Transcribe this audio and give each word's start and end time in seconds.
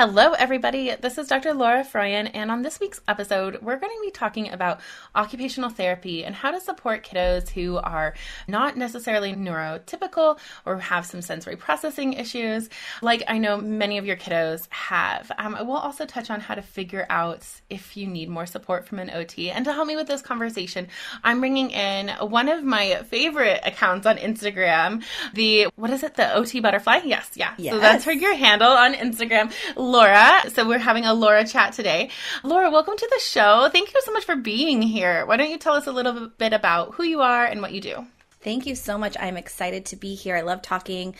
Hello, 0.00 0.32
everybody. 0.32 0.94
This 0.98 1.18
is 1.18 1.28
Dr. 1.28 1.52
Laura 1.52 1.84
Froyen, 1.84 2.30
and 2.32 2.50
on 2.50 2.62
this 2.62 2.80
week's 2.80 3.02
episode, 3.06 3.60
we're 3.60 3.76
going 3.76 3.92
to 3.94 4.00
be 4.02 4.10
talking 4.10 4.50
about 4.50 4.80
occupational 5.14 5.68
therapy 5.68 6.24
and 6.24 6.34
how 6.34 6.52
to 6.52 6.58
support 6.58 7.04
kiddos 7.04 7.50
who 7.50 7.76
are 7.76 8.14
not 8.48 8.78
necessarily 8.78 9.34
neurotypical 9.34 10.38
or 10.64 10.78
have 10.78 11.04
some 11.04 11.20
sensory 11.20 11.54
processing 11.54 12.14
issues, 12.14 12.70
like 13.02 13.24
I 13.28 13.36
know 13.36 13.58
many 13.58 13.98
of 13.98 14.06
your 14.06 14.16
kiddos 14.16 14.66
have. 14.70 15.30
Um, 15.36 15.54
we'll 15.66 15.76
also 15.76 16.06
touch 16.06 16.30
on 16.30 16.40
how 16.40 16.54
to 16.54 16.62
figure 16.62 17.04
out 17.10 17.46
if 17.68 17.94
you 17.94 18.06
need 18.06 18.30
more 18.30 18.46
support 18.46 18.86
from 18.86 19.00
an 19.00 19.10
OT. 19.10 19.50
And 19.50 19.66
to 19.66 19.72
help 19.74 19.86
me 19.86 19.96
with 19.96 20.06
this 20.06 20.22
conversation, 20.22 20.88
I'm 21.22 21.40
bringing 21.40 21.72
in 21.72 22.08
one 22.26 22.48
of 22.48 22.64
my 22.64 23.02
favorite 23.10 23.60
accounts 23.66 24.06
on 24.06 24.16
Instagram, 24.16 25.04
the 25.34 25.68
what 25.76 25.90
is 25.90 26.02
it, 26.02 26.14
the 26.14 26.32
OT 26.32 26.60
Butterfly? 26.60 27.02
Yes, 27.04 27.32
yeah. 27.34 27.52
Yes. 27.58 27.74
So 27.74 27.80
that's 27.80 28.04
her 28.06 28.12
your 28.12 28.34
handle 28.34 28.72
on 28.72 28.94
Instagram. 28.94 29.52
Laura. 29.90 30.48
So 30.50 30.66
we're 30.66 30.78
having 30.78 31.04
a 31.04 31.12
Laura 31.12 31.44
chat 31.44 31.72
today. 31.72 32.10
Laura, 32.44 32.70
welcome 32.70 32.96
to 32.96 33.08
the 33.10 33.18
show. 33.18 33.68
Thank 33.72 33.92
you 33.92 34.00
so 34.04 34.12
much 34.12 34.24
for 34.24 34.36
being 34.36 34.82
here. 34.82 35.26
Why 35.26 35.36
don't 35.36 35.50
you 35.50 35.58
tell 35.58 35.74
us 35.74 35.88
a 35.88 35.92
little 35.92 36.28
bit 36.28 36.52
about 36.52 36.94
who 36.94 37.02
you 37.02 37.22
are 37.22 37.44
and 37.44 37.60
what 37.60 37.72
you 37.72 37.80
do? 37.80 38.06
Thank 38.40 38.66
you 38.66 38.76
so 38.76 38.96
much. 38.96 39.16
I'm 39.18 39.36
excited 39.36 39.84
to 39.86 39.96
be 39.96 40.14
here. 40.14 40.36
I 40.36 40.42
love 40.42 40.62
talking 40.62 41.16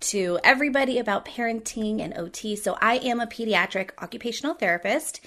to 0.00 0.38
everybody 0.42 0.98
about 0.98 1.26
parenting 1.26 2.00
and 2.00 2.16
OT. 2.16 2.56
So 2.56 2.78
I 2.80 2.96
am 2.96 3.20
a 3.20 3.26
pediatric 3.26 3.90
occupational 4.00 4.54
therapist. 4.54 5.20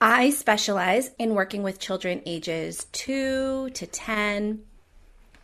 I 0.00 0.30
specialize 0.30 1.10
in 1.18 1.34
working 1.34 1.64
with 1.64 1.80
children 1.80 2.22
ages 2.24 2.86
2 2.92 3.70
to 3.70 3.86
10 3.86 4.62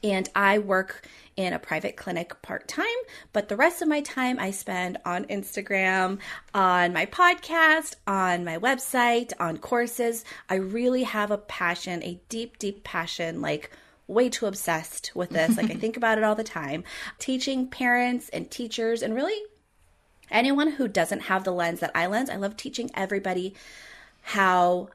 and 0.05 0.29
I 0.37 0.59
work 0.59 1.09
in 1.37 1.53
a 1.53 1.59
private 1.59 1.97
clinic 1.97 2.41
part 2.43 2.69
time, 2.69 2.87
but 3.33 3.49
the 3.49 3.57
rest 3.57 3.83
of 3.83 3.89
my 3.89 4.01
time 4.01 4.39
I 4.39 4.51
spend 4.51 4.99
on 5.05 5.25
Instagram, 5.27 6.19
on 6.53 6.93
my 6.93 7.07
podcast, 7.07 7.97
on 8.07 8.45
my 8.45 8.59
website, 8.59 9.33
on 9.41 9.59
courses. 9.59 10.25
I 10.49 10.57
really 10.57 11.03
have 11.03 11.31
a 11.31 11.39
passion, 11.39 12.03
a 12.03 12.21
deep, 12.29 12.59
deep 12.59 12.85
passion, 12.85 13.41
like 13.41 13.71
way 14.07 14.29
too 14.29 14.47
obsessed 14.47 15.13
with 15.15 15.31
this. 15.31 15.57
like 15.57 15.71
I 15.71 15.75
think 15.81 15.97
about 15.97 16.19
it 16.19 16.25
all 16.25 16.35
the 16.35 16.45
time. 16.45 16.85
Teaching 17.19 17.69
parents 17.69 18.29
and 18.29 18.51
teachers 18.51 19.03
and 19.03 19.15
really 19.15 19.41
anyone 20.31 20.73
who 20.73 20.89
doesn't 20.89 21.21
have 21.23 21.45
the 21.45 21.53
lens 21.53 21.81
that 21.81 21.93
I 21.95 22.07
lens, 22.07 22.31
I 22.31 22.37
love 22.37 22.57
teaching 22.57 22.91
everybody 22.95 23.55
how 24.23 24.89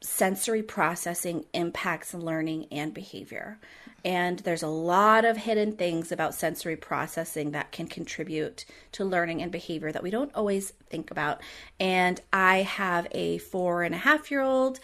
sensory 0.00 0.62
processing 0.62 1.44
impacts 1.52 2.14
learning 2.14 2.66
and 2.72 2.94
behavior. 2.94 3.58
And 4.04 4.38
there's 4.40 4.62
a 4.62 4.68
lot 4.68 5.24
of 5.24 5.36
hidden 5.36 5.72
things 5.72 6.12
about 6.12 6.34
sensory 6.34 6.76
processing 6.76 7.50
that 7.52 7.72
can 7.72 7.86
contribute 7.86 8.64
to 8.92 9.04
learning 9.04 9.42
and 9.42 9.52
behavior 9.52 9.92
that 9.92 10.02
we 10.02 10.10
don't 10.10 10.34
always 10.34 10.70
think 10.88 11.10
about. 11.10 11.42
And 11.78 12.20
I 12.32 12.58
have 12.62 13.06
a 13.12 13.38
four 13.38 13.82
and 13.82 13.94
a 13.94 13.98
half 13.98 14.30
year 14.30 14.42
old 14.42 14.80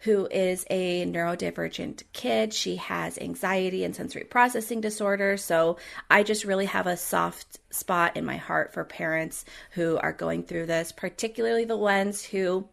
who 0.00 0.26
is 0.30 0.64
a 0.70 1.04
neurodivergent 1.04 2.04
kid. 2.12 2.54
She 2.54 2.76
has 2.76 3.18
anxiety 3.18 3.84
and 3.84 3.94
sensory 3.94 4.24
processing 4.24 4.80
disorder. 4.80 5.36
So 5.36 5.76
I 6.08 6.22
just 6.22 6.44
really 6.44 6.66
have 6.66 6.86
a 6.86 6.96
soft 6.96 7.58
spot 7.70 8.16
in 8.16 8.24
my 8.24 8.38
heart 8.38 8.72
for 8.72 8.82
parents 8.84 9.44
who 9.72 9.98
are 9.98 10.12
going 10.12 10.44
through 10.44 10.66
this, 10.66 10.90
particularly 10.90 11.66
the 11.66 11.76
ones 11.76 12.24
who 12.24 12.66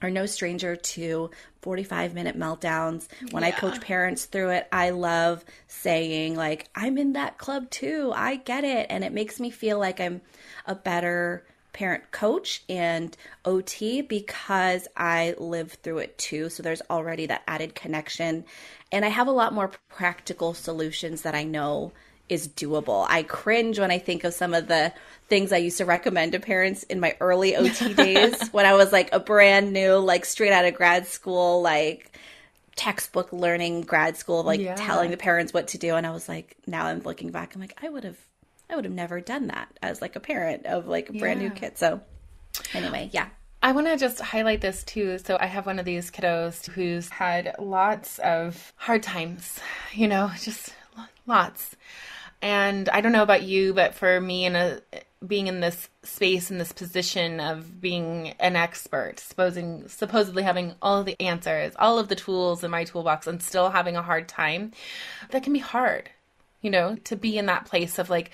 are 0.00 0.10
no 0.10 0.26
stranger 0.26 0.76
to 0.76 1.30
45 1.62 2.14
minute 2.14 2.38
meltdowns. 2.38 3.08
When 3.30 3.42
yeah. 3.42 3.48
I 3.48 3.52
coach 3.52 3.80
parents 3.80 4.26
through 4.26 4.50
it, 4.50 4.68
I 4.70 4.90
love 4.90 5.44
saying, 5.66 6.36
like, 6.36 6.68
I'm 6.74 6.98
in 6.98 7.14
that 7.14 7.38
club 7.38 7.70
too. 7.70 8.12
I 8.14 8.36
get 8.36 8.64
it. 8.64 8.86
And 8.90 9.04
it 9.04 9.12
makes 9.12 9.40
me 9.40 9.50
feel 9.50 9.78
like 9.78 10.00
I'm 10.00 10.20
a 10.66 10.74
better 10.74 11.44
parent 11.72 12.10
coach 12.10 12.64
and 12.68 13.16
OT 13.44 14.00
because 14.00 14.88
I 14.96 15.34
live 15.38 15.72
through 15.72 15.98
it 15.98 16.18
too. 16.18 16.50
So 16.50 16.62
there's 16.62 16.82
already 16.90 17.26
that 17.26 17.42
added 17.46 17.74
connection. 17.74 18.44
And 18.90 19.04
I 19.04 19.08
have 19.08 19.28
a 19.28 19.32
lot 19.32 19.52
more 19.52 19.70
practical 19.88 20.54
solutions 20.54 21.22
that 21.22 21.34
I 21.34 21.44
know 21.44 21.92
is 22.28 22.48
doable. 22.48 23.06
I 23.08 23.22
cringe 23.22 23.78
when 23.78 23.90
I 23.90 23.98
think 23.98 24.24
of 24.24 24.34
some 24.34 24.54
of 24.54 24.68
the 24.68 24.92
things 25.28 25.52
I 25.52 25.58
used 25.58 25.78
to 25.78 25.84
recommend 25.84 26.32
to 26.32 26.40
parents 26.40 26.82
in 26.84 27.00
my 27.00 27.16
early 27.20 27.54
OT 27.56 27.94
days 27.94 28.48
when 28.48 28.66
I 28.66 28.74
was 28.74 28.92
like 28.92 29.12
a 29.12 29.20
brand 29.20 29.72
new, 29.72 29.96
like 29.96 30.24
straight 30.24 30.52
out 30.52 30.64
of 30.64 30.74
grad 30.74 31.06
school, 31.06 31.62
like 31.62 32.18
textbook 32.76 33.32
learning 33.32 33.82
grad 33.82 34.16
school, 34.16 34.42
like 34.42 34.60
yeah. 34.60 34.74
telling 34.74 35.10
the 35.10 35.16
parents 35.16 35.52
what 35.52 35.68
to 35.68 35.78
do. 35.78 35.94
And 35.96 36.06
I 36.06 36.10
was 36.10 36.28
like, 36.28 36.56
now 36.66 36.86
I'm 36.86 37.00
looking 37.00 37.30
back, 37.30 37.54
I'm 37.54 37.60
like, 37.60 37.78
I 37.82 37.88
would 37.88 38.04
have, 38.04 38.18
I 38.70 38.76
would 38.76 38.84
have 38.84 38.94
never 38.94 39.20
done 39.20 39.48
that 39.48 39.68
as 39.82 40.00
like 40.00 40.16
a 40.16 40.20
parent 40.20 40.66
of 40.66 40.86
like 40.86 41.10
a 41.10 41.12
brand 41.12 41.42
yeah. 41.42 41.48
new 41.48 41.54
kid. 41.54 41.76
So 41.76 42.00
anyway, 42.72 43.10
yeah. 43.12 43.28
I 43.60 43.72
want 43.72 43.88
to 43.88 43.96
just 43.96 44.20
highlight 44.20 44.60
this 44.60 44.84
too. 44.84 45.18
So 45.18 45.36
I 45.38 45.46
have 45.46 45.66
one 45.66 45.80
of 45.80 45.84
these 45.84 46.12
kiddos 46.12 46.66
who's 46.68 47.08
had 47.08 47.56
lots 47.58 48.20
of 48.20 48.72
hard 48.76 49.02
times, 49.02 49.58
you 49.92 50.06
know, 50.06 50.30
just 50.40 50.74
lots. 51.26 51.74
And 52.40 52.88
I 52.88 53.00
don't 53.00 53.12
know 53.12 53.22
about 53.22 53.42
you, 53.42 53.74
but 53.74 53.94
for 53.94 54.20
me, 54.20 54.44
in 54.44 54.54
a 54.54 54.80
being 55.26 55.48
in 55.48 55.58
this 55.58 55.88
space 56.04 56.50
in 56.50 56.58
this 56.58 56.72
position 56.72 57.40
of 57.40 57.80
being 57.80 58.34
an 58.38 58.54
expert, 58.54 59.18
supposing 59.18 59.88
supposedly 59.88 60.44
having 60.44 60.74
all 60.80 61.00
of 61.00 61.06
the 61.06 61.20
answers, 61.20 61.72
all 61.78 61.98
of 61.98 62.08
the 62.08 62.14
tools 62.14 62.62
in 62.62 62.70
my 62.70 62.84
toolbox, 62.84 63.26
and 63.26 63.42
still 63.42 63.70
having 63.70 63.96
a 63.96 64.02
hard 64.02 64.28
time, 64.28 64.72
that 65.30 65.42
can 65.42 65.52
be 65.52 65.58
hard. 65.58 66.10
You 66.62 66.70
know, 66.70 66.96
to 67.04 67.16
be 67.16 67.38
in 67.38 67.46
that 67.46 67.66
place 67.66 67.98
of 67.98 68.10
like, 68.10 68.30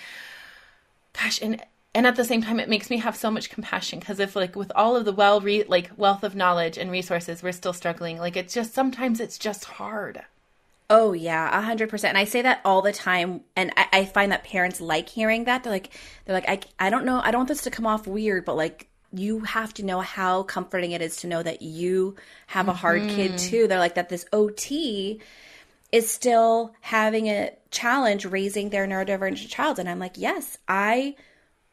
gosh, 1.14 1.40
and 1.40 1.62
and 1.94 2.06
at 2.06 2.16
the 2.16 2.24
same 2.24 2.42
time 2.42 2.58
it 2.58 2.68
makes 2.68 2.90
me 2.90 2.98
have 2.98 3.16
so 3.16 3.30
much 3.30 3.50
compassion 3.50 4.00
because 4.00 4.18
if 4.18 4.34
like 4.36 4.56
with 4.56 4.72
all 4.74 4.96
of 4.96 5.04
the 5.04 5.12
well 5.12 5.40
re- 5.40 5.64
like 5.64 5.90
wealth 5.96 6.24
of 6.24 6.34
knowledge 6.34 6.76
and 6.76 6.90
resources 6.90 7.42
we're 7.42 7.52
still 7.52 7.72
struggling 7.72 8.18
like 8.18 8.36
it's 8.36 8.52
just 8.52 8.74
sometimes 8.74 9.20
it's 9.20 9.38
just 9.38 9.64
hard 9.64 10.22
Oh 10.90 11.12
yeah, 11.12 11.58
a 11.58 11.62
hundred 11.62 11.88
percent. 11.88 12.10
And 12.10 12.18
I 12.18 12.24
say 12.24 12.42
that 12.42 12.60
all 12.64 12.82
the 12.82 12.92
time, 12.92 13.40
and 13.56 13.72
I, 13.76 13.86
I, 13.92 14.04
find 14.04 14.32
that 14.32 14.44
parents 14.44 14.80
like 14.82 15.08
hearing 15.08 15.44
that. 15.44 15.64
They're 15.64 15.72
like, 15.72 15.90
they're 16.24 16.34
like, 16.34 16.48
I, 16.48 16.60
I 16.78 16.90
don't 16.90 17.06
know, 17.06 17.20
I 17.24 17.30
don't 17.30 17.40
want 17.40 17.48
this 17.48 17.62
to 17.62 17.70
come 17.70 17.86
off 17.86 18.06
weird, 18.06 18.44
but 18.44 18.56
like, 18.56 18.88
you 19.10 19.40
have 19.40 19.72
to 19.74 19.84
know 19.84 20.00
how 20.00 20.42
comforting 20.42 20.92
it 20.92 21.00
is 21.00 21.16
to 21.18 21.26
know 21.26 21.42
that 21.42 21.62
you 21.62 22.16
have 22.48 22.68
a 22.68 22.74
hard 22.74 23.02
mm-hmm. 23.02 23.16
kid 23.16 23.38
too. 23.38 23.66
They're 23.66 23.78
like 23.78 23.94
that. 23.94 24.10
This 24.10 24.26
OT 24.32 25.22
is 25.90 26.10
still 26.10 26.74
having 26.80 27.28
a 27.28 27.52
challenge 27.70 28.26
raising 28.26 28.68
their 28.68 28.86
neurodivergent 28.86 29.48
child, 29.48 29.78
and 29.78 29.88
I'm 29.88 29.98
like, 29.98 30.18
yes, 30.18 30.58
I 30.68 31.16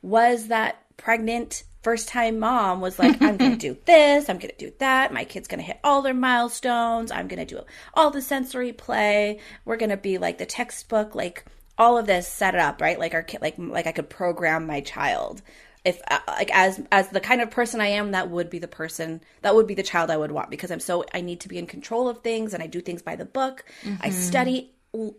was 0.02 0.48
that 0.48 0.84
pregnant 0.96 1.64
first 1.82 2.08
time 2.08 2.40
mom 2.40 2.82
was 2.82 3.00
like, 3.00 3.22
I'm 3.22 3.38
going 3.38 3.52
to 3.58 3.58
do 3.58 3.78
this, 3.86 4.30
I'm 4.30 4.38
going 4.38 4.54
to 4.58 4.66
do 4.66 4.74
that. 4.80 5.14
My 5.14 5.24
kid's 5.24 5.48
going 5.48 5.60
to 5.60 5.66
hit 5.66 5.80
all 5.84 6.02
their 6.02 6.14
milestones. 6.14 7.12
I'm 7.12 7.28
going 7.28 7.46
to 7.46 7.56
do 7.56 7.62
all 7.94 8.12
the 8.12 8.22
sensory 8.22 8.74
play. 8.74 9.40
We're 9.66 9.78
going 9.78 9.90
to 9.90 9.98
be 9.98 10.18
like 10.18 10.38
the 10.38 10.46
textbook, 10.46 11.16
like 11.16 11.46
all 11.78 11.98
of 11.98 12.06
this 12.06 12.28
set 12.28 12.56
up, 12.56 12.82
right? 12.82 13.00
Like 13.00 13.14
our 13.14 13.24
kid, 13.24 13.42
like 13.42 13.56
like 13.58 13.88
I 13.88 13.92
could 13.92 14.10
program 14.10 14.68
my 14.68 14.82
child. 14.82 15.42
If 15.84 16.00
uh, 16.12 16.20
like 16.28 16.52
as 16.54 16.80
as 16.92 17.10
the 17.10 17.20
kind 17.20 17.42
of 17.42 17.50
person 17.50 17.82
I 17.82 17.88
am, 17.88 18.12
that 18.12 18.30
would 18.30 18.50
be 18.52 18.60
the 18.60 18.68
person 18.68 19.22
that 19.42 19.56
would 19.56 19.66
be 19.66 19.74
the 19.74 19.82
child 19.82 20.12
I 20.12 20.18
would 20.18 20.32
want 20.32 20.52
because 20.52 20.70
I'm 20.70 20.80
so 20.80 21.06
I 21.14 21.22
need 21.22 21.40
to 21.42 21.50
be 21.50 21.58
in 21.58 21.66
control 21.66 22.08
of 22.08 22.20
things 22.20 22.54
and 22.54 22.62
I 22.62 22.68
do 22.68 22.82
things 22.82 23.02
by 23.02 23.16
the 23.16 23.26
book. 23.26 23.66
I 24.00 24.12
study 24.12 24.74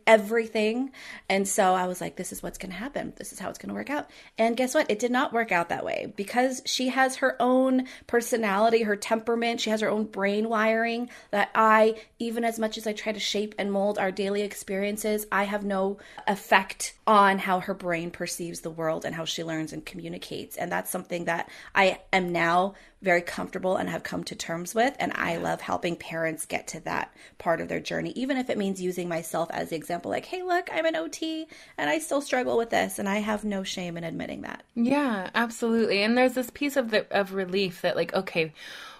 everything. 0.07 0.91
And 1.31 1.49
so 1.49 1.75
I 1.75 1.87
was 1.87 2.01
like, 2.01 2.17
this 2.17 2.31
is 2.31 2.43
what's 2.43 2.59
going 2.59 2.73
to 2.73 2.77
happen. 2.77 3.15
This 3.17 3.33
is 3.33 3.39
how 3.39 3.49
it's 3.49 3.59
going 3.59 3.71
to 3.71 3.75
work 3.75 3.89
out. 3.89 4.11
And 4.37 4.57
guess 4.57 4.75
what? 4.75 4.91
It 4.91 4.99
did 4.99 5.11
not 5.11 5.33
work 5.33 5.51
out 5.51 5.71
that 5.71 5.85
way 5.85 6.13
because 6.15 6.61
she 6.67 6.89
has 6.89 7.17
her 7.17 7.37
own 7.41 7.87
personality, 8.07 8.83
her 8.83 8.97
temperament. 8.97 9.61
She 9.61 9.71
has 9.71 9.81
her 9.81 9.89
own 9.89 10.05
brain 10.05 10.51
wiring 10.51 11.09
that 11.31 11.51
I, 11.55 11.97
even 12.19 12.45
as 12.45 12.59
much 12.59 12.77
as 12.77 12.87
I 12.87 12.93
try 12.93 13.13
to 13.13 13.21
shape 13.21 13.55
and 13.57 13.73
mold 13.73 13.99
our 13.99 14.11
daily 14.11 14.43
experiences, 14.43 15.27
I 15.33 15.45
have 15.45 15.65
no 15.65 15.99
effect 16.27 16.95
on 17.07 17.39
how 17.39 17.61
her 17.61 17.75
brain 17.75 18.11
perceives 18.11 18.61
the 18.61 18.71
world 18.71 19.07
and 19.07 19.15
how 19.15 19.25
she 19.25 19.43
learns 19.43 19.73
and 19.73 19.85
communicates. 19.87 20.57
And 20.57 20.71
that's 20.71 20.91
something 20.91 21.25
that 21.25 21.49
I 21.75 22.01
am 22.13 22.31
now 22.31 22.75
very 23.03 23.21
comfortable 23.21 23.77
and 23.77 23.89
have 23.89 24.03
come 24.03 24.25
to 24.25 24.35
terms 24.35 24.75
with. 24.75 24.95
And 24.99 25.13
I 25.15 25.37
love 25.37 25.61
helping 25.61 25.97
parents 25.97 26.47
get 26.47 26.69
to 26.69 26.81
that 26.81 27.15
part 27.39 27.61
of 27.61 27.69
their 27.69 27.81
journey, 27.81 28.13
even 28.17 28.37
if 28.37 28.49
it 28.49 28.57
means 28.57 28.81
using 28.81 29.09
myself 29.09 29.51
as 29.53 29.71
the 29.71 29.77
example 29.77 30.11
like, 30.11 30.25
hey, 30.25 30.43
look, 30.43 30.69
I'm 30.73 30.87
an 30.87 30.97
OT 30.97 31.47
and 31.77 31.91
I 31.91 31.99
still 31.99 32.21
struggle 32.21 32.57
with 32.57 32.71
this. 32.71 32.99
And 32.99 33.09
I 33.09 33.19
have 33.19 33.45
no 33.45 33.63
shame 33.63 33.97
in 33.97 34.05
admitting 34.05 34.43
that. 34.43 34.63
Yeah, 34.75 35.31
absolutely. 35.35 36.03
And 36.03 36.17
there's 36.17 36.35
this 36.35 36.51
piece 36.51 36.77
of 36.77 36.91
the, 36.91 37.07
of 37.11 37.35
relief 37.35 37.83
that 37.83 37.97
like, 37.97 38.15
okay, 38.15 38.53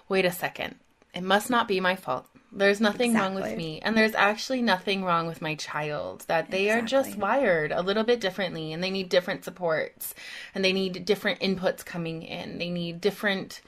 wait 0.09 0.25
a 0.25 0.31
second. 0.31 0.75
It 1.13 1.23
must 1.23 1.49
not 1.49 1.67
be 1.67 1.79
my 1.79 1.95
fault. 1.95 2.27
There's 2.55 2.79
nothing 2.79 3.11
exactly. 3.11 3.41
wrong 3.41 3.49
with 3.49 3.57
me. 3.57 3.79
And 3.81 3.97
there's 3.97 4.15
actually 4.15 4.61
nothing 4.61 5.03
wrong 5.03 5.27
with 5.27 5.41
my 5.41 5.55
child. 5.55 6.25
That 6.27 6.51
they 6.51 6.65
exactly. 6.69 6.83
are 6.83 7.03
just 7.03 7.17
wired 7.17 7.71
a 7.71 7.81
little 7.81 8.03
bit 8.03 8.21
differently 8.21 8.73
and 8.73 8.83
they 8.83 8.91
need 8.91 9.09
different 9.09 9.43
supports 9.43 10.13
and 10.53 10.63
they 10.63 10.73
need 10.73 11.05
different 11.05 11.39
inputs 11.39 11.83
coming 11.83 12.21
in. 12.21 12.59
They 12.59 12.69
need 12.69 13.01
different, 13.01 13.61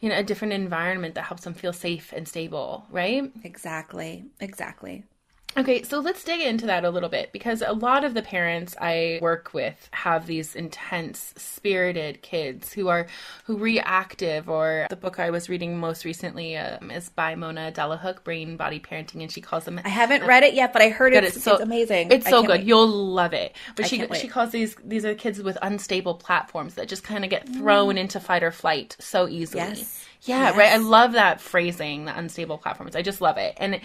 you 0.00 0.08
know, 0.08 0.18
a 0.18 0.24
different 0.24 0.54
environment 0.54 1.14
that 1.14 1.24
helps 1.24 1.44
them 1.44 1.54
feel 1.54 1.72
safe 1.72 2.12
and 2.12 2.26
stable, 2.26 2.86
right? 2.90 3.30
Exactly. 3.44 4.24
Exactly. 4.40 5.04
Okay, 5.56 5.82
so 5.82 5.98
let's 5.98 6.22
dig 6.22 6.40
into 6.40 6.66
that 6.66 6.84
a 6.84 6.90
little 6.90 7.08
bit 7.08 7.32
because 7.32 7.60
a 7.60 7.72
lot 7.72 8.04
of 8.04 8.14
the 8.14 8.22
parents 8.22 8.76
I 8.80 9.18
work 9.20 9.52
with 9.52 9.88
have 9.92 10.26
these 10.26 10.54
intense, 10.54 11.34
spirited 11.36 12.22
kids 12.22 12.72
who 12.72 12.88
are 12.88 13.08
who 13.44 13.56
reactive. 13.56 14.48
Or 14.48 14.86
the 14.88 14.96
book 14.96 15.18
I 15.18 15.30
was 15.30 15.48
reading 15.48 15.78
most 15.78 16.04
recently 16.04 16.56
um, 16.56 16.90
is 16.90 17.08
by 17.08 17.34
Mona 17.34 17.72
Delahooke, 17.72 18.22
Brain 18.22 18.56
Body 18.56 18.78
Parenting, 18.78 19.22
and 19.22 19.30
she 19.30 19.40
calls 19.40 19.64
them. 19.64 19.80
I 19.84 19.88
haven't 19.88 20.22
uh, 20.22 20.26
read 20.26 20.44
it 20.44 20.54
yet, 20.54 20.72
but 20.72 20.82
I 20.82 20.88
heard 20.88 21.14
it. 21.14 21.24
It's, 21.24 21.42
so, 21.42 21.54
it's 21.54 21.62
amazing. 21.62 22.12
It's 22.12 22.28
so 22.28 22.42
good. 22.42 22.60
Wait. 22.60 22.66
You'll 22.66 22.86
love 22.86 23.32
it. 23.32 23.56
But 23.74 23.86
I 23.86 23.88
she 23.88 24.06
she 24.14 24.28
calls 24.28 24.52
these 24.52 24.76
these 24.84 25.04
are 25.04 25.14
kids 25.14 25.42
with 25.42 25.58
unstable 25.62 26.14
platforms 26.14 26.74
that 26.74 26.88
just 26.88 27.02
kind 27.02 27.24
of 27.24 27.30
get 27.30 27.48
thrown 27.48 27.96
mm. 27.96 28.00
into 28.00 28.20
fight 28.20 28.44
or 28.44 28.52
flight 28.52 28.96
so 29.00 29.26
easily. 29.26 29.62
Yes. 29.62 29.99
Yeah, 30.22 30.48
yes. 30.48 30.56
right. 30.56 30.72
I 30.72 30.76
love 30.76 31.12
that 31.12 31.40
phrasing, 31.40 32.04
the 32.04 32.16
unstable 32.16 32.58
platforms. 32.58 32.94
I 32.94 33.02
just 33.02 33.20
love 33.20 33.38
it. 33.38 33.54
And 33.56 33.80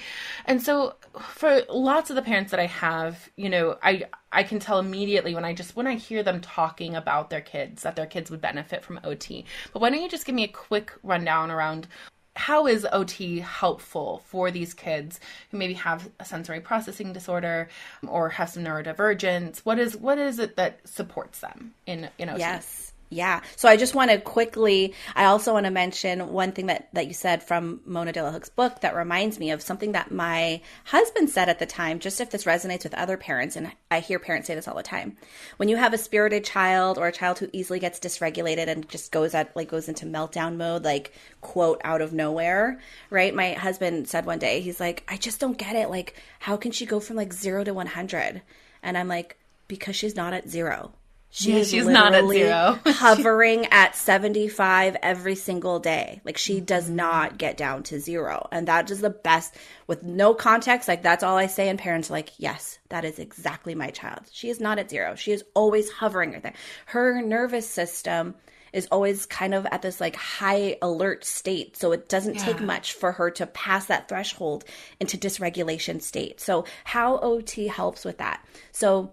and 0.46 0.62
so 0.62 0.96
for 1.22 1.62
lots 1.70 2.10
of 2.10 2.16
the 2.16 2.22
parents 2.22 2.52
that 2.52 2.60
I 2.60 2.66
have, 2.66 3.30
you 3.38 3.50
know, 3.50 3.78
I 3.82 4.06
I 4.32 4.44
can 4.44 4.60
tell 4.60 4.80
immediately 4.80 5.34
when 5.34 5.46
I 5.46 5.54
just 5.54 5.76
when 5.76 5.88
I 5.88 5.96
hear 5.96 6.24
them 6.24 6.42
talking 6.42 6.96
about 6.96 7.30
their 7.30 7.42
kids 7.42 7.84
that 7.84 7.96
their 7.96 8.06
kids 8.06 8.30
would 8.32 8.42
benefit 8.42 8.84
from 8.84 9.00
OT. 9.04 9.46
But 9.72 9.82
why 9.82 9.90
don't 9.90 10.02
you 10.02 10.10
just 10.10 10.26
give 10.26 10.36
me 10.36 10.44
a 10.44 10.50
quick 10.50 10.94
rundown 11.04 11.52
around 11.52 11.88
how 12.36 12.68
is 12.68 12.86
OT 12.92 13.40
helpful 13.40 14.22
for 14.26 14.52
these 14.52 14.74
kids 14.74 15.22
who 15.52 15.58
maybe 15.58 15.74
have 15.74 16.10
a 16.20 16.26
sensory 16.26 16.60
processing 16.60 17.14
disorder 17.14 17.70
or 18.06 18.30
have 18.30 18.50
some 18.50 18.64
neurodivergence? 18.64 19.60
What 19.60 19.80
is 19.80 19.96
what 19.96 20.18
is 20.18 20.40
it 20.40 20.58
that 20.58 20.86
supports 20.86 21.40
them 21.40 21.74
in 21.86 22.10
in 22.18 22.30
OT? 22.30 22.40
Yes. 22.40 22.92
Yeah. 23.16 23.40
So 23.56 23.70
I 23.70 23.78
just 23.78 23.96
want 23.96 24.12
to 24.12 24.20
quickly, 24.20 24.94
I 25.16 25.24
also 25.24 25.54
want 25.54 25.66
to 25.66 25.72
mention 25.72 26.34
one 26.34 26.52
thing 26.52 26.66
that, 26.66 26.90
that 26.92 27.08
you 27.08 27.14
said 27.14 27.42
from 27.42 27.80
Mona 27.86 28.12
Delahooke's 28.12 28.50
book 28.50 28.82
that 28.82 28.94
reminds 28.94 29.40
me 29.40 29.52
of 29.52 29.62
something 29.62 29.94
that 29.94 30.12
my 30.12 30.60
husband 30.84 31.30
said 31.30 31.48
at 31.48 31.60
the 31.60 31.66
time, 31.66 32.00
just 32.00 32.20
if 32.20 32.30
this 32.30 32.44
resonates 32.44 32.84
with 32.84 32.94
other 32.94 33.16
parents. 33.16 33.56
And 33.56 33.72
I 33.90 34.02
hear 34.02 34.20
parents 34.20 34.48
say 34.48 34.56
this 34.56 34.68
all 34.68 34.76
the 34.76 34.84
time. 34.84 35.16
When 35.56 35.70
you 35.70 35.78
have 35.78 35.94
a 35.94 35.98
spirited 35.98 36.44
child 36.44 36.98
or 36.98 37.08
a 37.08 37.14
child 37.14 37.40
who 37.40 37.48
easily 37.54 37.80
gets 37.80 38.02
dysregulated 38.02 38.68
and 38.68 38.90
just 38.90 39.14
goes 39.14 39.34
at, 39.34 39.56
like, 39.56 39.70
goes 39.70 39.88
into 39.88 40.06
meltdown 40.06 40.58
mode, 40.58 40.84
like, 40.84 41.14
quote, 41.40 41.80
out 41.86 42.02
of 42.02 42.12
nowhere, 42.12 42.82
right? 43.10 43.34
My 43.34 43.54
husband 43.54 44.10
said 44.10 44.26
one 44.26 44.40
day, 44.40 44.60
he's 44.60 44.82
like, 44.82 45.06
I 45.08 45.16
just 45.16 45.40
don't 45.40 45.58
get 45.58 45.78
it. 45.78 45.90
Like, 45.90 46.22
how 46.40 46.58
can 46.58 46.74
she 46.74 46.86
go 46.86 47.00
from 47.00 47.16
like 47.16 47.32
zero 47.32 47.64
to 47.64 47.74
100? 47.74 48.42
And 48.84 48.98
I'm 48.98 49.08
like, 49.08 49.38
because 49.70 49.96
she's 49.96 50.18
not 50.18 50.34
at 50.34 50.50
zero 50.50 50.92
she 51.36 51.52
yeah, 51.52 51.58
is 51.58 51.70
she's 51.70 51.86
not 51.86 52.16
at 52.16 52.26
zero. 52.30 52.80
hovering 52.86 53.66
at 53.66 53.94
75 53.94 54.96
every 55.04 55.36
single 55.36 55.80
day. 55.80 56.22
Like 56.24 56.38
she 56.38 56.62
does 56.62 56.90
not 56.90 57.38
get 57.38 57.58
down 57.58 57.84
to 57.84 58.00
zero. 58.00 58.48
And 58.54 58.70
that 58.70 58.90
is 58.90 59.02
the 59.02 59.10
best 59.10 59.54
with 59.86 60.02
no 60.02 60.34
context. 60.34 60.88
Like 60.88 61.04
that's 61.04 61.26
all 61.26 61.36
I 61.36 61.48
say. 61.48 61.68
And 61.68 61.78
parents 61.78 62.10
like, 62.10 62.32
yes, 62.38 62.80
that 62.88 63.04
is 63.04 63.20
exactly 63.20 63.76
my 63.76 63.90
child. 63.90 64.22
She 64.32 64.50
is 64.50 64.62
not 64.62 64.80
at 64.80 64.90
zero. 64.90 65.16
She 65.16 65.34
is 65.34 65.44
always 65.54 65.92
hovering 65.92 66.32
right 66.32 66.42
there. 66.42 66.54
Her 66.86 67.22
nervous 67.22 67.70
system 67.70 68.36
is 68.72 68.88
always 68.90 69.26
kind 69.26 69.54
of 69.54 69.66
at 69.74 69.82
this 69.82 70.00
like 70.00 70.16
high 70.16 70.78
alert 70.82 71.26
state. 71.26 71.76
So 71.76 71.92
it 71.92 72.08
doesn't 72.08 72.36
yeah. 72.36 72.46
take 72.46 72.62
much 72.62 72.94
for 72.94 73.12
her 73.12 73.30
to 73.32 73.46
pass 73.46 73.88
that 73.88 74.08
threshold 74.08 74.64
into 75.02 75.18
dysregulation 75.18 76.02
state. 76.02 76.40
So 76.40 76.64
how 76.86 77.18
OT 77.18 77.68
helps 77.68 78.06
with 78.06 78.20
that. 78.20 78.42
So 78.72 79.12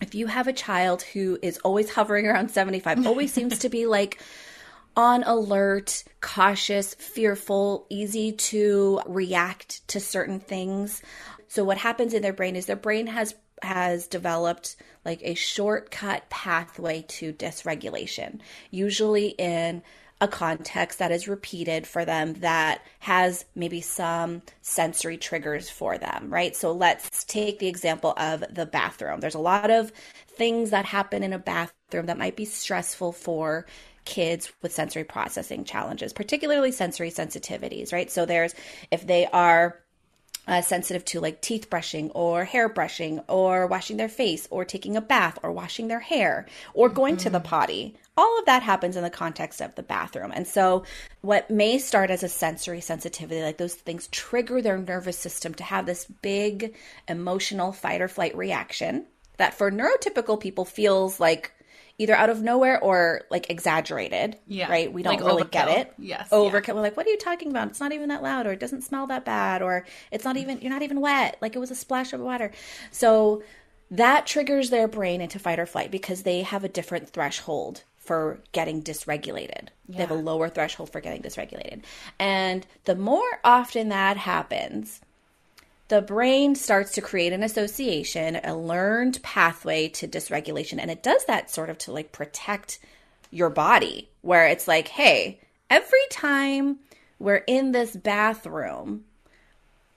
if 0.00 0.14
you 0.14 0.26
have 0.26 0.48
a 0.48 0.52
child 0.52 1.02
who 1.02 1.38
is 1.42 1.58
always 1.58 1.90
hovering 1.90 2.26
around 2.26 2.50
75, 2.50 3.06
always 3.06 3.32
seems 3.32 3.58
to 3.60 3.68
be 3.68 3.86
like 3.86 4.20
on 4.96 5.22
alert, 5.24 6.04
cautious, 6.20 6.94
fearful, 6.94 7.86
easy 7.90 8.32
to 8.32 9.00
react 9.06 9.86
to 9.88 10.00
certain 10.00 10.40
things. 10.40 11.02
So 11.48 11.64
what 11.64 11.78
happens 11.78 12.14
in 12.14 12.22
their 12.22 12.32
brain 12.32 12.56
is 12.56 12.66
their 12.66 12.76
brain 12.76 13.06
has 13.08 13.34
has 13.62 14.06
developed 14.06 14.76
like 15.04 15.20
a 15.22 15.34
shortcut 15.34 16.28
pathway 16.30 17.04
to 17.08 17.32
dysregulation, 17.32 18.40
usually 18.70 19.28
in 19.28 19.82
a 20.20 20.28
context 20.28 20.98
that 20.98 21.10
is 21.10 21.28
repeated 21.28 21.86
for 21.86 22.04
them 22.04 22.34
that 22.34 22.82
has 22.98 23.44
maybe 23.54 23.80
some 23.80 24.42
sensory 24.60 25.16
triggers 25.16 25.70
for 25.70 25.96
them, 25.96 26.28
right? 26.28 26.54
So 26.54 26.72
let's 26.72 27.24
take 27.24 27.58
the 27.58 27.68
example 27.68 28.12
of 28.16 28.44
the 28.50 28.66
bathroom. 28.66 29.20
There's 29.20 29.34
a 29.34 29.38
lot 29.40 29.70
of 29.70 29.92
things 30.28 30.70
that 30.70 30.84
happen 30.84 31.22
in 31.22 31.32
a 31.32 31.38
bathroom 31.38 32.06
that 32.06 32.18
might 32.18 32.36
be 32.36 32.44
stressful 32.44 33.12
for 33.12 33.66
kids 34.04 34.52
with 34.62 34.72
sensory 34.72 35.04
processing 35.04 35.64
challenges, 35.64 36.12
particularly 36.12 36.72
sensory 36.72 37.10
sensitivities, 37.10 37.92
right? 37.92 38.10
So 38.10 38.26
there's 38.26 38.54
if 38.90 39.06
they 39.06 39.26
are 39.26 39.80
uh, 40.46 40.62
sensitive 40.62 41.04
to 41.04 41.20
like 41.20 41.40
teeth 41.40 41.70
brushing 41.70 42.10
or 42.10 42.44
hair 42.44 42.68
brushing 42.68 43.20
or 43.28 43.66
washing 43.66 43.96
their 43.96 44.08
face 44.08 44.48
or 44.50 44.64
taking 44.64 44.96
a 44.96 45.00
bath 45.00 45.38
or 45.42 45.52
washing 45.52 45.88
their 45.88 46.00
hair 46.00 46.46
or 46.74 46.88
going 46.88 47.14
mm-hmm. 47.14 47.24
to 47.24 47.30
the 47.30 47.38
mm-hmm. 47.38 47.46
potty. 47.48 47.96
All 48.16 48.38
of 48.38 48.46
that 48.46 48.62
happens 48.62 48.96
in 48.96 49.02
the 49.02 49.10
context 49.10 49.60
of 49.60 49.74
the 49.76 49.82
bathroom. 49.82 50.32
And 50.34 50.46
so, 50.46 50.84
what 51.22 51.50
may 51.50 51.78
start 51.78 52.10
as 52.10 52.22
a 52.22 52.28
sensory 52.28 52.80
sensitivity, 52.80 53.42
like 53.42 53.58
those 53.58 53.74
things 53.74 54.08
trigger 54.08 54.60
their 54.60 54.78
nervous 54.78 55.18
system 55.18 55.54
to 55.54 55.64
have 55.64 55.86
this 55.86 56.04
big 56.04 56.74
emotional 57.08 57.72
fight 57.72 58.02
or 58.02 58.08
flight 58.08 58.36
reaction 58.36 59.06
that 59.38 59.54
for 59.54 59.70
neurotypical 59.70 60.38
people 60.38 60.66
feels 60.66 61.18
like 61.18 61.52
either 62.00 62.14
out 62.14 62.30
of 62.30 62.40
nowhere 62.40 62.82
or 62.82 63.22
like 63.30 63.50
exaggerated. 63.50 64.36
Yeah. 64.46 64.70
Right? 64.70 64.90
We 64.90 65.02
don't 65.02 65.16
like 65.16 65.24
really 65.24 65.42
overkill. 65.42 65.50
get 65.50 65.68
it. 65.68 65.94
Yes. 65.98 66.30
Overkill. 66.30 66.68
Yeah. 66.68 66.74
We're 66.74 66.80
like, 66.80 66.96
what 66.96 67.06
are 67.06 67.10
you 67.10 67.18
talking 67.18 67.50
about? 67.50 67.68
It's 67.68 67.78
not 67.78 67.92
even 67.92 68.08
that 68.08 68.22
loud, 68.22 68.46
or 68.46 68.52
it 68.52 68.58
doesn't 68.58 68.82
smell 68.82 69.06
that 69.08 69.26
bad, 69.26 69.60
or 69.60 69.84
it's 70.10 70.24
not 70.24 70.38
even, 70.38 70.62
you're 70.62 70.72
not 70.72 70.80
even 70.80 71.02
wet. 71.02 71.36
Like 71.42 71.54
it 71.54 71.58
was 71.58 71.70
a 71.70 71.74
splash 71.74 72.14
of 72.14 72.20
water. 72.20 72.52
So 72.90 73.42
that 73.90 74.26
triggers 74.26 74.70
their 74.70 74.88
brain 74.88 75.20
into 75.20 75.38
fight 75.38 75.58
or 75.58 75.66
flight 75.66 75.90
because 75.90 76.22
they 76.22 76.40
have 76.40 76.64
a 76.64 76.68
different 76.68 77.10
threshold 77.10 77.84
for 77.98 78.40
getting 78.52 78.82
dysregulated. 78.82 79.68
Yeah. 79.86 79.96
They 79.96 79.98
have 79.98 80.10
a 80.10 80.14
lower 80.14 80.48
threshold 80.48 80.90
for 80.90 81.02
getting 81.02 81.20
dysregulated. 81.20 81.82
And 82.18 82.66
the 82.86 82.96
more 82.96 83.40
often 83.44 83.90
that 83.90 84.16
happens, 84.16 85.02
the 85.90 86.00
brain 86.00 86.54
starts 86.54 86.92
to 86.92 87.00
create 87.00 87.32
an 87.32 87.42
association, 87.42 88.40
a 88.44 88.56
learned 88.56 89.20
pathway 89.24 89.88
to 89.88 90.06
dysregulation. 90.06 90.78
And 90.78 90.88
it 90.88 91.02
does 91.02 91.24
that 91.26 91.50
sort 91.50 91.68
of 91.68 91.78
to 91.78 91.92
like 91.92 92.12
protect 92.12 92.78
your 93.32 93.50
body, 93.50 94.08
where 94.22 94.46
it's 94.46 94.68
like, 94.68 94.86
hey, 94.86 95.40
every 95.68 96.06
time 96.08 96.78
we're 97.18 97.42
in 97.46 97.72
this 97.72 97.94
bathroom, 97.94 99.04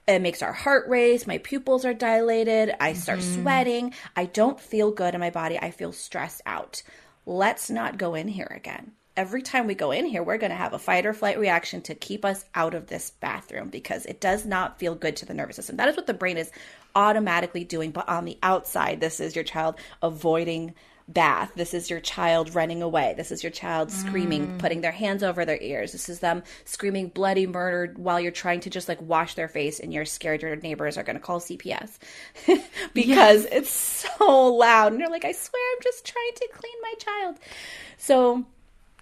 it 0.07 0.19
makes 0.19 0.41
our 0.41 0.51
heart 0.51 0.89
race, 0.89 1.27
my 1.27 1.37
pupils 1.37 1.85
are 1.85 1.93
dilated, 1.93 2.73
I 2.79 2.93
start 2.93 3.19
mm-hmm. 3.19 3.43
sweating, 3.43 3.93
I 4.15 4.25
don't 4.25 4.59
feel 4.59 4.89
good 4.89 5.13
in 5.13 5.19
my 5.19 5.29
body, 5.29 5.59
I 5.59 5.69
feel 5.69 5.91
stressed 5.91 6.41
out. 6.47 6.81
Let's 7.27 7.69
not 7.69 7.99
go 7.99 8.15
in 8.15 8.27
here 8.27 8.51
again. 8.53 8.93
Every 9.15 9.41
time 9.41 9.67
we 9.67 9.75
go 9.75 9.91
in 9.91 10.05
here, 10.05 10.23
we're 10.23 10.37
going 10.37 10.51
to 10.51 10.55
have 10.55 10.73
a 10.73 10.79
fight 10.79 11.05
or 11.05 11.13
flight 11.13 11.39
reaction 11.39 11.81
to 11.83 11.95
keep 11.95 12.25
us 12.25 12.45
out 12.55 12.73
of 12.73 12.87
this 12.87 13.11
bathroom 13.11 13.69
because 13.69 14.05
it 14.05 14.19
does 14.19 14.45
not 14.45 14.79
feel 14.79 14.95
good 14.95 15.15
to 15.17 15.25
the 15.25 15.33
nervous 15.33 15.55
system. 15.55 15.77
That 15.77 15.89
is 15.89 15.95
what 15.95 16.07
the 16.07 16.13
brain 16.13 16.37
is 16.37 16.51
automatically 16.95 17.63
doing. 17.63 17.91
But 17.91 18.09
on 18.09 18.25
the 18.25 18.37
outside, 18.41 18.99
this 18.99 19.19
is 19.19 19.35
your 19.35 19.43
child 19.43 19.75
avoiding 20.01 20.73
bath. 21.07 21.51
This 21.55 21.73
is 21.73 21.89
your 21.89 21.99
child 21.99 22.55
running 22.55 22.81
away. 22.81 23.13
This 23.17 23.31
is 23.31 23.43
your 23.43 23.51
child 23.51 23.91
screaming, 23.91 24.47
mm. 24.47 24.59
putting 24.59 24.81
their 24.81 24.91
hands 24.91 25.21
over 25.21 25.43
their 25.43 25.61
ears. 25.61 25.91
This 25.91 26.07
is 26.07 26.19
them 26.19 26.43
screaming 26.65 27.09
bloody 27.09 27.45
murder 27.45 27.93
while 27.97 28.19
you're 28.19 28.31
trying 28.31 28.61
to 28.61 28.69
just 28.69 28.87
like 28.87 29.01
wash 29.01 29.35
their 29.35 29.49
face 29.49 29.79
and 29.79 29.93
you're 29.93 30.05
scared 30.05 30.41
your 30.41 30.55
neighbors 30.55 30.97
are 30.97 31.03
going 31.03 31.17
to 31.17 31.21
call 31.21 31.39
CPS 31.39 31.97
because 32.93 33.43
yes. 33.43 33.47
it's 33.51 33.71
so 33.71 34.53
loud. 34.53 34.93
And 34.93 35.01
you're 35.01 35.09
like, 35.09 35.25
I 35.25 35.33
swear 35.33 35.61
I'm 35.75 35.81
just 35.83 36.05
trying 36.05 36.31
to 36.35 36.49
clean 36.53 36.75
my 36.81 36.93
child. 36.97 37.39
So 37.97 38.45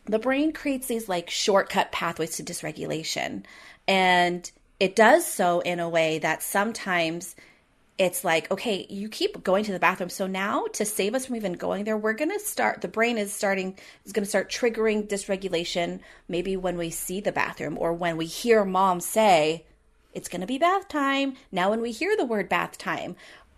the 0.05 0.19
brain 0.19 0.51
creates 0.53 0.87
these 0.87 1.07
like 1.07 1.29
shortcut 1.29 1.91
pathways 1.91 2.37
to 2.37 2.43
dysregulation. 2.43 3.43
And 3.87 4.49
it 4.79 4.95
does 4.95 5.25
so 5.25 5.59
in 5.59 5.79
a 5.79 5.89
way 5.89 6.19
that 6.19 6.41
sometimes 6.41 7.35
it's 7.97 8.23
like, 8.23 8.49
okay, 8.49 8.87
you 8.89 9.09
keep 9.09 9.43
going 9.43 9.63
to 9.65 9.71
the 9.71 9.79
bathroom. 9.79 10.09
So 10.09 10.25
now 10.25 10.65
to 10.73 10.85
save 10.85 11.13
us 11.13 11.27
from 11.27 11.35
even 11.35 11.53
going 11.53 11.83
there, 11.83 11.97
we're 11.97 12.13
going 12.13 12.31
to 12.31 12.39
start, 12.39 12.81
the 12.81 12.87
brain 12.87 13.19
is 13.19 13.31
starting, 13.31 13.77
is 14.05 14.11
going 14.11 14.23
to 14.23 14.29
start 14.29 14.49
triggering 14.49 15.07
dysregulation 15.07 15.99
maybe 16.27 16.57
when 16.57 16.77
we 16.77 16.89
see 16.89 17.21
the 17.21 17.31
bathroom 17.31 17.77
or 17.77 17.93
when 17.93 18.17
we 18.17 18.25
hear 18.25 18.65
mom 18.65 19.01
say, 19.01 19.65
it's 20.13 20.29
going 20.29 20.41
to 20.41 20.47
be 20.47 20.57
bath 20.57 20.87
time. 20.87 21.35
Now, 21.51 21.69
when 21.69 21.81
we 21.81 21.91
hear 21.91 22.17
the 22.17 22.25
word 22.25 22.49
bath 22.49 22.77
time, 22.77 23.15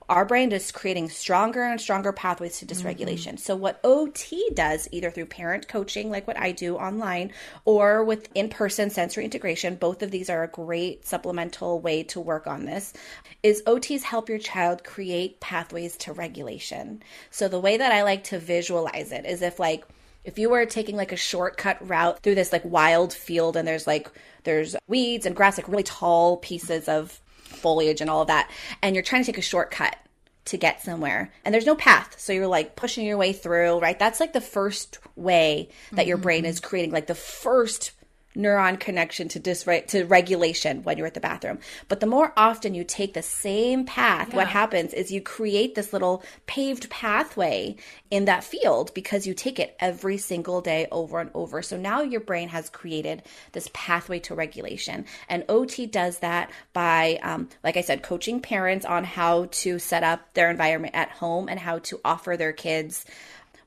our 0.10 0.26
brain 0.26 0.52
is 0.52 0.72
creating 0.72 1.10
stronger 1.10 1.64
and 1.64 1.80
stronger 1.80 2.12
pathways 2.12 2.60
to 2.60 2.66
dysregulation. 2.66 3.34
Mm-hmm. 3.34 3.38
So, 3.38 3.56
what 3.56 3.80
OT 3.84 4.50
does, 4.54 4.88
either 4.92 5.12
through 5.12 5.28
parent 5.28 5.68
coaching, 5.68 6.10
like 6.10 6.28
what 6.28 6.40
I 6.40 6.52
do 6.52 6.76
online, 6.76 7.32
or 7.66 8.04
with 8.04 8.30
in 8.36 8.50
person 8.50 8.90
sensory 8.90 9.26
integration, 9.26 9.76
both 9.76 10.02
of 10.04 10.12
these 10.12 10.30
are 10.30 10.44
a 10.44 10.48
great 10.48 11.06
supplemental 11.06 11.80
way 11.80 12.04
to 12.04 12.20
work 12.20 12.48
on 12.48 12.66
this, 12.66 12.94
is 13.42 13.64
OTs 13.64 14.04
help 14.04 14.30
your 14.30 14.40
child 14.40 14.84
create 14.84 15.40
pathways 15.40 15.98
to 15.98 16.14
regulation. 16.14 17.02
So, 17.32 17.48
the 17.48 17.60
way 17.60 17.78
that 17.78 17.92
I 17.92 18.04
like 18.04 18.26
to 18.26 18.40
visualize 18.40 19.12
it 19.12 19.26
is 19.26 19.42
if, 19.42 19.60
like, 19.60 19.86
if 20.24 20.40
you 20.40 20.50
were 20.50 20.66
taking 20.66 20.96
like 20.96 21.12
a 21.12 21.18
shortcut 21.18 21.86
route 21.88 22.22
through 22.22 22.36
this 22.36 22.52
like 22.52 22.64
wild 22.64 23.14
field 23.14 23.58
and 23.58 23.68
there's 23.68 23.86
like 23.86 24.10
there's 24.44 24.76
weeds 24.88 25.26
and 25.26 25.36
grass 25.36 25.58
like 25.58 25.68
really 25.68 25.84
tall 25.84 26.38
pieces 26.38 26.88
of 26.88 27.20
foliage 27.64 28.02
and 28.02 28.10
all 28.10 28.22
of 28.22 28.28
that, 28.28 28.52
and 28.84 28.96
you're 28.96 29.04
trying 29.04 29.24
to 29.24 29.26
take 29.26 29.40
a 29.40 29.42
shortcut 29.42 29.98
to 30.46 30.58
get 30.58 30.82
somewhere 30.82 31.32
and 31.46 31.54
there's 31.54 31.66
no 31.66 31.76
path 31.76 32.16
so 32.20 32.34
you're 32.34 32.48
like 32.48 32.76
pushing 32.76 33.06
your 33.06 33.16
way 33.18 33.32
through 33.32 33.80
right 33.80 33.98
that's 33.98 34.20
like 34.20 34.34
the 34.34 34.42
first 34.42 35.00
way 35.16 35.70
that 35.92 36.02
mm-hmm. 36.02 36.10
your 36.10 36.18
brain 36.18 36.44
is 36.44 36.60
creating 36.60 36.92
like 36.92 37.08
the 37.08 37.16
first 37.16 37.94
neuron 38.36 38.80
connection 38.80 39.28
to 39.30 39.40
dysre- 39.40 39.86
to 39.88 40.04
regulation 40.06 40.84
when 40.84 40.98
you're 40.98 41.08
at 41.08 41.14
the 41.14 41.20
bathroom. 41.20 41.60
But 41.88 42.00
the 42.00 42.06
more 42.06 42.34
often 42.36 42.74
you 42.74 42.84
take 42.84 43.14
the 43.14 43.22
same 43.22 43.86
path, 43.86 44.30
yeah. 44.30 44.36
what 44.36 44.48
happens 44.48 44.94
is 44.94 45.12
you 45.12 45.22
create 45.22 45.76
this 45.76 45.94
little 45.94 46.24
paved 46.48 46.90
pathway 46.90 47.76
in 48.10 48.26
that 48.26 48.44
field 48.44 48.94
because 48.94 49.26
you 49.28 49.34
take 49.34 49.60
it 49.60 49.76
every 49.80 50.18
single 50.18 50.62
day 50.62 50.88
over 50.92 51.20
and 51.20 51.32
over. 51.34 51.62
So 51.62 51.78
now 51.78 52.02
your 52.02 52.22
brain 52.22 52.50
has 52.50 52.70
created 52.70 53.24
this 53.52 53.70
pathway 53.74 54.20
to 54.20 54.36
regulation. 54.36 55.06
And 55.30 55.46
OT 55.50 55.86
does 55.86 56.20
that 56.20 56.52
by, 56.74 57.20
um, 57.24 57.50
like 57.64 57.78
I 57.78 57.82
said, 57.82 58.04
coaching 58.04 58.40
parents 58.40 58.86
on 58.86 59.04
how 59.04 59.48
to 59.52 59.80
set 59.80 60.04
up 60.04 60.34
their 60.34 60.50
environment 60.50 60.96
at 60.96 61.10
home 61.10 61.50
and 61.50 61.60
how 61.60 61.80
to 61.80 62.00
offer 62.04 62.38
their 62.38 62.54
kids 62.54 63.06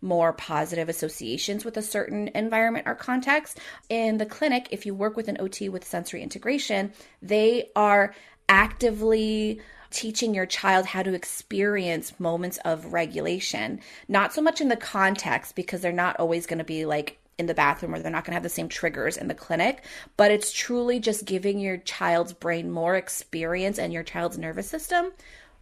more 0.00 0.32
positive 0.32 0.88
associations 0.88 1.64
with 1.64 1.76
a 1.76 1.82
certain 1.82 2.28
environment 2.34 2.86
or 2.86 2.94
context. 2.94 3.58
In 3.88 4.18
the 4.18 4.26
clinic, 4.26 4.68
if 4.70 4.86
you 4.86 4.94
work 4.94 5.16
with 5.16 5.28
an 5.28 5.36
OT 5.40 5.68
with 5.68 5.86
sensory 5.86 6.22
integration, 6.22 6.92
they 7.22 7.70
are 7.74 8.14
actively 8.48 9.60
teaching 9.90 10.34
your 10.34 10.46
child 10.46 10.86
how 10.86 11.02
to 11.02 11.14
experience 11.14 12.18
moments 12.18 12.58
of 12.64 12.92
regulation, 12.92 13.80
not 14.08 14.32
so 14.32 14.42
much 14.42 14.60
in 14.60 14.68
the 14.68 14.76
context 14.76 15.54
because 15.54 15.80
they're 15.80 15.92
not 15.92 16.18
always 16.18 16.46
going 16.46 16.58
to 16.58 16.64
be 16.64 16.84
like 16.84 17.18
in 17.38 17.46
the 17.46 17.54
bathroom 17.54 17.94
or 17.94 17.98
they're 17.98 18.10
not 18.10 18.24
going 18.24 18.32
to 18.32 18.36
have 18.36 18.42
the 18.42 18.48
same 18.48 18.68
triggers 18.68 19.16
in 19.16 19.28
the 19.28 19.34
clinic, 19.34 19.82
but 20.16 20.30
it's 20.30 20.52
truly 20.52 20.98
just 20.98 21.24
giving 21.24 21.58
your 21.58 21.76
child's 21.78 22.32
brain 22.32 22.70
more 22.70 22.96
experience 22.96 23.78
and 23.78 23.92
your 23.92 24.02
child's 24.02 24.38
nervous 24.38 24.68
system 24.68 25.12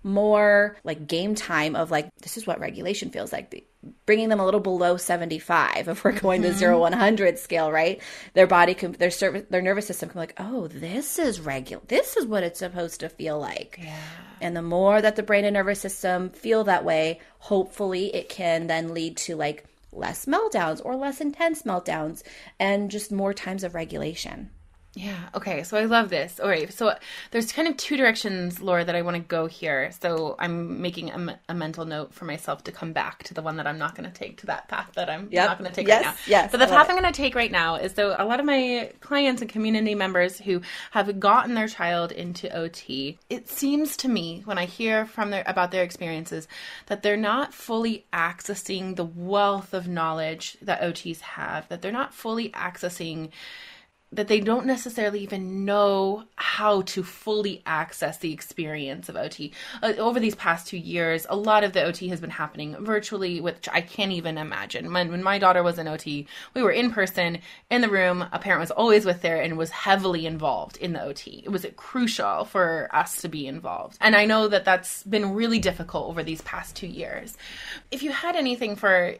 more 0.05 0.77
like 0.85 1.07
game 1.07 1.35
time 1.35 1.75
of 1.75 1.91
like 1.91 2.15
this 2.17 2.37
is 2.37 2.47
what 2.47 2.61
regulation 2.61 3.11
feels 3.11 3.33
like 3.33 3.67
bringing 4.05 4.29
them 4.29 4.39
a 4.39 4.45
little 4.45 4.61
below 4.61 4.99
75 4.99 5.89
if 5.89 6.05
we're 6.05 6.13
going 6.21 6.43
mm-hmm. 6.43 6.53
to 6.53 6.59
0 6.59 6.79
100 6.79 7.39
scale 7.39 7.73
right 7.73 8.01
their 8.35 8.47
body 8.47 8.75
can 8.75 8.93
their 8.93 9.11
service 9.11 9.45
their 9.49 9.63
nervous 9.63 9.87
system 9.87 10.11
can 10.11 10.17
be 10.17 10.21
like 10.21 10.35
oh 10.39 10.69
this 10.69 11.19
is 11.19 11.41
regular 11.41 11.83
this 11.89 12.19
is 12.19 12.27
what 12.27 12.43
it's 12.43 12.59
supposed 12.59 13.01
to 13.01 13.09
feel 13.09 13.41
like 13.41 13.79
yeah. 13.83 13.97
and 14.43 14.55
the 14.55 14.63
more 14.63 15.01
that 15.01 15.17
the 15.17 15.23
brain 15.23 15.47
and 15.47 15.55
nervous 15.55 15.81
system 15.81 16.29
feel 16.29 16.65
that 16.65 16.85
way 16.85 17.19
hopefully 17.39 18.15
it 18.15 18.29
can 18.29 18.67
then 18.67 18.93
lead 18.93 19.17
to 19.17 19.37
like 19.37 19.65
less 19.91 20.27
meltdowns 20.27 20.83
or 20.85 20.97
less 20.97 21.21
intense 21.21 21.63
meltdowns 21.63 22.23
and 22.59 22.91
just 22.91 23.11
more 23.11 23.33
times 23.33 23.65
of 23.65 23.75
regulation 23.75 24.51
yeah. 24.95 25.29
Okay. 25.35 25.65
So 25.65 25.77
I 25.77 25.87
love 25.87 26.09
this. 26.09 26.39
All 26.39 26.49
right. 26.49 26.73
So 26.73 26.95
there's 27.33 27.51
kind 27.53 27.67
of 27.67 27.77
two 27.77 27.97
directions, 27.97 28.61
Laura, 28.61 28.85
that 28.85 28.95
I 28.95 29.03
want 29.03 29.17
to 29.17 29.23
go 29.23 29.47
here. 29.47 29.91
So 30.01 30.37
I'm 30.39 30.81
making 30.81 31.11
a, 31.11 31.41
a, 31.49 31.55
mental 31.55 31.85
note 31.85 32.15
for 32.15 32.27
myself 32.27 32.63
to 32.65 32.73
come 32.73 32.93
back 32.93 33.25
to 33.25 33.35
the 33.35 33.43
one 33.43 33.57
that 33.57 33.67
I'm 33.67 33.79
not 33.79 33.97
going 33.97 34.09
to 34.09 34.17
take 34.17 34.39
to 34.39 34.47
that 34.47 34.69
path 34.69 34.91
that 34.95 35.11
I'm 35.11 35.29
yep. 35.33 35.49
not 35.49 35.59
going 35.59 35.69
to 35.69 35.75
take 35.75 35.89
yes, 35.89 36.05
right 36.05 36.13
now. 36.13 36.19
Yes. 36.29 36.53
So 36.53 36.59
the 36.59 36.67
path 36.67 36.89
I'm 36.89 36.97
going 36.97 37.13
to 37.13 37.17
take 37.17 37.35
right 37.35 37.51
now 37.51 37.75
is 37.75 37.93
so 37.93 38.15
a 38.17 38.25
lot 38.25 38.39
of 38.39 38.47
my 38.47 38.93
clients 39.01 39.43
and 39.43 39.51
community 39.51 39.97
members 39.97 40.39
who 40.39 40.61
have 40.93 41.19
gotten 41.19 41.55
their 41.55 41.69
child 41.69 42.13
into 42.13 42.49
OT, 42.57 43.19
it 43.29 43.49
seems 43.49 43.97
to 43.99 44.09
me 44.09 44.43
when 44.45 44.59
I 44.59 44.67
hear 44.67 45.07
from 45.07 45.31
their 45.31 45.43
about 45.47 45.73
their 45.73 45.83
experiences 45.83 46.47
that 46.87 47.03
they're 47.03 47.17
not 47.17 47.53
fully 47.53 48.07
accessing 48.13 48.95
the 48.95 49.05
wealth 49.05 49.75
of 49.75 49.89
knowledge 49.89 50.57
that 50.63 50.81
OTs 50.83 51.21
have. 51.21 51.69
That 51.69 51.83
they're 51.83 51.91
not 51.91 52.15
fully 52.15 52.51
accessing 52.51 53.31
that 54.15 54.29
they 54.29 54.41
don't 54.41 54.67
necessarily 54.67 55.21
even 55.21 55.65
know 55.65 56.25
how 56.37 56.83
to 56.83 57.03
fully 57.03 57.63
access 57.67 58.19
the 58.19 58.33
experience 58.33 59.09
of 59.09 59.17
OT. 59.17 59.53
Uh, 59.83 59.93
over 59.99 60.21
these 60.21 60.35
past 60.37 60.69
two 60.69 60.79
years, 60.79 61.27
a 61.29 61.37
lot 61.37 61.65
of 61.65 61.73
the 61.73 61.83
OT 61.83 62.09
has 62.09 62.21
been 62.21 62.31
happening 62.31 62.77
virtually, 62.85 63.41
which 63.41 63.69
I 63.73 63.81
can't 63.81 64.13
even 64.13 64.39
imagine. 64.39 64.93
When, 64.93 65.11
when 65.11 65.23
my 65.23 65.39
daughter 65.39 65.63
was 65.63 65.79
in 65.79 65.89
OT, 65.89 66.27
we 66.55 66.63
were 66.63 66.71
in 66.71 66.93
person 66.93 67.39
in 67.71 67.81
the 67.81 67.89
room. 67.89 68.25
A 68.33 68.39
parent 68.39 68.61
was 68.61 68.71
always 68.71 69.05
with 69.05 69.21
there 69.21 69.41
and 69.41 69.59
was 69.59 69.71
heavily 69.71 70.27
involved 70.27 70.77
in 70.77 70.93
the 70.93 71.03
OT. 71.03 71.43
It 71.45 71.51
was 71.51 71.67
crucial 71.77 72.45
for 72.45 72.89
us 72.93 73.21
to 73.23 73.29
be 73.29 73.47
involved. 73.47 73.99
And 74.01 74.15
I 74.15 74.27
know 74.27 74.49
that 74.49 74.65
that's 74.65 75.03
been 75.03 75.35
really 75.35 75.59
difficult 75.59 76.09
over 76.09 76.23
these 76.23 76.43
past 76.43 76.77
two 76.77 76.87
years. 76.87 77.37
If 77.91 78.03
you 78.03 78.13
had 78.13 78.37
anything 78.37 78.77
for, 78.77 79.17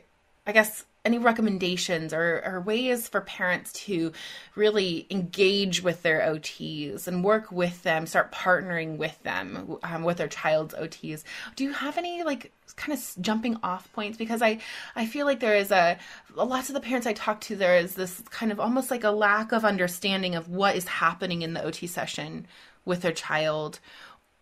I 0.47 0.53
guess, 0.53 0.85
any 1.05 1.19
recommendations 1.19 2.15
or, 2.15 2.43
or, 2.45 2.61
ways 2.63 3.09
for 3.09 3.21
parents 3.21 3.73
to 3.73 4.11
really 4.55 5.07
engage 5.11 5.83
with 5.83 6.03
their 6.03 6.21
OTs 6.21 7.07
and 7.07 7.23
work 7.23 7.53
with 7.53 7.83
them, 7.83 8.07
start 8.07 8.33
partnering 8.33 8.97
with 8.97 9.23
them 9.23 9.77
um, 9.83 10.03
with 10.03 10.17
their 10.17 10.29
child's 10.29 10.75
OTs? 10.75 11.23
Do 11.57 11.65
you 11.65 11.73
have 11.73 11.99
any 11.99 12.23
like 12.23 12.53
kind 12.77 12.99
of 12.99 13.15
jumping 13.21 13.59
off 13.63 13.93
points? 13.93 14.17
Because 14.17 14.41
I 14.41 14.61
I 14.97 15.05
feel 15.05 15.27
like 15.27 15.41
there 15.41 15.57
is 15.57 15.71
a 15.71 15.99
lots 16.35 16.71
of 16.71 16.75
the 16.75 16.81
parents 16.81 17.07
I 17.07 17.13
talk 17.13 17.41
to 17.43 17.57
there 17.57 17.77
is 17.77 17.95
this 17.95 18.23
kind 18.31 18.51
of 18.51 18.59
almost 18.59 18.91
like 18.91 19.05
a 19.05 19.11
lack 19.11 19.53
of 19.53 19.65
understanding 19.65 20.35
of 20.35 20.49
what 20.49 20.75
is 20.75 20.89
happening 20.89 21.43
in 21.43 21.53
the 21.53 21.63
OT 21.63 21.87
session 21.87 22.47
with 22.87 23.03
their 23.03 23.13
child 23.13 23.79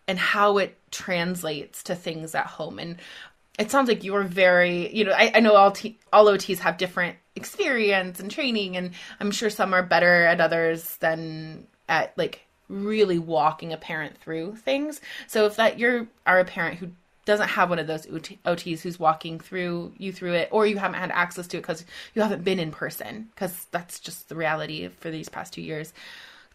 and 0.07 0.19
how 0.19 0.57
it 0.57 0.77
translates 0.91 1.83
to 1.83 1.95
things 1.95 2.35
at 2.35 2.45
home 2.45 2.79
and 2.79 2.97
it 3.59 3.69
sounds 3.69 3.87
like 3.87 4.03
you 4.03 4.15
are 4.15 4.23
very, 4.23 4.93
you 4.95 5.05
know, 5.05 5.11
I, 5.11 5.31
I 5.35 5.39
know 5.39 5.55
all 5.55 5.71
T, 5.71 5.99
all 6.11 6.25
OTs 6.25 6.59
have 6.59 6.77
different 6.77 7.17
experience 7.35 8.19
and 8.19 8.31
training, 8.31 8.77
and 8.77 8.91
I'm 9.19 9.31
sure 9.31 9.49
some 9.49 9.73
are 9.73 9.83
better 9.83 10.25
at 10.25 10.41
others 10.41 10.97
than 10.97 11.67
at 11.87 12.17
like 12.17 12.45
really 12.67 13.19
walking 13.19 13.73
a 13.73 13.77
parent 13.77 14.17
through 14.17 14.55
things. 14.55 15.01
So 15.27 15.45
if 15.45 15.57
that 15.57 15.79
you 15.79 16.07
are 16.25 16.39
a 16.39 16.45
parent 16.45 16.79
who 16.79 16.89
doesn't 17.25 17.49
have 17.49 17.69
one 17.69 17.79
of 17.79 17.87
those 17.87 18.05
OTs 18.05 18.81
who's 18.81 18.99
walking 18.99 19.39
through 19.39 19.93
you 19.97 20.11
through 20.11 20.33
it, 20.33 20.49
or 20.51 20.65
you 20.65 20.77
haven't 20.77 20.99
had 20.99 21.11
access 21.11 21.47
to 21.47 21.57
it 21.57 21.61
because 21.61 21.85
you 22.15 22.21
haven't 22.21 22.43
been 22.43 22.59
in 22.59 22.71
person, 22.71 23.29
because 23.33 23.67
that's 23.71 23.99
just 23.99 24.29
the 24.29 24.35
reality 24.35 24.87
for 24.87 25.11
these 25.11 25.29
past 25.29 25.53
two 25.53 25.61
years. 25.61 25.93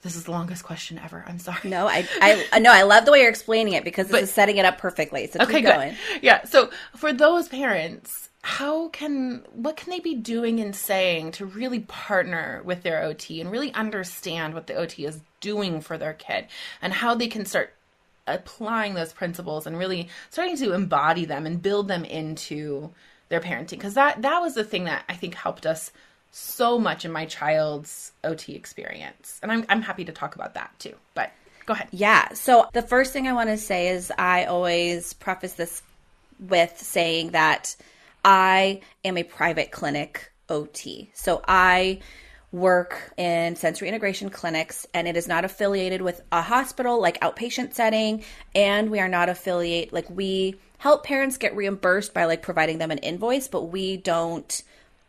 This 0.03 0.15
is 0.15 0.25
the 0.25 0.31
longest 0.31 0.63
question 0.63 1.01
ever. 1.03 1.25
I'm 1.27 1.39
sorry. 1.39 1.59
No, 1.65 1.89
I, 1.89 2.07
I 2.21 2.47
uh, 2.53 2.59
no, 2.61 2.73
I 2.73 2.83
love 2.83 3.05
the 3.05 3.13
way 3.13 3.21
you're 3.21 3.31
explaining 3.31 3.75
it 3.75 3.85
because 3.85 4.07
this 4.07 4.13
but, 4.13 4.23
is 4.23 4.33
setting 4.33 4.57
it 4.57 4.65
up 4.65 4.79
perfectly. 4.79 5.27
So 5.27 5.41
okay, 5.41 5.61
good. 5.61 5.75
Going. 5.75 5.97
Yeah. 6.23 6.45
So 6.45 6.71
for 6.95 7.13
those 7.13 7.49
parents, 7.49 8.29
how 8.43 8.89
can 8.89 9.45
what 9.53 9.77
can 9.77 9.91
they 9.91 9.99
be 9.99 10.15
doing 10.15 10.61
and 10.61 10.75
saying 10.75 11.33
to 11.33 11.45
really 11.45 11.81
partner 11.81 12.63
with 12.65 12.83
their 12.83 13.03
OT 13.03 13.41
and 13.41 13.51
really 13.51 13.75
understand 13.75 14.55
what 14.55 14.69
the 14.69 14.75
OT 14.75 15.05
is 15.05 15.21
doing 15.41 15.81
for 15.81 15.99
their 15.99 16.15
kid 16.15 16.47
and 16.81 16.93
how 16.93 17.15
they 17.15 17.27
can 17.27 17.45
start 17.45 17.75
applying 18.29 18.95
those 18.95 19.13
principles 19.13 19.67
and 19.67 19.77
really 19.77 20.09
starting 20.31 20.57
to 20.57 20.73
embody 20.73 21.25
them 21.25 21.47
and 21.47 21.61
build 21.61 21.89
them 21.89 22.05
into 22.05 22.91
their 23.31 23.41
parenting 23.41 23.71
because 23.71 23.95
that 23.95 24.23
that 24.23 24.41
was 24.41 24.55
the 24.55 24.65
thing 24.65 24.85
that 24.85 25.05
I 25.09 25.15
think 25.15 25.35
helped 25.35 25.67
us 25.67 25.91
so 26.31 26.79
much 26.79 27.05
in 27.05 27.13
my 27.13 27.27
child's 27.27 28.13
OT 28.25 28.55
experience. 28.55 29.39
And 29.43 29.51
I'm, 29.51 29.65
I'm 29.69 29.83
happy 29.83 30.05
to 30.05 30.13
talk 30.13 30.35
about 30.35 30.55
that 30.55 30.71
too. 30.79 30.95
But 31.15 31.33
go 31.67 31.73
ahead. 31.75 31.89
Yeah. 31.91 32.33
So 32.35 32.69
the 32.73 32.83
first 32.83 33.13
thing 33.13 33.27
I 33.27 33.33
want 33.33 33.51
to 33.51 33.57
say 33.59 33.89
is 33.89 34.13
I 34.17 34.45
always 34.45 35.13
preface 35.15 35.55
this 35.55 35.83
with 36.39 36.79
saying 36.79 37.31
that 37.31 37.77
I 38.25 38.81
am 39.05 39.17
a 39.17 39.23
private 39.23 39.71
clinic 39.71 40.31
OT. 40.49 41.11
So 41.15 41.43
I 41.47 42.01
work 42.51 43.13
in 43.17 43.57
sensory 43.57 43.89
integration 43.89 44.31
clinics 44.31 44.87
and 44.95 45.07
it 45.07 45.17
is 45.17 45.29
not 45.29 45.45
affiliated 45.45 46.01
with 46.01 46.23
a 46.33 46.41
hospital 46.41 47.01
like 47.01 47.21
outpatient 47.21 47.75
setting 47.75 48.25
and 48.55 48.91
we 48.91 48.99
are 49.01 49.09
not 49.09 49.29
affiliate 49.29 49.93
like 49.93 50.09
we 50.09 50.57
help 50.79 51.05
parents 51.05 51.37
get 51.37 51.55
reimbursed 51.55 52.15
by 52.15 52.25
like 52.25 52.41
providing 52.41 52.79
them 52.79 52.91
an 52.91 52.97
invoice 52.99 53.49
but 53.49 53.65
we 53.65 53.99
don't 53.99 54.63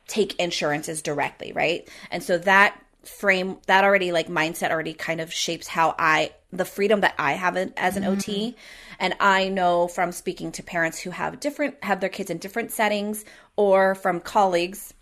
take 0.09 0.35
insurances 0.39 1.01
directly 1.01 1.51
right 1.53 1.87
and 2.11 2.21
so 2.21 2.37
that 2.37 2.79
frame 3.03 3.57
that 3.67 3.83
already 3.83 4.11
like 4.11 4.27
mindset 4.27 4.71
already 4.71 4.93
kind 4.93 5.21
of 5.21 5.31
shapes 5.31 5.67
how 5.67 5.95
i 5.97 6.31
the 6.51 6.65
freedom 6.65 7.01
that 7.01 7.15
i 7.17 7.33
have 7.33 7.55
as 7.55 7.95
an 7.95 8.03
mm-hmm. 8.03 8.13
ot 8.13 8.55
and 8.99 9.15
i 9.19 9.47
know 9.47 9.87
from 9.87 10.11
speaking 10.11 10.51
to 10.51 10.61
parents 10.61 10.99
who 10.99 11.09
have 11.09 11.39
different 11.39 11.75
have 11.83 12.01
their 12.01 12.09
kids 12.09 12.29
in 12.29 12.37
different 12.37 12.71
settings 12.71 13.23
or 13.55 13.95
from 13.95 14.19
colleagues 14.19 14.93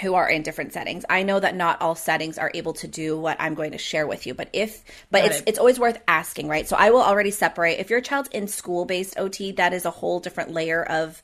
who 0.00 0.14
are 0.14 0.28
in 0.28 0.42
different 0.42 0.72
settings. 0.72 1.04
I 1.08 1.22
know 1.22 1.38
that 1.38 1.54
not 1.54 1.80
all 1.80 1.94
settings 1.94 2.38
are 2.38 2.50
able 2.52 2.72
to 2.74 2.88
do 2.88 3.16
what 3.18 3.36
I'm 3.38 3.54
going 3.54 3.72
to 3.72 3.78
share 3.78 4.06
with 4.06 4.26
you, 4.26 4.34
but 4.34 4.48
if 4.52 4.82
but 5.10 5.22
Got 5.22 5.30
it's 5.30 5.40
it. 5.40 5.44
it's 5.46 5.58
always 5.58 5.78
worth 5.78 6.00
asking, 6.08 6.48
right? 6.48 6.66
So 6.66 6.76
I 6.76 6.90
will 6.90 7.02
already 7.02 7.30
separate 7.30 7.78
if 7.78 7.90
your 7.90 8.00
child's 8.00 8.28
in 8.30 8.48
school-based 8.48 9.18
OT, 9.18 9.52
that 9.52 9.72
is 9.72 9.84
a 9.84 9.90
whole 9.90 10.20
different 10.20 10.52
layer 10.52 10.82
of 10.82 11.22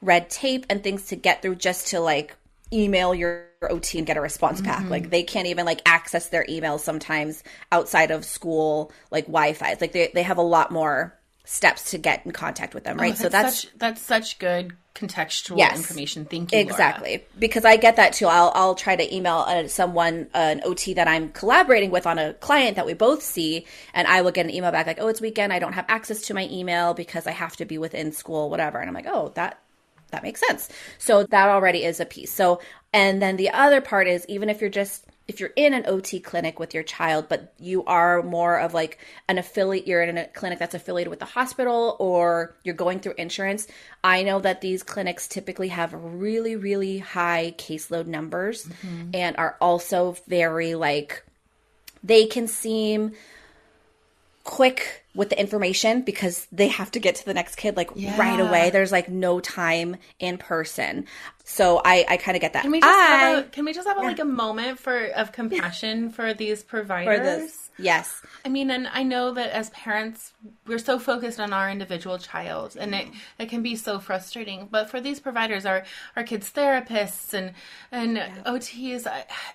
red 0.00 0.30
tape 0.30 0.66
and 0.70 0.82
things 0.82 1.06
to 1.06 1.16
get 1.16 1.42
through 1.42 1.56
just 1.56 1.88
to 1.88 2.00
like 2.00 2.34
email 2.72 3.14
your 3.14 3.46
OT 3.62 3.98
and 3.98 4.06
get 4.06 4.16
a 4.16 4.20
response 4.20 4.60
back. 4.60 4.80
Mm-hmm. 4.80 4.90
Like 4.90 5.10
they 5.10 5.22
can't 5.22 5.46
even 5.46 5.66
like 5.66 5.82
access 5.86 6.28
their 6.28 6.44
emails 6.44 6.80
sometimes 6.80 7.42
outside 7.72 8.10
of 8.10 8.24
school 8.24 8.92
like 9.10 9.26
Wi-Fi. 9.26 9.70
It's 9.70 9.80
like 9.80 9.92
they 9.92 10.10
they 10.12 10.22
have 10.22 10.38
a 10.38 10.42
lot 10.42 10.70
more 10.72 11.18
steps 11.44 11.92
to 11.92 11.98
get 11.98 12.26
in 12.26 12.32
contact 12.32 12.74
with 12.74 12.84
them, 12.84 12.98
right? 12.98 13.12
Oh, 13.12 13.16
that's 13.16 13.20
so 13.22 13.28
that's 13.28 13.60
such, 13.62 13.78
that's 13.78 14.02
such 14.02 14.38
good 14.38 14.72
contextual 14.96 15.58
yes, 15.58 15.76
information. 15.76 16.24
Thank 16.24 16.52
you, 16.52 16.58
exactly, 16.58 17.18
Laura. 17.18 17.22
because 17.38 17.64
I 17.64 17.76
get 17.76 17.96
that 17.96 18.14
too. 18.14 18.26
I'll 18.26 18.50
I'll 18.54 18.74
try 18.74 18.96
to 18.96 19.14
email 19.14 19.44
uh, 19.46 19.68
someone 19.68 20.28
uh, 20.34 20.38
an 20.38 20.62
OT 20.64 20.94
that 20.94 21.06
I'm 21.06 21.30
collaborating 21.30 21.90
with 21.90 22.06
on 22.06 22.18
a 22.18 22.34
client 22.34 22.76
that 22.76 22.86
we 22.86 22.94
both 22.94 23.22
see, 23.22 23.66
and 23.94 24.08
I 24.08 24.22
will 24.22 24.32
get 24.32 24.46
an 24.46 24.52
email 24.52 24.72
back 24.72 24.86
like, 24.86 24.98
"Oh, 25.00 25.08
it's 25.08 25.20
weekend. 25.20 25.52
I 25.52 25.58
don't 25.60 25.74
have 25.74 25.86
access 25.88 26.22
to 26.22 26.34
my 26.34 26.48
email 26.50 26.94
because 26.94 27.26
I 27.26 27.32
have 27.32 27.56
to 27.56 27.64
be 27.64 27.78
within 27.78 28.12
school, 28.12 28.50
whatever." 28.50 28.78
And 28.78 28.88
I'm 28.88 28.94
like, 28.94 29.06
"Oh, 29.08 29.32
that 29.36 29.62
that 30.10 30.22
makes 30.22 30.40
sense." 30.46 30.68
So 30.98 31.24
that 31.24 31.48
already 31.48 31.84
is 31.84 32.00
a 32.00 32.06
piece. 32.06 32.32
So 32.32 32.60
and 32.92 33.20
then 33.20 33.36
the 33.36 33.50
other 33.50 33.80
part 33.80 34.06
is 34.06 34.24
even 34.28 34.48
if 34.48 34.60
you're 34.60 34.70
just 34.70 35.06
if 35.28 35.40
you're 35.40 35.52
in 35.56 35.74
an 35.74 35.84
OT 35.86 36.20
clinic 36.20 36.60
with 36.60 36.72
your 36.72 36.84
child, 36.84 37.26
but 37.28 37.52
you 37.58 37.84
are 37.84 38.22
more 38.22 38.60
of 38.60 38.74
like 38.74 38.98
an 39.28 39.38
affiliate, 39.38 39.86
you're 39.86 40.02
in 40.02 40.16
a 40.16 40.26
clinic 40.28 40.58
that's 40.58 40.74
affiliated 40.74 41.10
with 41.10 41.18
the 41.18 41.24
hospital 41.24 41.96
or 41.98 42.54
you're 42.62 42.74
going 42.74 43.00
through 43.00 43.14
insurance, 43.18 43.66
I 44.04 44.22
know 44.22 44.38
that 44.40 44.60
these 44.60 44.82
clinics 44.82 45.26
typically 45.26 45.68
have 45.68 45.92
really, 45.92 46.54
really 46.54 46.98
high 46.98 47.54
caseload 47.58 48.06
numbers 48.06 48.66
mm-hmm. 48.66 49.10
and 49.14 49.36
are 49.36 49.56
also 49.60 50.16
very 50.28 50.76
like, 50.76 51.24
they 52.04 52.26
can 52.26 52.46
seem 52.46 53.12
quick 54.46 55.04
with 55.12 55.30
the 55.30 55.40
information 55.40 56.02
because 56.02 56.46
they 56.52 56.68
have 56.68 56.90
to 56.92 57.00
get 57.00 57.16
to 57.16 57.24
the 57.24 57.34
next 57.34 57.56
kid 57.56 57.76
like 57.76 57.90
yeah. 57.96 58.16
right 58.16 58.38
away. 58.38 58.70
There's 58.70 58.92
like 58.92 59.08
no 59.08 59.40
time 59.40 59.96
in 60.20 60.38
person. 60.38 61.06
So 61.44 61.82
I, 61.84 62.04
I 62.08 62.16
kind 62.16 62.36
of 62.36 62.40
get 62.40 62.52
that. 62.52 62.62
Can 62.62 62.70
we 62.70 62.80
just 62.80 62.96
I, 62.96 63.16
have 63.16 63.38
a, 63.38 63.48
can 63.48 63.64
we 63.64 63.72
just 63.72 63.88
have 63.88 63.98
a, 63.98 64.00
yeah. 64.00 64.06
like 64.06 64.18
a 64.20 64.24
moment 64.24 64.78
for 64.78 65.06
of 65.08 65.32
compassion 65.32 66.10
for 66.10 66.32
these 66.32 66.62
providers? 66.62 67.18
For 67.18 67.24
this, 67.24 67.70
yes. 67.78 68.22
I 68.44 68.48
mean, 68.48 68.70
and 68.70 68.86
I 68.86 69.02
know 69.02 69.32
that 69.32 69.50
as 69.50 69.70
parents, 69.70 70.32
we're 70.66 70.78
so 70.78 70.98
focused 70.98 71.40
on 71.40 71.52
our 71.52 71.68
individual 71.68 72.18
child, 72.18 72.76
and 72.78 72.94
it 72.94 73.08
it 73.38 73.48
can 73.48 73.62
be 73.62 73.74
so 73.74 73.98
frustrating. 73.98 74.68
But 74.70 74.90
for 74.90 75.00
these 75.00 75.18
providers, 75.18 75.66
our 75.66 75.84
our 76.14 76.22
kids' 76.22 76.52
therapists 76.52 77.34
and 77.34 77.52
and. 77.90 78.18
OTs, 78.46 79.06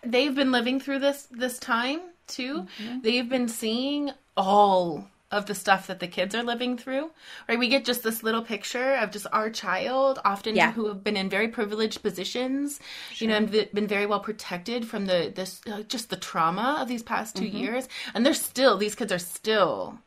they've 0.04 0.36
been 0.36 0.52
living 0.52 0.80
through 0.80 1.00
this 1.00 1.28
this 1.32 1.60
time 1.60 2.02
too. 2.28 2.68
Mm-hmm. 2.82 3.02
They've 3.02 3.28
been 3.28 3.48
seeing 3.48 4.12
all 4.36 5.08
of 5.32 5.46
the 5.46 5.56
stuff 5.56 5.88
that 5.88 6.00
the 6.00 6.08
kids 6.08 6.36
are 6.36 6.44
living 6.44 6.78
through 6.78 7.10
right 7.48 7.58
we 7.58 7.70
get 7.70 7.86
just 7.86 8.04
this 8.04 8.22
little 8.22 8.42
picture 8.42 8.96
of 8.96 9.12
just 9.12 9.26
our 9.32 9.50
child 9.50 10.20
often 10.26 10.56
yeah. 10.56 10.74
who 10.74 10.88
have 10.88 11.04
been 11.04 11.16
in 11.16 11.30
very 11.30 11.48
privileged 11.48 12.02
positions 12.02 12.80
sure. 13.14 13.26
you 13.26 13.32
know 13.32 13.38
and 13.38 13.70
been 13.74 13.88
very 13.88 14.06
well 14.06 14.20
protected 14.20 14.86
from 14.86 15.06
the 15.06 15.32
this 15.34 15.62
uh, 15.72 15.84
just 15.84 16.10
the 16.10 16.18
trauma 16.18 16.78
of 16.82 16.88
these 16.88 17.04
past 17.04 17.36
2 17.38 17.46
mm-hmm. 17.46 17.58
years 17.58 17.88
and 18.14 18.26
they're 18.26 18.34
still 18.34 18.78
these 18.78 18.96
kids 18.96 19.12
are 19.12 19.20
still 19.20 19.98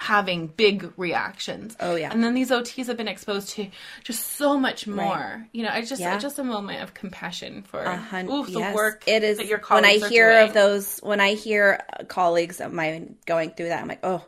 having 0.00 0.46
big 0.46 0.90
reactions. 0.96 1.76
Oh 1.78 1.94
yeah. 1.94 2.10
And 2.10 2.24
then 2.24 2.32
these 2.32 2.50
OTs 2.50 2.86
have 2.86 2.96
been 2.96 3.06
exposed 3.06 3.50
to 3.50 3.68
just 4.02 4.32
so 4.32 4.58
much 4.58 4.86
more. 4.86 5.04
Right. 5.04 5.44
You 5.52 5.62
know, 5.62 5.68
I 5.70 5.82
just 5.82 6.00
yeah. 6.00 6.16
just 6.18 6.38
a 6.38 6.42
moment 6.42 6.82
of 6.82 6.94
compassion 6.94 7.62
for 7.62 7.84
hun- 7.84 8.30
oof, 8.30 8.46
the 8.46 8.60
yes. 8.60 8.74
work 8.74 9.04
it 9.06 9.22
is. 9.22 9.38
when 9.68 9.84
I 9.84 9.98
hear 10.08 10.32
doing. 10.32 10.48
of 10.48 10.54
those, 10.54 11.00
when 11.00 11.20
I 11.20 11.34
hear 11.34 11.84
colleagues 12.08 12.62
of 12.62 12.72
mine 12.72 13.16
going 13.26 13.50
through 13.50 13.68
that, 13.68 13.82
I'm 13.82 13.88
like, 13.88 14.00
oh, 14.02 14.24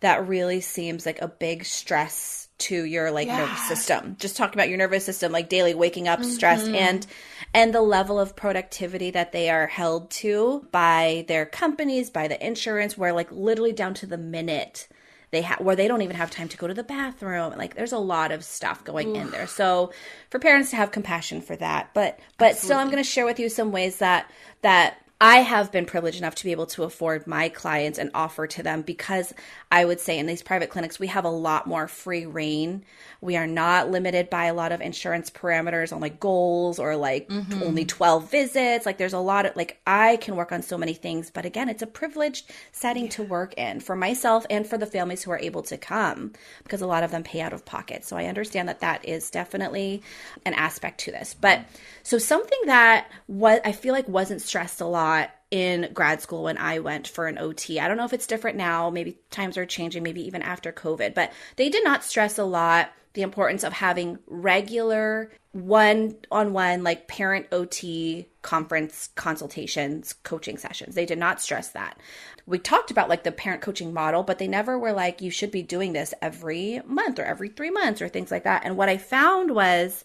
that 0.00 0.26
really 0.26 0.60
seems 0.60 1.06
like 1.06 1.22
a 1.22 1.28
big 1.28 1.64
stress 1.64 2.48
to 2.58 2.84
your 2.84 3.12
like 3.12 3.28
yeah. 3.28 3.38
nervous 3.38 3.68
system. 3.68 4.16
Just 4.18 4.36
talking 4.36 4.54
about 4.54 4.68
your 4.68 4.78
nervous 4.78 5.04
system, 5.04 5.30
like 5.30 5.48
daily 5.48 5.74
waking 5.74 6.08
up, 6.08 6.18
mm-hmm. 6.18 6.30
stress, 6.30 6.66
and 6.66 7.06
and 7.54 7.72
the 7.72 7.80
level 7.80 8.18
of 8.18 8.34
productivity 8.34 9.12
that 9.12 9.30
they 9.30 9.50
are 9.50 9.68
held 9.68 10.10
to 10.10 10.66
by 10.72 11.24
their 11.28 11.46
companies, 11.46 12.10
by 12.10 12.26
the 12.26 12.44
insurance, 12.44 12.98
where 12.98 13.12
like 13.12 13.30
literally 13.30 13.72
down 13.72 13.94
to 13.94 14.06
the 14.06 14.18
minute 14.18 14.88
they 15.36 15.42
have 15.42 15.60
where 15.60 15.76
they 15.76 15.86
don't 15.86 16.00
even 16.00 16.16
have 16.16 16.30
time 16.30 16.48
to 16.48 16.56
go 16.56 16.66
to 16.66 16.72
the 16.72 16.82
bathroom 16.82 17.52
like 17.58 17.74
there's 17.74 17.92
a 17.92 17.98
lot 17.98 18.32
of 18.32 18.42
stuff 18.42 18.82
going 18.84 19.10
Oof. 19.10 19.16
in 19.16 19.30
there 19.30 19.46
so 19.46 19.92
for 20.30 20.38
parents 20.38 20.70
to 20.70 20.76
have 20.76 20.90
compassion 20.90 21.42
for 21.42 21.54
that 21.56 21.90
but 21.92 22.18
but 22.38 22.52
Absolutely. 22.52 22.64
still 22.64 22.78
i'm 22.78 22.86
going 22.86 23.04
to 23.04 23.08
share 23.08 23.26
with 23.26 23.38
you 23.38 23.50
some 23.50 23.70
ways 23.70 23.98
that 23.98 24.30
that 24.62 24.98
I 25.18 25.38
have 25.38 25.72
been 25.72 25.86
privileged 25.86 26.18
enough 26.18 26.34
to 26.34 26.44
be 26.44 26.52
able 26.52 26.66
to 26.66 26.82
afford 26.82 27.26
my 27.26 27.48
clients 27.48 27.98
and 27.98 28.10
offer 28.12 28.46
to 28.48 28.62
them 28.62 28.82
because 28.82 29.32
I 29.72 29.82
would 29.82 29.98
say 29.98 30.18
in 30.18 30.26
these 30.26 30.42
private 30.42 30.68
clinics, 30.68 30.98
we 30.98 31.06
have 31.06 31.24
a 31.24 31.30
lot 31.30 31.66
more 31.66 31.88
free 31.88 32.26
reign. 32.26 32.84
We 33.22 33.38
are 33.38 33.46
not 33.46 33.90
limited 33.90 34.28
by 34.28 34.44
a 34.44 34.54
lot 34.54 34.72
of 34.72 34.82
insurance 34.82 35.30
parameters 35.30 35.90
on 35.90 36.02
like 36.02 36.20
goals 36.20 36.78
or 36.78 36.96
like 36.96 37.30
mm-hmm. 37.30 37.62
only 37.62 37.86
12 37.86 38.30
visits. 38.30 38.84
Like 38.84 38.98
there's 38.98 39.14
a 39.14 39.18
lot 39.18 39.46
of 39.46 39.56
like, 39.56 39.80
I 39.86 40.16
can 40.16 40.36
work 40.36 40.52
on 40.52 40.60
so 40.60 40.76
many 40.76 40.92
things. 40.92 41.30
But 41.30 41.46
again, 41.46 41.70
it's 41.70 41.82
a 41.82 41.86
privileged 41.86 42.50
setting 42.72 43.08
to 43.10 43.22
work 43.22 43.54
in 43.56 43.80
for 43.80 43.96
myself 43.96 44.44
and 44.50 44.66
for 44.66 44.76
the 44.76 44.84
families 44.84 45.22
who 45.22 45.30
are 45.30 45.38
able 45.38 45.62
to 45.62 45.78
come 45.78 46.34
because 46.62 46.82
a 46.82 46.86
lot 46.86 47.04
of 47.04 47.10
them 47.10 47.22
pay 47.22 47.40
out 47.40 47.54
of 47.54 47.64
pocket. 47.64 48.04
So 48.04 48.18
I 48.18 48.26
understand 48.26 48.68
that 48.68 48.80
that 48.80 49.02
is 49.08 49.30
definitely 49.30 50.02
an 50.44 50.52
aspect 50.52 51.00
to 51.00 51.10
this. 51.10 51.32
But 51.32 51.64
so 52.02 52.18
something 52.18 52.60
that 52.66 53.10
what 53.28 53.62
I 53.64 53.72
feel 53.72 53.94
like 53.94 54.08
wasn't 54.08 54.42
stressed 54.42 54.82
a 54.82 54.86
lot 54.86 55.05
in 55.50 55.90
grad 55.94 56.20
school 56.20 56.44
when 56.44 56.58
I 56.58 56.80
went 56.80 57.06
for 57.06 57.26
an 57.26 57.38
OT. 57.38 57.78
I 57.78 57.88
don't 57.88 57.96
know 57.96 58.04
if 58.04 58.12
it's 58.12 58.26
different 58.26 58.56
now. 58.56 58.90
Maybe 58.90 59.18
times 59.30 59.56
are 59.56 59.66
changing, 59.66 60.02
maybe 60.02 60.26
even 60.26 60.42
after 60.42 60.72
COVID, 60.72 61.14
but 61.14 61.32
they 61.56 61.68
did 61.68 61.84
not 61.84 62.04
stress 62.04 62.38
a 62.38 62.44
lot 62.44 62.90
the 63.16 63.22
importance 63.22 63.64
of 63.64 63.72
having 63.72 64.18
regular 64.26 65.32
one 65.52 66.14
on 66.30 66.52
one, 66.52 66.84
like 66.84 67.08
parent 67.08 67.46
OT 67.50 68.28
conference 68.42 69.08
consultations, 69.14 70.12
coaching 70.22 70.58
sessions. 70.58 70.94
They 70.94 71.06
did 71.06 71.18
not 71.18 71.40
stress 71.40 71.70
that. 71.70 71.98
We 72.44 72.58
talked 72.58 72.90
about 72.90 73.08
like 73.08 73.24
the 73.24 73.32
parent 73.32 73.62
coaching 73.62 73.94
model, 73.94 74.22
but 74.22 74.38
they 74.38 74.46
never 74.46 74.78
were 74.78 74.92
like, 74.92 75.22
you 75.22 75.30
should 75.30 75.50
be 75.50 75.62
doing 75.62 75.94
this 75.94 76.12
every 76.20 76.82
month 76.84 77.18
or 77.18 77.24
every 77.24 77.48
three 77.48 77.70
months 77.70 78.02
or 78.02 78.08
things 78.08 78.30
like 78.30 78.44
that. 78.44 78.66
And 78.66 78.76
what 78.76 78.90
I 78.90 78.98
found 78.98 79.50
was, 79.50 80.04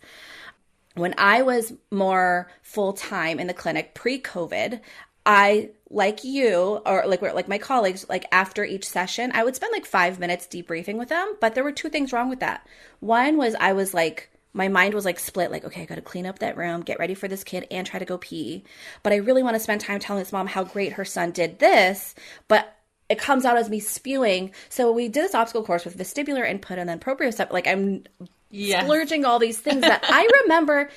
when 0.96 1.14
I 1.18 1.42
was 1.42 1.74
more 1.90 2.52
full 2.62 2.94
time 2.94 3.40
in 3.40 3.48
the 3.48 3.54
clinic 3.54 3.94
pre 3.94 4.20
COVID, 4.20 4.82
I 5.26 5.70
like 5.90 6.24
you 6.24 6.82
or 6.86 7.04
like 7.06 7.22
like 7.22 7.48
my 7.48 7.58
colleagues 7.58 8.06
like 8.10 8.26
after 8.32 8.64
each 8.64 8.88
session 8.88 9.32
I 9.34 9.44
would 9.44 9.56
spend 9.56 9.72
like 9.74 9.86
5 9.86 10.20
minutes 10.20 10.48
debriefing 10.48 10.98
with 10.98 11.10
them 11.10 11.36
but 11.42 11.54
there 11.54 11.66
were 11.66 11.74
two 11.74 11.90
things 11.90 12.14
wrong 12.14 12.30
with 12.30 12.40
that. 12.40 12.66
One 13.02 13.38
was 13.38 13.56
I 13.60 13.74
was 13.74 13.94
like 13.94 14.30
my 14.54 14.68
mind 14.68 14.94
was 14.94 15.06
like 15.06 15.20
split 15.20 15.52
like 15.52 15.66
okay 15.66 15.84
I 15.84 15.86
got 15.86 15.96
to 15.96 16.02
clean 16.02 16.26
up 16.26 16.40
that 16.40 16.58
room, 16.58 16.82
get 16.82 17.00
ready 17.00 17.14
for 17.14 17.28
this 17.28 17.44
kid 17.44 17.68
and 17.70 17.86
try 17.86 18.00
to 18.00 18.06
go 18.06 18.18
pee. 18.18 18.64
But 19.04 19.14
I 19.14 19.18
really 19.18 19.44
want 19.44 19.56
to 19.56 19.60
spend 19.60 19.82
time 19.82 20.00
telling 20.00 20.24
this 20.24 20.32
mom 20.32 20.48
how 20.48 20.64
great 20.64 20.94
her 20.94 21.06
son 21.06 21.32
did 21.32 21.60
this, 21.60 22.16
but 22.48 22.78
it 23.10 23.20
comes 23.20 23.44
out 23.44 23.58
as 23.58 23.70
me 23.70 23.82
spewing. 23.82 24.52
So 24.70 24.92
we 24.92 25.10
did 25.10 25.26
this 25.26 25.36
obstacle 25.36 25.66
course 25.66 25.84
with 25.84 25.98
vestibular 25.98 26.50
input 26.50 26.80
and 26.80 26.90
then 26.90 27.00
proprioceptive 27.00 27.52
like 27.52 27.68
I'm 27.68 28.06
splurging 28.52 29.26
all 29.26 29.40
these 29.40 29.60
things 29.60 29.82
that 29.82 30.04
I 30.04 30.28
remember 30.44 30.90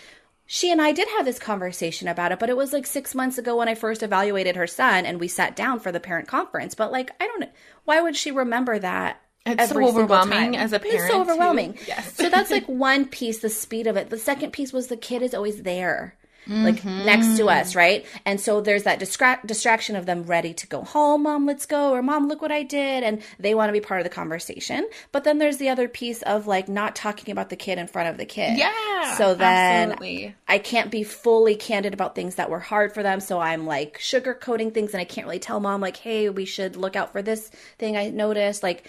she 0.47 0.71
and 0.71 0.81
I 0.81 0.93
did 0.93 1.09
have 1.09 1.25
this 1.25 1.39
conversation 1.39 2.07
about 2.09 2.33
it, 2.33 2.39
but 2.39 2.51
it 2.51 2.57
was 2.57 2.73
like 2.73 2.87
six 2.87 3.15
months 3.15 3.39
ago 3.39 3.57
when 3.57 3.69
I 3.69 3.75
first 3.75 4.03
evaluated 4.03 4.57
her 4.57 4.67
son 4.67 5.07
and 5.07 5.19
we 5.19 5.29
sat 5.29 5.57
down 5.57 5.81
for 5.81 5.91
the 5.91 6.01
parent 6.01 6.29
conference. 6.29 6.75
But 6.75 6.93
like, 6.93 7.11
I 7.21 7.27
don't 7.27 7.41
know, 7.41 7.51
why 7.85 8.01
would 8.01 8.17
she 8.17 8.31
remember 8.31 8.79
that? 8.79 9.21
It's 9.47 9.71
so 9.71 9.87
overwhelming 9.87 10.57
as 10.57 10.73
a 10.73 10.79
parent. 10.79 11.01
It's 11.01 11.09
so 11.09 11.21
overwhelming. 11.21 11.77
Yes. 11.87 12.15
so 12.15 12.29
that's 12.31 12.51
like 12.51 12.65
one 12.67 13.07
piece, 13.07 13.41
the 13.41 13.51
speed 13.51 13.87
of 13.87 13.97
it. 13.97 14.11
The 14.11 14.19
second 14.19 14.53
piece 14.53 14.73
was 14.73 14.89
the 14.89 14.97
kid 14.97 15.23
is 15.23 15.35
always 15.35 15.63
there. 15.63 16.17
Like 16.47 16.85
next 16.85 17.37
to 17.37 17.45
mm-hmm. 17.45 17.49
us, 17.49 17.75
right? 17.75 18.05
And 18.25 18.41
so 18.41 18.61
there's 18.61 18.83
that 18.85 19.01
distra- 19.01 19.45
distraction 19.47 19.97
of 19.97 20.07
them 20.07 20.25
ready 20.25 20.53
to 20.55 20.67
go 20.67 20.83
home, 20.83 21.23
mom, 21.23 21.47
let's 21.47 21.67
go, 21.67 21.93
or 21.93 22.03
mom, 22.03 22.29
look 22.29 22.43
what 22.43 22.53
I 22.53 22.63
did. 22.63 23.03
And 23.03 23.23
they 23.39 23.55
want 23.55 23.69
to 23.69 23.73
be 23.73 23.81
part 23.81 24.01
of 24.01 24.05
the 24.05 24.11
conversation. 24.11 24.89
But 25.13 25.25
then 25.25 25.39
there's 25.39 25.57
the 25.57 25.71
other 25.71 25.89
piece 25.89 26.23
of 26.23 26.47
like 26.47 26.69
not 26.69 26.95
talking 26.95 27.33
about 27.33 27.51
the 27.51 27.57
kid 27.57 27.79
in 27.79 27.87
front 27.87 28.11
of 28.11 28.19
the 28.19 28.27
kid. 28.27 28.59
Yeah, 28.59 29.15
So 29.17 29.35
then 29.35 29.93
absolutely. 29.93 30.35
I 30.47 30.59
can't 30.59 30.91
be 30.91 31.03
fully 31.03 31.57
candid 31.57 31.95
about 31.95 32.15
things 32.15 32.35
that 32.35 32.51
were 32.51 32.61
hard 32.61 32.93
for 32.93 33.03
them. 33.03 33.21
So 33.21 33.41
I'm 33.41 33.67
like 33.67 33.99
sugarcoating 33.99 34.75
things 34.75 34.93
and 34.93 35.01
I 35.01 35.05
can't 35.05 35.27
really 35.27 35.39
tell 35.39 35.61
mom, 35.61 35.81
like, 35.81 35.97
hey, 35.97 36.29
we 36.29 36.45
should 36.45 36.77
look 36.77 36.97
out 36.97 37.13
for 37.13 37.23
this 37.23 37.49
thing 37.79 37.97
I 37.97 38.11
noticed. 38.11 38.63
Like, 38.63 38.89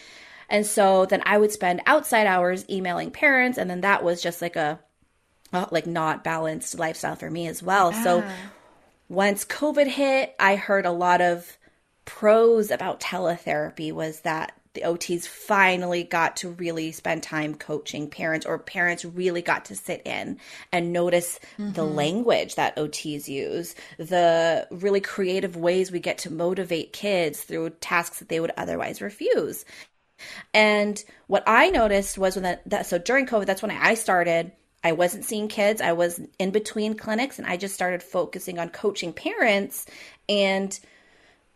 and 0.49 0.65
so 0.65 1.05
then 1.05 1.23
I 1.25 1.37
would 1.37 1.51
spend 1.51 1.81
outside 1.85 2.27
hours 2.27 2.65
emailing 2.69 3.11
parents. 3.11 3.57
And 3.57 3.69
then 3.69 3.81
that 3.81 4.03
was 4.03 4.21
just 4.21 4.41
like 4.41 4.55
a, 4.55 4.79
uh, 5.55 5.67
like 5.71 5.87
not 5.87 6.23
balanced 6.23 6.77
lifestyle 6.77 7.15
for 7.15 7.29
me 7.29 7.47
as 7.47 7.63
well. 7.63 7.91
So 7.93 8.23
once 9.09 9.45
COVID 9.45 9.87
hit, 9.87 10.35
I 10.39 10.55
heard 10.55 10.85
a 10.85 10.91
lot 10.91 11.21
of 11.21 11.57
pros 12.05 12.71
about 12.71 12.99
teletherapy 12.99 13.91
was 13.91 14.21
that 14.21 14.53
the 14.73 14.81
OTs 14.81 15.25
finally 15.25 16.03
got 16.03 16.35
to 16.37 16.49
really 16.49 16.91
spend 16.91 17.23
time 17.23 17.55
coaching 17.55 18.09
parents, 18.09 18.45
or 18.45 18.59
parents 18.59 19.05
really 19.05 19.41
got 19.41 19.65
to 19.65 19.75
sit 19.75 20.01
in 20.05 20.37
and 20.71 20.91
notice 20.93 21.39
the 21.57 21.85
language 21.85 22.55
that 22.55 22.75
OTs 22.75 23.27
use, 23.27 23.73
the 23.97 24.67
really 24.69 24.99
creative 24.99 25.55
ways 25.55 25.91
we 25.91 25.99
get 25.99 26.17
to 26.19 26.31
motivate 26.31 26.93
kids 26.93 27.41
through 27.41 27.69
tasks 27.69 28.19
that 28.19 28.27
they 28.29 28.39
would 28.39 28.51
otherwise 28.57 29.01
refuse. 29.01 29.65
And 30.53 31.01
what 31.27 31.43
I 31.47 31.69
noticed 31.69 32.17
was 32.17 32.35
when 32.35 32.43
that, 32.43 32.69
that 32.69 32.85
so 32.85 32.97
during 32.97 33.25
COVID, 33.25 33.45
that's 33.45 33.61
when 33.61 33.71
I 33.71 33.93
started. 33.95 34.51
I 34.85 34.91
wasn't 34.91 35.25
seeing 35.25 35.47
kids. 35.47 35.81
I 35.81 35.93
was 35.93 36.21
in 36.37 36.51
between 36.51 36.95
clinics 36.95 37.39
and 37.39 37.47
I 37.47 37.57
just 37.57 37.73
started 37.73 38.03
focusing 38.03 38.59
on 38.59 38.69
coaching 38.69 39.13
parents 39.13 39.87
and 40.29 40.79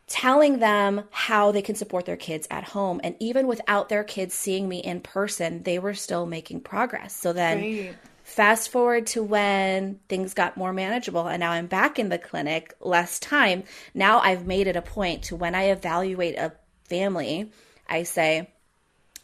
telling 0.07 0.57
them 0.57 1.03
how 1.11 1.51
they 1.51 1.61
can 1.61 1.75
support 1.75 2.07
their 2.07 2.17
kids 2.17 2.47
at 2.49 2.63
home. 2.63 2.99
And 3.03 3.15
even 3.19 3.45
without 3.45 3.87
their 3.87 4.03
kids 4.03 4.33
seeing 4.33 4.67
me 4.67 4.79
in 4.79 5.01
person, 5.01 5.61
they 5.61 5.77
were 5.77 5.93
still 5.93 6.25
making 6.25 6.61
progress. 6.61 7.15
So 7.15 7.31
then 7.31 7.59
Great. 7.59 7.95
fast 8.23 8.71
forward 8.71 9.05
to 9.07 9.21
when 9.21 9.99
things 10.09 10.33
got 10.33 10.57
more 10.57 10.73
manageable 10.73 11.27
and 11.27 11.39
now 11.39 11.51
I'm 11.51 11.67
back 11.67 11.99
in 11.99 12.09
the 12.09 12.17
clinic, 12.17 12.73
less 12.79 13.19
time. 13.19 13.63
Now 13.93 14.21
I've 14.21 14.47
made 14.47 14.65
it 14.65 14.75
a 14.75 14.81
point 14.81 15.25
to 15.25 15.35
when 15.35 15.53
I 15.53 15.65
evaluate 15.65 16.35
a 16.35 16.53
family, 16.85 17.51
I 17.87 18.01
say, 18.01 18.49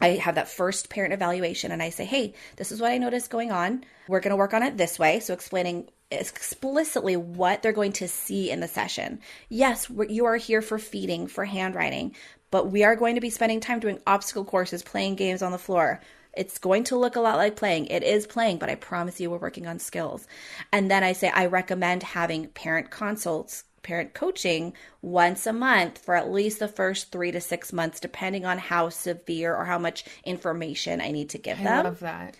I 0.01 0.09
have 0.09 0.35
that 0.35 0.49
first 0.49 0.89
parent 0.89 1.13
evaluation 1.13 1.71
and 1.71 1.81
I 1.81 1.89
say, 1.89 2.05
hey, 2.05 2.33
this 2.57 2.71
is 2.71 2.81
what 2.81 2.91
I 2.91 2.97
noticed 2.97 3.29
going 3.29 3.51
on. 3.51 3.83
We're 4.07 4.19
going 4.19 4.31
to 4.31 4.37
work 4.37 4.53
on 4.53 4.63
it 4.63 4.77
this 4.77 4.99
way. 4.99 5.19
So 5.19 5.33
explaining 5.33 5.89
explicitly 6.11 7.15
what 7.15 7.61
they're 7.61 7.71
going 7.71 7.93
to 7.93 8.07
see 8.07 8.51
in 8.51 8.59
the 8.59 8.67
session. 8.67 9.19
Yes, 9.49 9.89
you 10.09 10.25
are 10.25 10.37
here 10.37 10.61
for 10.61 10.77
feeding, 10.77 11.27
for 11.27 11.45
handwriting, 11.45 12.15
but 12.51 12.71
we 12.71 12.83
are 12.83 12.95
going 12.95 13.15
to 13.15 13.21
be 13.21 13.29
spending 13.29 13.59
time 13.59 13.79
doing 13.79 13.99
obstacle 14.05 14.45
courses, 14.45 14.83
playing 14.83 15.15
games 15.15 15.41
on 15.41 15.51
the 15.51 15.57
floor. 15.57 16.01
It's 16.35 16.57
going 16.57 16.83
to 16.85 16.97
look 16.97 17.15
a 17.15 17.21
lot 17.21 17.37
like 17.37 17.55
playing. 17.55 17.87
It 17.87 18.03
is 18.03 18.27
playing, 18.27 18.57
but 18.57 18.69
I 18.69 18.75
promise 18.75 19.19
you 19.19 19.29
we're 19.29 19.37
working 19.37 19.67
on 19.67 19.79
skills. 19.79 20.27
And 20.71 20.91
then 20.91 21.03
I 21.03 21.13
say 21.13 21.29
I 21.29 21.45
recommend 21.45 22.03
having 22.03 22.47
parent 22.49 22.91
consults, 22.91 23.63
parent 23.85 24.13
coaching 24.13 24.73
once 25.01 25.45
a 25.45 25.53
month 25.53 25.99
for 25.99 26.15
at 26.15 26.31
least 26.31 26.59
the 26.59 26.67
first 26.67 27.11
three 27.11 27.31
to 27.31 27.39
six 27.39 27.71
months, 27.71 27.99
depending 27.99 28.45
on 28.45 28.57
how 28.57 28.89
severe 28.89 29.55
or 29.55 29.63
how 29.63 29.77
much 29.77 30.03
information 30.25 30.99
I 30.99 31.11
need 31.11 31.29
to 31.29 31.37
give 31.37 31.59
I 31.61 31.63
them. 31.63 31.85
I 31.85 31.89
love 31.89 31.99
that. 31.99 32.35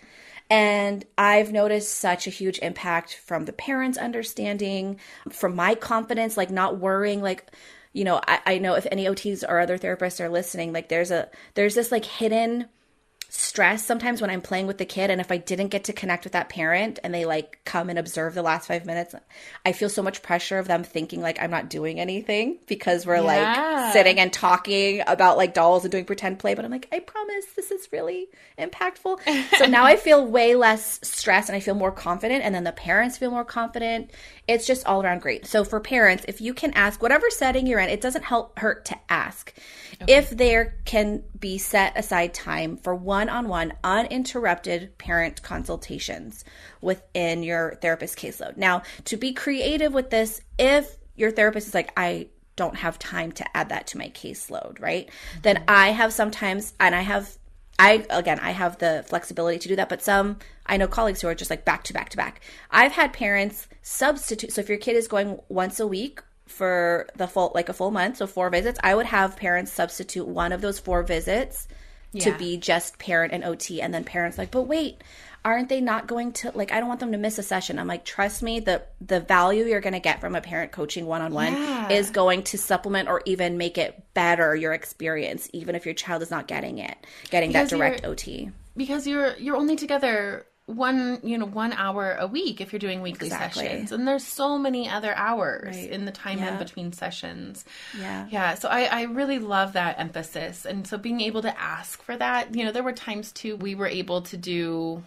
And 0.50 1.04
I've 1.16 1.52
noticed 1.52 1.92
such 1.92 2.26
a 2.26 2.30
huge 2.30 2.58
impact 2.58 3.14
from 3.14 3.46
the 3.46 3.52
parents 3.52 3.98
understanding, 3.98 5.00
from 5.30 5.56
my 5.56 5.74
confidence, 5.74 6.36
like 6.36 6.50
not 6.50 6.78
worrying, 6.78 7.22
like, 7.22 7.50
you 7.92 8.04
know, 8.04 8.20
I, 8.26 8.40
I 8.46 8.58
know 8.58 8.74
if 8.74 8.86
any 8.90 9.06
OTs 9.06 9.42
or 9.48 9.58
other 9.58 9.78
therapists 9.78 10.20
are 10.20 10.28
listening, 10.28 10.72
like 10.72 10.88
there's 10.88 11.10
a 11.10 11.28
there's 11.54 11.74
this 11.74 11.90
like 11.90 12.04
hidden 12.04 12.66
stress 13.28 13.84
sometimes 13.84 14.20
when 14.20 14.30
I'm 14.30 14.40
playing 14.40 14.66
with 14.66 14.78
the 14.78 14.84
kid 14.84 15.10
and 15.10 15.20
if 15.20 15.30
I 15.32 15.36
didn't 15.36 15.68
get 15.68 15.84
to 15.84 15.92
connect 15.92 16.24
with 16.24 16.32
that 16.34 16.48
parent 16.48 16.98
and 17.02 17.12
they 17.12 17.24
like 17.24 17.58
come 17.64 17.90
and 17.90 17.98
observe 17.98 18.34
the 18.34 18.42
last 18.42 18.66
5 18.68 18.86
minutes 18.86 19.14
I 19.64 19.72
feel 19.72 19.88
so 19.88 20.02
much 20.02 20.22
pressure 20.22 20.58
of 20.58 20.68
them 20.68 20.84
thinking 20.84 21.20
like 21.20 21.40
I'm 21.42 21.50
not 21.50 21.68
doing 21.68 21.98
anything 22.00 22.58
because 22.66 23.04
we're 23.06 23.16
Yeah. 23.16 23.20
like 23.84 23.92
sitting 23.92 24.18
and 24.20 24.32
talking 24.32 25.02
about 25.06 25.36
like 25.36 25.54
dolls 25.54 25.84
and 25.84 25.92
doing 25.92 26.04
pretend 26.04 26.38
play 26.38 26.54
but 26.54 26.64
I'm 26.64 26.70
like 26.70 26.88
I 26.92 27.00
promise 27.00 27.46
this 27.56 27.70
is 27.70 27.88
really 27.92 28.28
impactful. 28.58 29.18
So 29.58 29.66
now 29.66 29.84
I 29.84 29.96
feel 29.96 30.24
way 30.26 30.54
less 30.54 31.00
stressed 31.02 31.48
and 31.48 31.56
I 31.56 31.60
feel 31.60 31.74
more 31.74 31.92
confident 31.92 32.44
and 32.44 32.54
then 32.54 32.64
the 32.64 32.72
parents 32.72 33.18
feel 33.18 33.30
more 33.30 33.44
confident. 33.44 34.10
It's 34.48 34.66
just 34.66 34.86
all 34.86 35.02
around 35.02 35.20
great. 35.20 35.46
So 35.46 35.64
for 35.64 35.80
parents 35.80 36.24
if 36.28 36.40
you 36.40 36.54
can 36.54 36.72
ask 36.74 37.02
whatever 37.02 37.28
setting 37.30 37.66
you're 37.66 37.80
in 37.80 37.88
it 37.90 38.00
doesn't 38.00 38.24
help 38.24 38.58
hurt 38.58 38.84
to 38.86 38.96
ask. 39.08 39.52
If 40.06 40.30
there 40.30 40.76
can 40.84 41.22
be 41.38 41.58
set 41.58 41.96
aside 41.98 42.32
time 42.32 42.76
for 42.76 42.94
one-on-one 42.94 43.72
uninterrupted 43.84 44.96
parent 44.98 45.42
consultations 45.42 46.44
within 46.80 47.42
your 47.42 47.76
therapist 47.82 48.18
caseload 48.18 48.56
now 48.56 48.82
to 49.04 49.16
be 49.16 49.32
creative 49.32 49.92
with 49.92 50.10
this 50.10 50.40
if 50.58 50.96
your 51.14 51.30
therapist 51.30 51.68
is 51.68 51.74
like 51.74 51.92
i 51.96 52.28
don't 52.54 52.76
have 52.76 52.98
time 52.98 53.30
to 53.32 53.44
add 53.56 53.68
that 53.68 53.86
to 53.86 53.98
my 53.98 54.08
caseload 54.10 54.80
right 54.80 55.06
mm-hmm. 55.08 55.40
then 55.42 55.64
i 55.68 55.88
have 55.90 56.12
sometimes 56.12 56.74
and 56.80 56.94
i 56.94 57.02
have 57.02 57.36
I 57.78 58.06
again, 58.10 58.38
I 58.40 58.52
have 58.52 58.78
the 58.78 59.04
flexibility 59.06 59.58
to 59.58 59.68
do 59.68 59.76
that, 59.76 59.88
but 59.88 60.02
some 60.02 60.38
I 60.64 60.76
know 60.76 60.88
colleagues 60.88 61.20
who 61.20 61.28
are 61.28 61.34
just 61.34 61.50
like 61.50 61.64
back 61.64 61.84
to 61.84 61.92
back 61.92 62.08
to 62.10 62.16
back. 62.16 62.40
I've 62.70 62.92
had 62.92 63.12
parents 63.12 63.68
substitute. 63.82 64.52
So 64.52 64.60
if 64.60 64.68
your 64.68 64.78
kid 64.78 64.96
is 64.96 65.08
going 65.08 65.38
once 65.48 65.78
a 65.78 65.86
week 65.86 66.20
for 66.46 67.08
the 67.16 67.26
full 67.26 67.52
like 67.54 67.68
a 67.68 67.72
full 67.72 67.90
month, 67.90 68.16
so 68.18 68.26
four 68.26 68.50
visits, 68.50 68.78
I 68.82 68.94
would 68.94 69.06
have 69.06 69.36
parents 69.36 69.72
substitute 69.72 70.26
one 70.26 70.52
of 70.52 70.60
those 70.60 70.78
four 70.78 71.02
visits 71.02 71.66
to 72.20 72.34
be 72.38 72.56
just 72.56 72.98
parent 72.98 73.34
and 73.34 73.44
OT, 73.44 73.82
and 73.82 73.92
then 73.92 74.02
parents 74.02 74.38
like, 74.38 74.50
but 74.50 74.62
wait, 74.62 75.04
aren't 75.44 75.68
they 75.68 75.82
not 75.82 76.06
going 76.06 76.32
to 76.32 76.50
like? 76.54 76.72
I 76.72 76.78
don't 76.80 76.88
want 76.88 77.00
them 77.00 77.12
to 77.12 77.18
miss 77.18 77.36
a 77.38 77.42
session. 77.42 77.78
I'm 77.78 77.86
like, 77.86 78.06
trust 78.06 78.42
me, 78.42 78.60
the 78.60 78.82
the 79.02 79.20
value 79.20 79.64
you're 79.66 79.82
going 79.82 79.92
to 79.92 80.00
get 80.00 80.20
from 80.20 80.34
a 80.34 80.40
parent 80.40 80.72
coaching 80.72 81.04
one 81.04 81.20
on 81.20 81.34
one 81.34 81.52
Yeah. 81.52 81.90
is 81.90 82.08
going 82.10 82.44
to 82.44 82.56
supplement 82.58 83.08
or 83.10 83.20
even 83.26 83.58
make 83.58 83.76
it 83.76 84.02
better 84.14 84.56
your 84.56 84.72
experience, 84.72 85.50
even 85.52 85.74
if 85.74 85.84
your 85.84 85.94
child 85.94 86.22
is 86.22 86.30
not 86.30 86.46
getting 86.48 86.78
it, 86.78 86.96
getting 87.30 87.50
Because 87.50 87.68
that 87.68 87.76
direct 87.76 88.06
OT. 88.06 88.50
because 88.76 89.06
you're 89.06 89.36
you're 89.36 89.56
only 89.56 89.76
together 89.76 90.46
one 90.66 91.20
you 91.22 91.38
know 91.38 91.46
one 91.46 91.72
hour 91.72 92.16
a 92.18 92.26
week 92.26 92.60
if 92.60 92.72
you're 92.72 92.80
doing 92.80 93.00
weekly 93.00 93.28
Exactly. 93.28 93.62
sessions 93.66 93.92
and 93.92 94.06
there's 94.06 94.24
so 94.24 94.58
many 94.58 94.88
other 94.88 95.14
hours 95.14 95.76
Right. 95.76 95.90
in 95.90 96.04
the 96.06 96.10
time 96.10 96.38
Yeah. 96.38 96.52
in 96.54 96.58
between 96.58 96.92
sessions 96.92 97.64
Yeah. 97.98 98.26
yeah 98.30 98.54
so 98.54 98.68
I, 98.68 98.82
I 98.86 99.02
really 99.02 99.38
love 99.38 99.74
that 99.74 100.00
emphasis 100.00 100.64
and 100.64 100.84
so 100.86 100.98
being 100.98 101.20
able 101.20 101.42
to 101.42 101.60
ask 101.60 102.02
for 102.02 102.16
that 102.16 102.54
you 102.56 102.64
know 102.64 102.72
there 102.72 102.82
were 102.82 102.92
times 102.92 103.30
too 103.30 103.54
we 103.56 103.76
were 103.76 103.86
able 103.86 104.22
to 104.22 104.36
do 104.36 105.04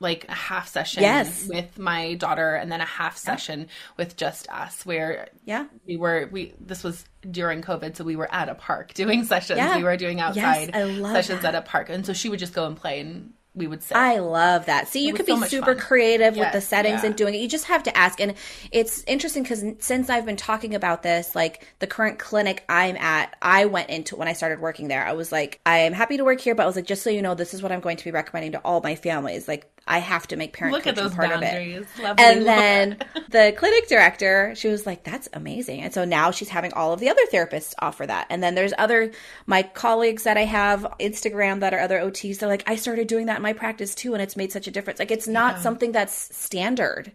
like 0.00 0.26
a 0.28 0.34
half 0.34 0.68
session 0.68 1.02
Yes. 1.02 1.48
with 1.48 1.78
my 1.78 2.14
daughter 2.14 2.54
and 2.54 2.70
then 2.70 2.80
a 2.82 2.84
half 2.84 3.16
session 3.16 3.66
with 3.96 4.14
just 4.16 4.46
us 4.50 4.84
where 4.84 5.28
Yeah. 5.46 5.64
we 5.86 5.96
were 5.96 6.28
we 6.30 6.52
this 6.60 6.84
was 6.84 7.04
during 7.28 7.62
covid 7.62 7.96
so 7.96 8.04
we 8.04 8.14
were 8.14 8.32
at 8.32 8.50
a 8.50 8.54
park 8.54 8.92
doing 9.02 9.24
sessions 9.24 9.56
Yeah. 9.56 9.78
we 9.78 9.84
were 9.84 9.96
doing 9.96 10.20
outside 10.20 10.74
love 10.76 11.12
sessions 11.14 11.40
that. 11.42 11.54
at 11.54 11.62
a 11.64 11.66
park 11.66 11.88
and 11.88 12.04
so 12.04 12.12
she 12.12 12.28
would 12.28 12.38
just 12.38 12.52
go 12.52 12.66
and 12.66 12.76
play 12.76 13.00
and 13.00 13.32
we 13.58 13.66
would 13.66 13.82
sit 13.82 13.96
I 13.96 14.18
love 14.18 14.66
that. 14.66 14.88
See, 14.88 15.06
you 15.06 15.12
could 15.12 15.26
be 15.26 15.36
much 15.36 15.50
super 15.50 15.74
fun. 15.74 15.78
creative 15.78 16.36
with 16.36 16.52
the 16.52 16.60
settings 16.60 17.02
yeah. 17.02 17.08
and 17.08 17.16
doing 17.16 17.34
it. 17.34 17.38
You 17.38 17.48
just 17.48 17.66
have 17.66 17.82
to 17.84 17.96
ask. 17.96 18.20
And 18.20 18.34
it's 18.72 19.02
interesting 19.04 19.42
because 19.42 19.64
since 19.80 20.08
I've 20.08 20.24
been 20.24 20.36
talking 20.36 20.74
about 20.74 21.02
this, 21.02 21.34
like 21.34 21.66
the 21.80 21.86
current 21.86 22.18
clinic 22.18 22.64
I'm 22.68 22.96
at, 22.96 23.36
I 23.42 23.66
went 23.66 23.90
into 23.90 24.16
when 24.16 24.28
I 24.28 24.32
started 24.32 24.60
working 24.60 24.88
there. 24.88 25.04
I 25.04 25.12
was 25.12 25.32
like, 25.32 25.60
I 25.66 25.78
am 25.78 25.92
happy 25.92 26.16
to 26.16 26.24
work 26.24 26.40
here, 26.40 26.54
but 26.54 26.62
I 26.62 26.66
was 26.66 26.76
like, 26.76 26.86
just 26.86 27.02
so 27.02 27.10
you 27.10 27.22
know, 27.22 27.34
this 27.34 27.54
is 27.54 27.62
what 27.62 27.72
I'm 27.72 27.80
going 27.80 27.96
to 27.96 28.04
be 28.04 28.10
recommending 28.10 28.52
to 28.52 28.58
all 28.58 28.80
my 28.80 28.94
families. 28.94 29.48
Like, 29.48 29.70
I 29.88 29.98
have 29.98 30.26
to 30.28 30.36
make 30.36 30.52
parent 30.52 30.74
Look 30.74 30.86
at 30.86 30.94
those 30.94 31.14
part 31.14 31.32
of 31.32 31.42
it. 31.42 31.86
Lovely 32.00 32.24
And 32.24 32.46
then 32.46 32.98
the 33.30 33.54
clinic 33.56 33.88
director, 33.88 34.54
she 34.54 34.68
was 34.68 34.86
like, 34.86 35.04
that's 35.04 35.28
amazing. 35.32 35.80
And 35.80 35.92
so 35.92 36.04
now 36.04 36.30
she's 36.30 36.50
having 36.50 36.72
all 36.74 36.92
of 36.92 37.00
the 37.00 37.08
other 37.08 37.22
therapists 37.32 37.74
offer 37.78 38.06
that. 38.06 38.26
And 38.30 38.42
then 38.42 38.54
there's 38.54 38.74
other, 38.78 39.12
my 39.46 39.62
colleagues 39.62 40.24
that 40.24 40.36
I 40.36 40.44
have 40.44 40.82
Instagram 41.00 41.60
that 41.60 41.74
are 41.74 41.80
other 41.80 41.98
OTs, 41.98 42.38
they're 42.38 42.48
like, 42.48 42.64
I 42.66 42.76
started 42.76 43.08
doing 43.08 43.26
that 43.26 43.36
in 43.36 43.42
my 43.42 43.52
practice 43.52 43.94
too. 43.94 44.12
And 44.12 44.22
it's 44.22 44.36
made 44.36 44.52
such 44.52 44.66
a 44.66 44.70
difference. 44.70 44.98
Like, 44.98 45.10
it's 45.10 45.28
not 45.28 45.60
something 45.60 45.92
that's 45.92 46.36
standard. 46.36 47.12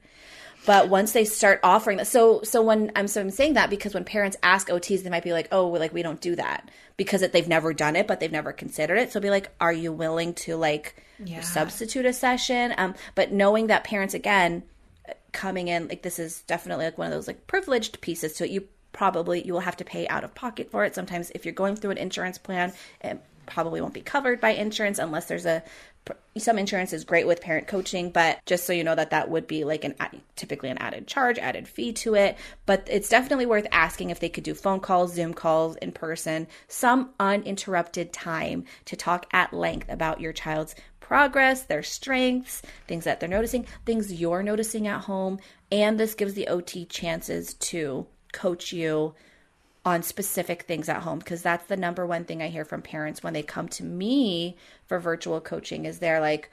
But 0.65 0.89
once 0.89 1.11
they 1.11 1.25
start 1.25 1.59
offering 1.63 1.97
that, 1.97 2.07
so 2.07 2.41
so 2.43 2.61
when 2.61 2.91
I'm 2.95 3.07
so 3.07 3.19
I'm 3.21 3.29
saying 3.31 3.53
that 3.53 3.69
because 3.69 3.93
when 3.93 4.05
parents 4.05 4.37
ask 4.43 4.69
OTs, 4.69 5.03
they 5.03 5.09
might 5.09 5.23
be 5.23 5.33
like, 5.33 5.49
oh, 5.51 5.67
well, 5.67 5.79
like 5.81 5.93
we 5.93 6.03
don't 6.03 6.21
do 6.21 6.35
that 6.35 6.69
because 6.95 7.21
it, 7.21 7.33
they've 7.33 7.47
never 7.47 7.73
done 7.73 7.95
it, 7.95 8.07
but 8.07 8.19
they've 8.19 8.31
never 8.31 8.53
considered 8.53 8.95
it. 8.97 9.11
So 9.11 9.19
be 9.19 9.29
like, 9.29 9.51
are 9.59 9.73
you 9.73 9.91
willing 9.91 10.33
to 10.35 10.55
like 10.55 10.95
Yeah. 11.23 11.41
substitute 11.41 12.05
a 12.05 12.13
session? 12.13 12.73
Um, 12.77 12.95
but 13.15 13.31
knowing 13.33 13.67
that 13.67 13.83
parents 13.83 14.13
again 14.13 14.63
coming 15.33 15.67
in 15.67 15.87
like 15.87 16.01
this 16.03 16.19
is 16.19 16.41
definitely 16.43 16.85
like 16.85 16.97
one 16.97 17.07
of 17.07 17.13
those 17.13 17.27
like 17.27 17.45
privileged 17.47 17.99
pieces 18.01 18.33
to 18.33 18.45
it. 18.45 18.51
You 18.51 18.67
probably 18.93 19.45
you 19.45 19.51
will 19.53 19.59
have 19.61 19.77
to 19.77 19.83
pay 19.83 20.07
out 20.07 20.23
of 20.23 20.33
pocket 20.35 20.69
for 20.71 20.85
it. 20.85 20.95
Sometimes 20.95 21.31
if 21.35 21.43
you're 21.45 21.53
going 21.53 21.75
through 21.75 21.91
an 21.91 21.97
insurance 21.97 22.37
plan, 22.37 22.71
it 23.01 23.19
probably 23.45 23.81
won't 23.81 23.93
be 23.93 24.01
covered 24.01 24.39
by 24.41 24.51
insurance 24.51 24.99
unless 24.99 25.25
there's 25.25 25.45
a 25.45 25.63
some 26.37 26.57
insurance 26.57 26.91
is 26.91 27.05
great 27.05 27.27
with 27.27 27.41
parent 27.41 27.67
coaching, 27.67 28.09
but 28.11 28.39
just 28.45 28.65
so 28.65 28.73
you 28.73 28.83
know 28.83 28.95
that 28.95 29.11
that 29.11 29.29
would 29.29 29.47
be 29.47 29.63
like 29.63 29.85
an 29.85 29.95
typically 30.35 30.69
an 30.69 30.77
added 30.79 31.07
charge, 31.07 31.37
added 31.37 31.67
fee 31.67 31.93
to 31.93 32.15
it. 32.15 32.37
But 32.65 32.87
it's 32.89 33.07
definitely 33.07 33.45
worth 33.45 33.67
asking 33.71 34.09
if 34.09 34.19
they 34.19 34.29
could 34.29 34.43
do 34.43 34.53
phone 34.53 34.79
calls, 34.79 35.13
Zoom 35.13 35.33
calls, 35.33 35.75
in 35.77 35.91
person, 35.91 36.47
some 36.67 37.11
uninterrupted 37.19 38.11
time 38.11 38.65
to 38.85 38.95
talk 38.95 39.27
at 39.31 39.53
length 39.53 39.89
about 39.89 40.19
your 40.19 40.33
child's 40.33 40.75
progress, 40.99 41.63
their 41.63 41.83
strengths, 41.83 42.61
things 42.87 43.03
that 43.03 43.19
they're 43.19 43.29
noticing, 43.29 43.65
things 43.85 44.11
you're 44.11 44.43
noticing 44.43 44.87
at 44.87 45.01
home, 45.01 45.39
and 45.71 45.99
this 45.99 46.15
gives 46.15 46.33
the 46.33 46.47
OT 46.47 46.85
chances 46.85 47.53
to 47.55 48.07
coach 48.31 48.73
you 48.73 49.13
on 49.85 50.01
specific 50.01 50.63
things 50.63 50.87
at 50.87 51.01
home 51.01 51.19
because 51.19 51.41
that's 51.41 51.65
the 51.65 51.77
number 51.77 52.05
one 52.05 52.23
thing 52.23 52.41
I 52.41 52.47
hear 52.47 52.65
from 52.65 52.81
parents 52.81 53.21
when 53.21 53.33
they 53.33 53.43
come 53.43 53.67
to 53.69 53.83
me 53.83 54.55
for 54.87 54.99
virtual 54.99 55.41
coaching 55.41 55.85
is 55.85 55.99
they're 55.99 56.21
like, 56.21 56.51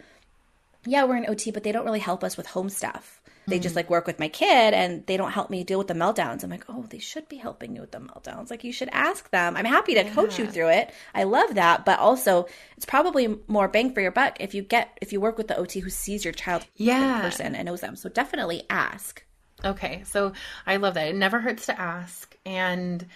yeah, 0.85 1.05
we're 1.05 1.17
in 1.17 1.29
OT, 1.29 1.51
but 1.51 1.63
they 1.63 1.73
don't 1.73 1.85
really 1.85 2.01
help 2.01 2.25
us 2.25 2.37
with 2.37 2.47
home 2.47 2.71
stuff. 2.71 3.21
They 3.47 3.57
mm-hmm. 3.57 3.63
just 3.63 3.77
like 3.77 3.91
work 3.91 4.07
with 4.07 4.19
my 4.19 4.29
kid 4.29 4.75
and 4.75 5.07
they 5.07 5.17
don't 5.17 5.31
help 5.31 5.51
me 5.51 5.65
deal 5.65 5.79
with 5.79 5.89
the 5.89 5.95
meltdowns. 5.95 6.43
I'm 6.43 6.51
like, 6.51 6.65
oh, 6.69 6.85
they 6.89 6.99
should 6.99 7.29
be 7.29 7.37
helping 7.37 7.75
you 7.75 7.81
with 7.81 7.91
the 7.91 7.99
meltdowns. 7.99 8.51
Like, 8.51 8.65
you 8.65 8.73
should 8.73 8.91
ask 8.93 9.31
them. 9.31 9.57
I'm 9.57 9.65
happy 9.65 9.95
to 9.95 10.05
yeah. 10.05 10.15
coach 10.15 10.39
you 10.39 10.47
through 10.47 10.69
it. 10.69 10.93
I 11.15 11.25
love 11.25 11.55
that. 11.55 11.85
But 11.85 11.99
also, 11.99 12.47
it's 12.77 12.87
probably 12.87 13.39
more 13.47 13.69
bang 13.69 13.93
for 13.93 14.01
your 14.01 14.11
buck 14.11 14.37
if 14.41 14.55
you 14.55 14.63
get, 14.63 14.97
if 15.01 15.13
you 15.13 15.21
work 15.21 15.39
with 15.39 15.49
the 15.49 15.57
OT 15.57 15.81
who 15.81 15.91
sees 15.91 16.25
your 16.25 16.35
child 16.35 16.67
yeah. 16.77 17.17
in 17.17 17.23
person 17.23 17.55
and 17.55 17.67
knows 17.67 17.81
them. 17.81 17.97
So 17.97 18.09
definitely 18.09 18.65
ask. 18.69 19.25
Okay. 19.65 20.03
So 20.07 20.33
I 20.67 20.77
love 20.77 20.95
that. 20.95 21.09
It 21.09 21.17
never 21.17 21.41
hurts 21.41 21.67
to 21.67 21.81
ask 21.81 22.30
and 22.51 23.07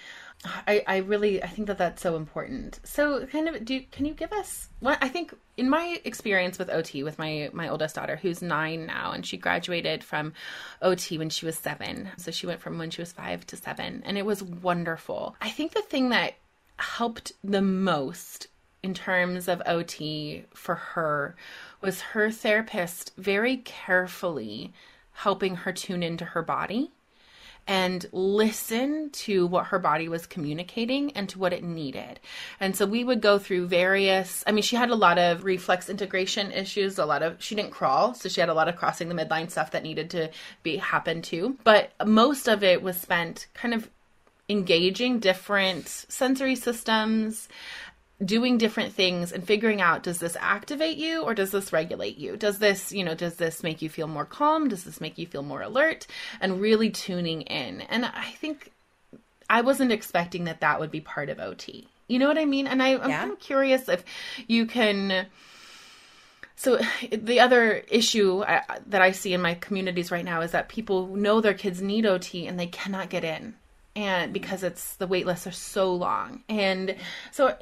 I, 0.67 0.83
I 0.87 0.97
really 0.99 1.43
I 1.43 1.47
think 1.47 1.69
that 1.69 1.79
that's 1.79 2.03
so 2.03 2.17
important. 2.17 2.81
So 2.85 3.27
kind 3.27 3.49
of 3.49 3.65
do 3.65 3.81
can 3.91 4.05
you 4.05 4.15
give 4.15 4.33
us 4.33 4.69
what 4.81 4.99
I 5.01 5.09
think 5.09 5.35
in 5.57 5.69
my 5.69 6.01
experience 6.05 6.59
with 6.59 6.71
OT 6.71 7.03
with 7.03 7.19
my 7.19 7.51
my 7.53 7.69
oldest 7.69 7.95
daughter 7.95 8.17
who's 8.17 8.43
9 8.43 8.87
now 8.87 9.13
and 9.13 9.25
she 9.25 9.37
graduated 9.37 10.05
from 10.05 10.33
OT 10.83 11.19
when 11.19 11.31
she 11.31 11.47
was 11.47 11.59
7. 11.59 12.11
So 12.17 12.31
she 12.31 12.47
went 12.47 12.61
from 12.61 12.79
when 12.79 12.91
she 12.91 13.03
was 13.03 13.13
5 13.13 13.47
to 13.49 13.57
7 13.57 14.03
and 14.05 14.19
it 14.19 14.27
was 14.27 14.43
wonderful. 14.43 15.37
I 15.41 15.51
think 15.51 15.73
the 15.73 15.83
thing 15.83 16.11
that 16.11 16.35
helped 16.77 17.33
the 17.43 17.63
most 17.63 18.49
in 18.83 18.93
terms 18.93 19.49
of 19.49 19.63
OT 19.65 20.45
for 20.53 20.75
her 20.75 21.35
was 21.81 22.03
her 22.03 22.31
therapist 22.31 23.13
very 23.17 23.59
carefully 23.59 24.73
helping 25.13 25.57
her 25.57 25.73
tune 25.73 26.03
into 26.03 26.25
her 26.25 26.43
body 26.43 26.91
and 27.67 28.05
listen 28.13 29.11
to 29.11 29.47
what 29.47 29.67
her 29.67 29.79
body 29.79 30.09
was 30.09 30.27
communicating 30.27 31.13
and 31.13 31.29
to 31.31 31.39
what 31.39 31.53
it 31.53 31.65
needed. 31.65 32.21
And 32.61 32.77
so 32.77 32.87
we 32.87 33.05
would 33.05 33.21
go 33.21 33.39
through 33.39 33.69
various, 33.69 34.45
I 34.47 34.53
mean, 34.53 34.63
she 34.63 34.77
had 34.77 34.91
a 34.91 34.95
lot 34.95 35.19
of 35.19 35.45
reflex 35.45 35.89
integration 35.89 36.53
issues, 36.53 36.99
a 36.99 37.07
lot 37.07 37.23
of, 37.23 37.43
she 37.43 37.55
didn't 37.55 37.71
crawl, 37.71 38.15
so 38.15 38.29
she 38.29 38.41
had 38.41 38.51
a 38.51 38.55
lot 38.55 38.69
of 38.69 38.77
crossing 38.77 39.09
the 39.09 39.15
midline 39.15 39.51
stuff 39.51 39.71
that 39.71 39.83
needed 39.83 40.11
to 40.11 40.31
be 40.63 40.77
happen 40.77 41.23
too. 41.23 41.57
But 41.65 41.93
most 42.05 42.49
of 42.49 42.63
it 42.63 42.83
was 42.83 43.01
spent 43.01 43.47
kind 43.55 43.73
of 43.73 43.89
engaging 44.49 45.21
different 45.21 45.89
sensory 45.89 46.55
systems 46.55 47.49
doing 48.23 48.59
different 48.59 48.93
things 48.93 49.33
and 49.33 49.45
figuring 49.45 49.81
out 49.81 50.03
does 50.03 50.19
this 50.19 50.37
activate 50.39 50.97
you 50.97 51.23
or 51.23 51.35
does 51.35 51.51
this 51.51 51.73
regulate 51.73 52.17
you? 52.17 52.37
Does 52.37 52.59
this 52.59 52.93
you 52.93 53.05
know 53.05 53.15
does 53.15 53.35
this 53.35 53.63
make 53.63 53.83
you 53.83 53.89
feel 53.89 54.07
more 54.07 54.25
calm? 54.25 54.69
Does 54.69 54.85
this 54.85 55.01
make 55.01 55.19
you 55.19 55.27
feel 55.27 55.43
more 55.43 55.63
alert? 55.63 56.07
And 56.41 56.61
really 56.61 56.91
tuning 56.91 57.43
in. 57.43 57.81
And 57.83 58.05
i 58.05 58.31
think 58.39 58.71
i 59.51 59.61
wasn't 59.61 59.93
expecting 59.93 60.45
that 60.45 60.61
that 60.61 60.81
would 60.81 60.91
be 60.91 61.01
part 61.01 61.29
of 61.29 61.39
ot 61.39 61.69
you 62.07 62.19
know 62.19 62.29
what 62.29 62.39
i 62.39 62.45
mean? 62.45 62.67
And 62.67 62.83
I, 62.83 62.97
i'm 62.97 63.11
yeah. 63.11 63.21
kind 63.21 63.33
of 63.33 63.41
curious 63.41 63.89
if 63.89 64.05
you 64.47 64.67
can 64.67 65.27
so 66.57 66.79
the 67.11 67.41
other 67.41 67.83
issue 67.89 68.45
I, 68.45 68.63
that 68.87 69.03
i 69.03 69.11
see 69.11 69.35
in 69.35 69.43
my 69.43 69.55
communities 69.55 70.13
right 70.13 70.25
now 70.25 70.41
is 70.43 70.53
that 70.53 70.69
people 70.69 71.09
know 71.09 71.41
their 71.41 71.55
kids 71.55 71.83
need 71.83 72.07
ot 72.07 72.33
and 72.33 72.59
they 72.59 72.69
cannot 72.69 73.11
get 73.11 73.25
in. 73.25 73.55
And 73.97 74.33
because 74.33 74.65
it's 74.65 74.97
the 74.97 75.07
wait 75.07 75.25
lists 75.25 75.47
are 75.47 75.53
so 75.53 75.95
long. 75.95 76.43
And 76.49 76.97
so 77.31 77.57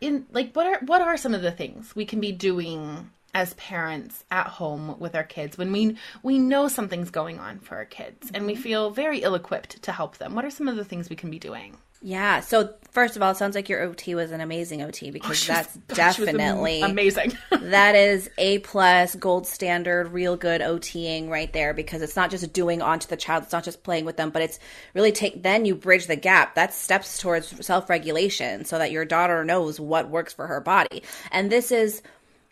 in 0.00 0.26
like 0.32 0.54
what 0.54 0.66
are 0.66 0.78
what 0.86 1.02
are 1.02 1.16
some 1.16 1.34
of 1.34 1.42
the 1.42 1.52
things 1.52 1.94
we 1.96 2.04
can 2.04 2.20
be 2.20 2.32
doing 2.32 3.10
as 3.34 3.54
parents 3.54 4.24
at 4.30 4.46
home 4.46 4.98
with 4.98 5.14
our 5.14 5.24
kids 5.24 5.58
when 5.58 5.72
we 5.72 5.96
we 6.22 6.38
know 6.38 6.68
something's 6.68 7.10
going 7.10 7.38
on 7.38 7.58
for 7.58 7.76
our 7.76 7.84
kids 7.84 8.26
mm-hmm. 8.26 8.36
and 8.36 8.46
we 8.46 8.54
mm-hmm. 8.54 8.62
feel 8.62 8.90
very 8.90 9.20
ill 9.20 9.34
equipped 9.34 9.82
to 9.82 9.92
help 9.92 10.18
them 10.18 10.34
what 10.34 10.44
are 10.44 10.50
some 10.50 10.68
of 10.68 10.76
the 10.76 10.84
things 10.84 11.10
we 11.10 11.16
can 11.16 11.30
be 11.30 11.38
doing 11.38 11.76
yeah. 12.06 12.38
So 12.38 12.72
first 12.92 13.16
of 13.16 13.22
all, 13.22 13.32
it 13.32 13.36
sounds 13.36 13.56
like 13.56 13.68
your 13.68 13.82
OT 13.82 14.14
was 14.14 14.30
an 14.30 14.40
amazing 14.40 14.80
OT 14.80 15.08
oh, 15.08 15.12
because 15.12 15.50
oh, 15.50 15.54
that's 15.54 15.74
was, 15.88 15.96
definitely 15.96 16.80
amazing. 16.80 17.36
that 17.50 17.96
is 17.96 18.30
a 18.38 18.60
plus 18.60 19.16
gold 19.16 19.44
standard, 19.44 20.12
real 20.12 20.36
good 20.36 20.60
OTing 20.60 21.28
right 21.28 21.52
there 21.52 21.74
because 21.74 22.02
it's 22.02 22.14
not 22.14 22.30
just 22.30 22.52
doing 22.52 22.80
onto 22.80 23.08
the 23.08 23.16
child, 23.16 23.42
it's 23.42 23.52
not 23.52 23.64
just 23.64 23.82
playing 23.82 24.04
with 24.04 24.16
them, 24.16 24.30
but 24.30 24.40
it's 24.40 24.60
really 24.94 25.10
take 25.10 25.42
then 25.42 25.64
you 25.64 25.74
bridge 25.74 26.06
the 26.06 26.14
gap. 26.14 26.54
That's 26.54 26.76
steps 26.76 27.18
towards 27.18 27.66
self 27.66 27.90
regulation 27.90 28.64
so 28.64 28.78
that 28.78 28.92
your 28.92 29.04
daughter 29.04 29.44
knows 29.44 29.80
what 29.80 30.08
works 30.08 30.32
for 30.32 30.46
her 30.46 30.60
body. 30.60 31.02
And 31.32 31.50
this 31.50 31.72
is 31.72 32.02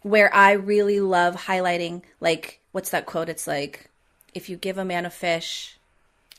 where 0.02 0.34
I 0.34 0.54
really 0.54 0.98
love 0.98 1.36
highlighting 1.36 2.02
like 2.18 2.58
what's 2.72 2.90
that 2.90 3.06
quote? 3.06 3.28
It's 3.28 3.46
like 3.46 3.88
if 4.34 4.48
you 4.48 4.56
give 4.56 4.78
a 4.78 4.84
man 4.84 5.06
a 5.06 5.10
fish, 5.10 5.78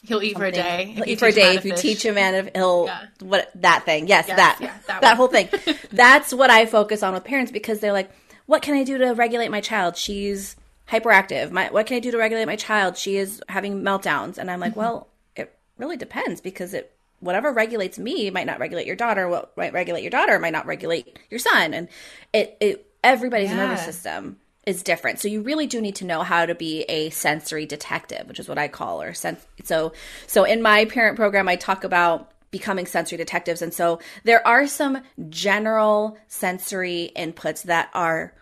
He'll 0.05 0.23
eat 0.23 0.37
for 0.37 0.45
a 0.45 0.51
day. 0.51 0.85
He'll 0.95 1.07
eat 1.07 1.19
for 1.19 1.27
a 1.27 1.31
day 1.31 1.55
if 1.55 1.65
you 1.65 1.75
teach 1.75 2.05
a 2.05 2.11
man. 2.11 2.35
If 2.35 2.55
he'll 2.55 2.85
yeah. 2.85 3.05
what 3.21 3.51
that 3.55 3.85
thing? 3.85 4.07
Yes, 4.07 4.27
yes 4.27 4.37
that 4.37 4.57
yeah, 4.61 4.73
that, 4.87 5.01
that 5.01 5.17
whole 5.17 5.27
thing. 5.27 5.49
That's 5.91 6.33
what 6.33 6.49
I 6.49 6.65
focus 6.65 7.03
on 7.03 7.13
with 7.13 7.23
parents 7.23 7.51
because 7.51 7.79
they're 7.79 7.93
like, 7.93 8.11
"What 8.45 8.61
can 8.61 8.75
I 8.75 8.83
do 8.83 8.97
to 8.97 9.13
regulate 9.13 9.49
my 9.49 9.61
child? 9.61 9.97
She's 9.97 10.55
hyperactive. 10.87 11.51
My, 11.51 11.69
what 11.71 11.87
can 11.87 11.97
I 11.97 11.99
do 11.99 12.11
to 12.11 12.17
regulate 12.17 12.45
my 12.45 12.55
child? 12.55 12.97
She 12.97 13.17
is 13.17 13.41
having 13.49 13.81
meltdowns." 13.81 14.37
And 14.37 14.51
I'm 14.51 14.59
like, 14.59 14.71
mm-hmm. 14.71 14.79
"Well, 14.79 15.07
it 15.35 15.57
really 15.77 15.97
depends 15.97 16.41
because 16.41 16.73
it 16.73 16.91
whatever 17.19 17.51
regulates 17.51 17.97
me 17.97 18.29
might 18.29 18.47
not 18.47 18.59
regulate 18.59 18.87
your 18.87 18.95
daughter. 18.95 19.27
What 19.27 19.55
might 19.57 19.73
regulate 19.73 20.01
your 20.01 20.11
daughter 20.11 20.37
might 20.39 20.53
not 20.53 20.65
regulate 20.65 21.19
your 21.29 21.39
son, 21.39 21.73
and 21.73 21.87
it 22.33 22.57
it 22.59 22.91
everybody's 23.03 23.49
yeah. 23.49 23.57
nervous 23.57 23.83
system." 23.85 24.37
Is 24.65 24.83
different. 24.83 25.19
So 25.19 25.27
you 25.27 25.41
really 25.41 25.67
do 25.67 25.81
need 25.81 25.95
to 25.97 26.05
know 26.05 26.23
how 26.23 26.45
to 26.45 26.55
be 26.55 26.83
a 26.83 27.09
sensory 27.11 27.65
detective, 27.65 28.27
which 28.27 28.39
is 28.39 28.49
what 28.49 28.57
I 28.57 28.67
call 28.67 29.01
or 29.01 29.13
sense. 29.13 29.45
So 29.63 29.93
so 30.27 30.43
in 30.43 30.61
my 30.61 30.85
parent 30.85 31.17
program, 31.17 31.47
I 31.47 31.55
talk 31.55 31.83
about 31.83 32.31
becoming 32.51 32.85
sensory 32.85 33.17
detectives, 33.17 33.61
and 33.61 33.73
so 33.73 33.99
there 34.23 34.45
are 34.47 34.67
some 34.67 35.01
general 35.29 36.17
sensory 36.27 37.11
inputs 37.15 37.63
that 37.63 37.89
are 37.93 38.33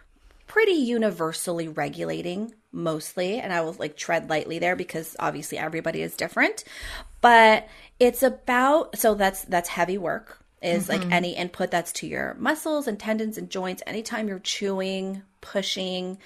pretty 0.48 0.74
universally 0.74 1.68
regulating 1.68 2.54
mostly 2.76 3.40
and 3.40 3.54
i 3.54 3.62
will 3.62 3.74
like 3.74 3.96
tread 3.96 4.30
lightly 4.30 4.58
there 4.58 4.76
because 4.76 5.16
obviously 5.20 5.58
everybody 5.60 6.02
is 6.02 6.16
different 6.16 6.64
but 7.22 7.68
it's 8.00 8.24
about 8.24 8.98
so 8.98 9.14
that's 9.16 9.46
that's 9.46 9.70
heavy 9.70 9.98
work 9.98 10.44
is 10.64 10.88
mm-hmm. 10.88 11.04
like 11.04 11.12
any 11.12 11.36
input 11.36 11.70
that's 11.70 11.92
to 11.92 12.08
your 12.08 12.36
muscles 12.40 12.88
and 12.88 13.00
tendons 13.00 13.38
and 13.38 13.50
joints. 13.50 13.84
Anytime 13.86 14.28
you're 14.28 14.40
chewing, 14.40 15.22
pushing, 15.44 16.18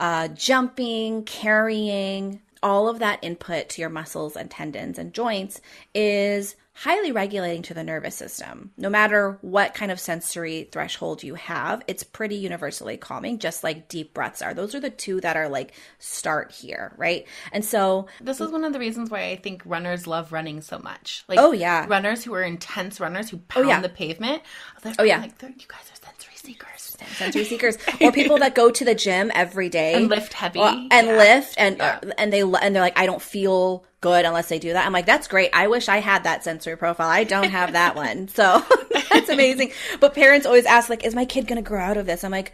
uh, 0.00 0.26
jumping, 0.28 1.22
carrying, 1.22 2.40
all 2.62 2.88
of 2.88 2.98
that 2.98 3.22
input 3.22 3.68
to 3.68 3.80
your 3.80 3.90
muscles 3.90 4.36
and 4.36 4.50
tendons 4.50 4.98
and 4.98 5.12
joints 5.12 5.60
is 5.94 6.56
highly 6.78 7.10
regulating 7.10 7.60
to 7.60 7.74
the 7.74 7.82
nervous 7.82 8.14
system. 8.14 8.70
No 8.76 8.88
matter 8.88 9.36
what 9.40 9.74
kind 9.74 9.90
of 9.90 9.98
sensory 9.98 10.68
threshold 10.70 11.24
you 11.24 11.34
have, 11.34 11.82
it's 11.88 12.04
pretty 12.04 12.36
universally 12.36 12.96
calming, 12.96 13.40
just 13.40 13.64
like 13.64 13.88
deep 13.88 14.14
breaths 14.14 14.42
are. 14.42 14.54
Those 14.54 14.76
are 14.76 14.80
the 14.80 14.88
two 14.88 15.20
that 15.22 15.36
are 15.36 15.48
like 15.48 15.72
start 15.98 16.52
here, 16.52 16.94
right? 16.96 17.26
And 17.50 17.64
so 17.64 18.06
this 18.20 18.40
is 18.40 18.52
one 18.52 18.62
of 18.62 18.72
the 18.72 18.78
reasons 18.78 19.10
why 19.10 19.24
I 19.24 19.36
think 19.36 19.62
runners 19.64 20.06
love 20.06 20.30
running 20.30 20.60
so 20.60 20.78
much. 20.78 21.24
Like, 21.26 21.40
oh 21.40 21.50
yeah, 21.50 21.84
runners 21.88 22.22
who 22.22 22.32
are 22.34 22.44
intense 22.44 23.00
runners 23.00 23.28
who 23.28 23.38
pound 23.38 23.66
oh, 23.66 23.68
yeah. 23.70 23.80
the 23.80 23.88
pavement. 23.88 24.42
Oh 25.00 25.02
yeah, 25.02 25.18
like 25.18 25.42
you 25.42 25.66
guys 25.66 25.90
are 25.90 26.06
sensory 26.06 26.36
seekers. 26.36 26.96
Sensory 27.16 27.44
seekers, 27.44 27.76
or 28.00 28.12
people 28.12 28.38
that 28.38 28.54
go 28.54 28.70
to 28.70 28.84
the 28.84 28.94
gym 28.94 29.32
every 29.34 29.68
day 29.68 29.94
and 29.96 30.08
lift 30.08 30.32
heavy 30.32 30.60
and 30.60 31.06
yeah. 31.08 31.16
lift, 31.16 31.54
and 31.58 31.78
yeah. 31.78 31.98
uh, 32.04 32.10
and 32.18 32.32
they 32.32 32.42
and 32.42 32.74
they're 32.74 32.82
like, 32.82 32.98
I 32.98 33.06
don't 33.06 33.22
feel 33.22 33.84
good 34.00 34.24
unless 34.24 34.48
they 34.48 34.58
do 34.58 34.72
that. 34.72 34.86
I'm 34.86 34.92
like, 34.92 35.06
that's 35.06 35.28
great. 35.28 35.50
I 35.52 35.68
wish 35.68 35.88
I 35.88 35.98
had 35.98 36.24
that 36.24 36.44
sensory 36.44 36.76
profile. 36.76 37.08
I 37.08 37.24
don't 37.24 37.50
have 37.50 37.72
that 37.72 37.96
one. 37.96 38.28
So 38.28 38.64
that's 39.10 39.28
amazing. 39.28 39.72
But 40.00 40.14
parents 40.14 40.46
always 40.46 40.66
ask, 40.66 40.88
like, 40.88 41.04
is 41.04 41.14
my 41.14 41.24
kid 41.24 41.46
going 41.46 41.62
to 41.62 41.68
grow 41.68 41.80
out 41.80 41.96
of 41.96 42.06
this? 42.06 42.24
I'm 42.24 42.30
like, 42.30 42.52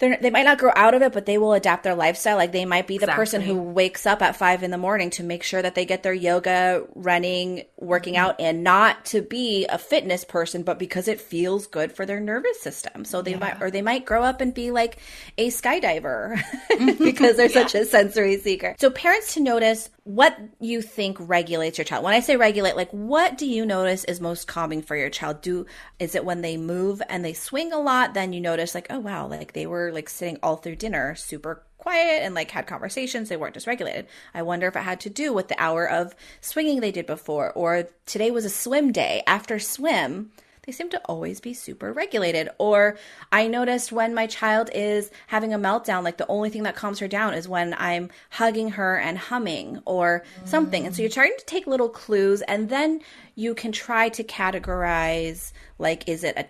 they 0.00 0.30
might 0.30 0.44
not 0.44 0.58
grow 0.58 0.72
out 0.74 0.94
of 0.94 1.02
it, 1.02 1.12
but 1.12 1.26
they 1.26 1.36
will 1.36 1.52
adapt 1.52 1.84
their 1.84 1.94
lifestyle. 1.94 2.36
Like 2.36 2.52
they 2.52 2.64
might 2.64 2.86
be 2.86 2.96
the 2.96 3.04
exactly. 3.04 3.20
person 3.20 3.40
who 3.42 3.60
wakes 3.60 4.06
up 4.06 4.22
at 4.22 4.34
five 4.34 4.62
in 4.62 4.70
the 4.70 4.78
morning 4.78 5.10
to 5.10 5.22
make 5.22 5.42
sure 5.42 5.60
that 5.60 5.74
they 5.74 5.84
get 5.84 6.02
their 6.02 6.14
yoga, 6.14 6.86
running, 6.94 7.64
working 7.76 8.14
mm-hmm. 8.14 8.24
out, 8.24 8.40
and 8.40 8.64
not 8.64 9.04
to 9.06 9.20
be 9.20 9.66
a 9.66 9.76
fitness 9.76 10.24
person, 10.24 10.62
but 10.62 10.78
because 10.78 11.06
it 11.06 11.20
feels 11.20 11.66
good 11.66 11.92
for 11.92 12.06
their 12.06 12.18
nervous 12.18 12.60
system. 12.60 13.04
So 13.04 13.20
they 13.20 13.32
yeah. 13.32 13.38
might, 13.38 13.62
or 13.62 13.70
they 13.70 13.82
might 13.82 14.06
grow 14.06 14.22
up 14.22 14.40
and 14.40 14.54
be 14.54 14.70
like 14.70 14.98
a 15.36 15.48
skydiver 15.48 16.42
because 16.98 17.36
they're 17.36 17.50
yeah. 17.50 17.66
such 17.66 17.74
a 17.74 17.84
sensory 17.84 18.38
seeker. 18.38 18.76
So 18.78 18.90
parents 18.90 19.34
to 19.34 19.40
notice 19.40 19.90
what 20.14 20.36
you 20.58 20.82
think 20.82 21.16
regulates 21.20 21.78
your 21.78 21.84
child. 21.84 22.04
When 22.04 22.14
I 22.14 22.20
say 22.20 22.36
regulate, 22.36 22.76
like 22.76 22.90
what 22.90 23.38
do 23.38 23.46
you 23.46 23.64
notice 23.64 24.04
is 24.04 24.20
most 24.20 24.48
calming 24.48 24.82
for 24.82 24.96
your 24.96 25.10
child? 25.10 25.40
Do 25.40 25.66
is 25.98 26.14
it 26.14 26.24
when 26.24 26.42
they 26.42 26.56
move 26.56 27.00
and 27.08 27.24
they 27.24 27.32
swing 27.32 27.72
a 27.72 27.78
lot, 27.78 28.14
then 28.14 28.32
you 28.32 28.40
notice 28.40 28.74
like, 28.74 28.88
oh 28.90 28.98
wow, 28.98 29.28
like 29.28 29.52
they 29.52 29.66
were 29.66 29.92
like 29.92 30.08
sitting 30.08 30.38
all 30.42 30.56
through 30.56 30.76
dinner 30.76 31.14
super 31.14 31.62
quiet 31.78 32.22
and 32.22 32.34
like 32.34 32.50
had 32.50 32.66
conversations, 32.66 33.28
they 33.28 33.36
weren't 33.36 33.54
dysregulated. 33.54 34.06
I 34.34 34.42
wonder 34.42 34.66
if 34.66 34.76
it 34.76 34.80
had 34.80 35.00
to 35.00 35.10
do 35.10 35.32
with 35.32 35.48
the 35.48 35.60
hour 35.62 35.88
of 35.88 36.14
swinging 36.40 36.80
they 36.80 36.92
did 36.92 37.06
before 37.06 37.52
or 37.52 37.88
today 38.04 38.30
was 38.30 38.44
a 38.44 38.50
swim 38.50 38.92
day. 38.92 39.22
After 39.26 39.58
swim, 39.58 40.32
they 40.70 40.76
seem 40.76 40.90
to 40.90 41.00
always 41.06 41.40
be 41.40 41.52
super 41.52 41.92
regulated. 41.92 42.48
Or 42.58 42.96
I 43.32 43.48
noticed 43.48 43.90
when 43.90 44.14
my 44.14 44.28
child 44.28 44.70
is 44.72 45.10
having 45.26 45.52
a 45.52 45.58
meltdown, 45.58 46.04
like 46.04 46.16
the 46.16 46.28
only 46.28 46.48
thing 46.48 46.62
that 46.62 46.76
calms 46.76 47.00
her 47.00 47.08
down 47.08 47.34
is 47.34 47.48
when 47.48 47.74
I'm 47.76 48.08
hugging 48.30 48.70
her 48.70 48.96
and 48.96 49.18
humming 49.18 49.82
or 49.84 50.22
something. 50.44 50.86
And 50.86 50.94
so 50.94 51.02
you're 51.02 51.10
trying 51.10 51.34
to 51.36 51.44
take 51.44 51.66
little 51.66 51.88
clues 51.88 52.40
and 52.42 52.68
then 52.68 53.00
you 53.34 53.52
can 53.52 53.72
try 53.72 54.10
to 54.10 54.22
categorize 54.22 55.52
like, 55.78 56.08
is 56.08 56.22
it 56.22 56.34
a 56.36 56.46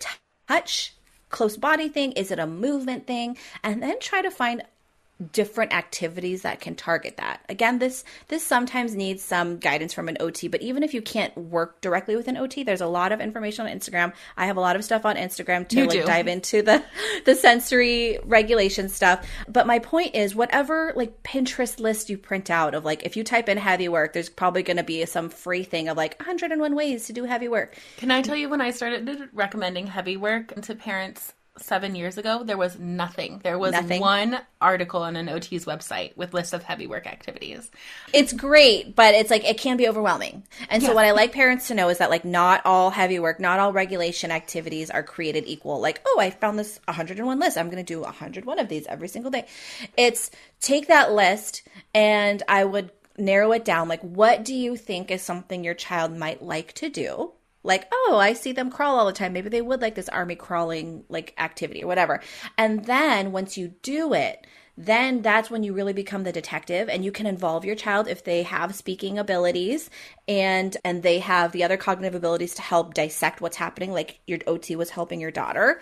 touch? 0.49 0.95
close 1.31 1.57
body 1.57 1.89
thing? 1.89 2.11
Is 2.13 2.33
it 2.33 2.41
a 2.41 2.47
movement 2.47 3.07
thing? 3.07 3.39
And 3.63 3.81
then 3.81 4.01
try 4.01 4.21
to 4.21 4.33
find 4.33 4.65
different 5.33 5.73
activities 5.73 6.43
that 6.43 6.61
can 6.61 6.75
target 6.75 7.17
that. 7.19 7.45
Again, 7.49 7.79
this 7.79 8.05
this 8.29 8.45
sometimes 8.45 8.95
needs 8.95 9.23
some 9.23 9.59
guidance 9.59 9.93
from 9.93 10.09
an 10.09 10.17
OT, 10.21 10.49
but 10.49 10.63
even 10.63 10.83
if 10.83 10.95
you 10.95 11.03
can't 11.03 11.37
work 11.37 11.81
directly 11.81 12.17
with 12.17 12.29
an 12.29 12.37
OT, 12.37 12.63
there's 12.63 12.81
a 12.81 12.87
lot 12.87 13.13
of 13.13 13.21
information 13.21 13.67
on 13.67 13.73
Instagram. 13.73 14.13
I 14.37 14.47
have 14.47 14.57
a 14.57 14.61
lot 14.61 14.77
of 14.77 14.85
stuff 14.85 15.05
on 15.05 15.17
Instagram 15.17 15.69
to 15.69 15.77
You 15.77 15.83
like 15.83 15.91
do. 15.91 16.05
dive 16.05 16.29
into 16.29 16.63
the 16.63 16.83
the 17.25 17.35
sensory 17.35 18.19
regulation 18.25 18.89
stuff. 18.89 19.27
But 19.49 19.67
my 19.67 19.79
point 19.79 20.15
is 20.15 20.35
whatever 20.35 20.93
like 20.97 21.23
Pinterest 21.23 21.79
list 21.81 22.11
you 22.11 22.19
print 22.19 22.51
out 22.51 22.75
of 22.75 22.85
like 22.85 23.05
if 23.05 23.17
you 23.17 23.25
type 23.25 23.49
in 23.49 23.59
heavy 23.59 23.89
work, 23.89 24.13
there's 24.13 24.29
probably 24.29 24.63
going 24.63 24.79
to 24.79 24.83
be 24.83 25.05
some 25.07 25.29
free 25.29 25.65
thing 25.65 25.89
of 25.89 25.97
like 25.97 26.19
101 26.19 26.75
ways 26.75 27.07
to 27.07 27.13
do 27.13 27.25
heavy 27.25 27.49
work. 27.49 27.77
Can 27.99 28.11
I 28.11 28.23
tell 28.23 28.37
you 28.37 28.49
when 28.49 28.61
I 28.61 28.71
started 28.71 29.29
recommending 29.33 29.87
heavy 29.87 30.17
work 30.17 30.61
to 30.63 30.75
parents 30.75 31.35
seven 31.61 31.95
years 31.95 32.19
ago, 32.19 32.43
there 32.43 32.57
was 32.57 32.79
nothing. 32.79 33.41
There 33.43 33.59
was 33.59 33.73
Nothing. 33.73 34.01
one 34.01 34.41
article 34.61 35.03
on 35.03 35.17
an 35.17 35.29
OT's 35.29 35.65
website 35.65 36.17
with 36.17 36.35
lists 36.35 36.53
of 36.53 36.63
heavy 36.63 36.87
work 36.87 37.07
activities. 37.07 37.71
it's 38.13 38.33
great, 38.33 38.95
but 38.95 39.15
it's 39.15 39.31
like 39.31 39.45
it 39.45 39.59
can 39.59 39.77
be 39.77 39.89
overwhelming. 39.89 40.45
And 40.69 40.83
so 40.83 40.95
what 40.95 41.05
I 41.05 41.13
like 41.13 41.33
parents 41.33 41.69
to 41.69 41.75
know 41.75 41.89
is 41.89 41.99
that 41.99 42.11
like 42.11 42.25
not 42.25 42.63
all 42.65 42.91
heavy 42.91 43.19
work, 43.19 43.41
not 43.41 43.59
all 43.59 43.73
regulation 43.73 44.31
activities 44.31 44.91
are 44.91 45.03
created 45.03 45.45
equal. 45.47 45.81
Like, 45.81 46.01
oh, 46.07 46.19
I 46.21 46.31
found 46.31 46.59
this 46.59 46.81
101 46.87 47.39
list. 47.39 47.57
I'm 47.57 47.71
going 47.71 47.85
to 47.85 47.95
do 47.95 48.01
101 48.01 48.59
of 48.59 48.69
these 48.69 48.87
every 48.87 49.09
single 49.09 49.31
day. 49.31 49.47
It's 49.97 50.31
take 50.61 50.89
that 50.89 51.13
list 51.13 51.63
and 51.95 52.43
I 52.49 52.65
would 52.65 52.91
narrow 53.19 53.53
it 53.53 53.65
down 53.65 53.87
like 53.87 54.01
what 54.01 54.45
do 54.45 54.55
you 54.55 54.77
think 54.77 55.11
is 55.11 55.21
something 55.21 55.63
your 55.63 55.75
child 55.75 56.17
might 56.17 56.43
like 56.43 56.73
to 56.75 56.89
do? 56.89 57.33
Like, 57.63 57.89
oh, 57.93 58.19
I 58.21 58.33
see 58.33 58.53
them 58.53 58.71
crawl 58.71 58.99
all 58.99 59.07
the 59.07 59.13
time. 59.13 59.33
Maybe 59.33 59.51
they 59.51 59.61
would 59.61 59.83
like 59.83 59.95
this 59.95 60.09
army 60.09 60.35
crawling 60.35 61.05
like 61.09 61.35
activity 61.37 61.85
or 61.85 61.87
whatever. 61.87 62.21
And 62.57 62.85
then 62.87 63.33
once 63.33 63.59
you 63.59 63.75
do 63.83 64.15
it, 64.15 64.47
then 64.77 65.21
that's 65.21 65.51
when 65.51 65.63
you 65.63 65.75
really 65.75 65.93
become 65.93 66.25
the 66.25 66.33
detective 66.33 66.89
and 66.89 67.05
you 67.05 67.13
can 67.13 67.27
involve 67.27 67.67
your 67.67 67.75
child 67.75 68.09
if 68.09 68.25
they 68.25 68.45
have 68.45 68.75
speaking 68.75 69.19
abilities 69.19 69.91
and 70.27 70.75
and 70.85 71.03
they 71.03 71.19
have 71.19 71.53
the 71.53 71.63
other 71.65 71.77
cognitive 71.77 72.15
abilities 72.15 72.55
to 72.55 72.63
help 72.63 72.95
dissect 72.95 73.43
what's 73.43 73.59
happening 73.59 73.93
like 73.93 74.21
your 74.27 74.39
OT 74.47 74.77
was 74.77 74.91
helping 74.91 75.21
your 75.21 75.31
daughter. 75.31 75.81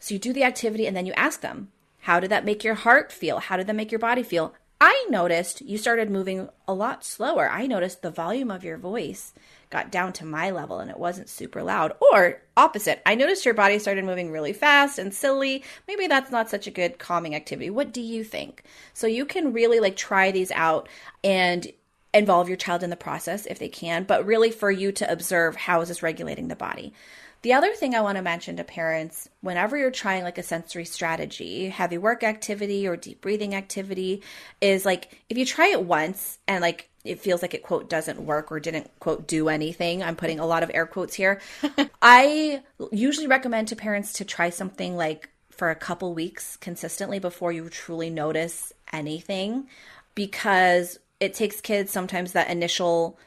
So 0.00 0.14
you 0.14 0.18
do 0.18 0.32
the 0.32 0.44
activity 0.44 0.86
and 0.86 0.96
then 0.96 1.04
you 1.04 1.12
ask 1.12 1.42
them, 1.42 1.70
how 1.98 2.18
did 2.18 2.30
that 2.30 2.46
make 2.46 2.64
your 2.64 2.76
heart 2.76 3.12
feel? 3.12 3.40
How 3.40 3.58
did 3.58 3.66
that 3.66 3.76
make 3.76 3.92
your 3.92 3.98
body 3.98 4.22
feel? 4.22 4.54
I 4.80 5.06
noticed 5.10 5.60
you 5.60 5.76
started 5.76 6.10
moving 6.10 6.48
a 6.66 6.72
lot 6.72 7.04
slower. 7.04 7.50
I 7.50 7.66
noticed 7.66 8.00
the 8.00 8.10
volume 8.10 8.50
of 8.50 8.64
your 8.64 8.78
voice 8.78 9.34
got 9.70 9.90
down 9.90 10.12
to 10.12 10.26
my 10.26 10.50
level 10.50 10.80
and 10.80 10.90
it 10.90 10.98
wasn't 10.98 11.28
super 11.28 11.62
loud. 11.62 11.92
Or 12.12 12.42
opposite, 12.56 13.00
I 13.06 13.14
noticed 13.14 13.44
your 13.44 13.54
body 13.54 13.78
started 13.78 14.04
moving 14.04 14.30
really 14.30 14.52
fast 14.52 14.98
and 14.98 15.14
silly. 15.14 15.64
Maybe 15.88 16.06
that's 16.08 16.30
not 16.30 16.50
such 16.50 16.66
a 16.66 16.72
good 16.72 16.98
calming 16.98 17.34
activity. 17.34 17.70
What 17.70 17.92
do 17.92 18.00
you 18.00 18.24
think? 18.24 18.64
So 18.92 19.06
you 19.06 19.24
can 19.24 19.52
really 19.52 19.80
like 19.80 19.96
try 19.96 20.30
these 20.32 20.50
out 20.50 20.88
and 21.22 21.72
involve 22.12 22.48
your 22.48 22.56
child 22.56 22.82
in 22.82 22.90
the 22.90 22.96
process 22.96 23.46
if 23.46 23.58
they 23.58 23.68
can, 23.68 24.04
but 24.04 24.26
really 24.26 24.50
for 24.50 24.70
you 24.70 24.90
to 24.92 25.10
observe 25.10 25.54
how 25.54 25.80
is 25.80 25.88
this 25.88 26.02
regulating 26.02 26.48
the 26.48 26.56
body. 26.56 26.92
The 27.42 27.54
other 27.54 27.72
thing 27.72 27.94
I 27.94 28.02
want 28.02 28.16
to 28.16 28.22
mention 28.22 28.56
to 28.56 28.64
parents 28.64 29.28
whenever 29.40 29.76
you're 29.76 29.90
trying 29.90 30.24
like 30.24 30.36
a 30.36 30.42
sensory 30.42 30.84
strategy, 30.84 31.70
heavy 31.70 31.96
work 31.96 32.22
activity 32.22 32.86
or 32.86 32.96
deep 32.96 33.22
breathing 33.22 33.54
activity, 33.54 34.22
is 34.60 34.84
like 34.84 35.22
if 35.30 35.38
you 35.38 35.46
try 35.46 35.68
it 35.68 35.82
once 35.82 36.38
and 36.46 36.60
like 36.60 36.89
it 37.04 37.20
feels 37.20 37.42
like 37.42 37.54
it 37.54 37.62
quote 37.62 37.88
doesn't 37.88 38.20
work 38.20 38.52
or 38.52 38.60
didn't 38.60 38.90
quote 39.00 39.26
do 39.26 39.48
anything. 39.48 40.02
I'm 40.02 40.16
putting 40.16 40.38
a 40.38 40.46
lot 40.46 40.62
of 40.62 40.70
air 40.74 40.86
quotes 40.86 41.14
here. 41.14 41.40
I 42.02 42.62
usually 42.92 43.26
recommend 43.26 43.68
to 43.68 43.76
parents 43.76 44.12
to 44.14 44.24
try 44.24 44.50
something 44.50 44.96
like 44.96 45.30
for 45.50 45.70
a 45.70 45.74
couple 45.74 46.14
weeks 46.14 46.56
consistently 46.56 47.18
before 47.18 47.52
you 47.52 47.68
truly 47.68 48.10
notice 48.10 48.72
anything 48.92 49.68
because 50.14 50.98
it 51.20 51.34
takes 51.34 51.60
kids 51.60 51.90
sometimes 51.90 52.32
that 52.32 52.50
initial 52.50 53.18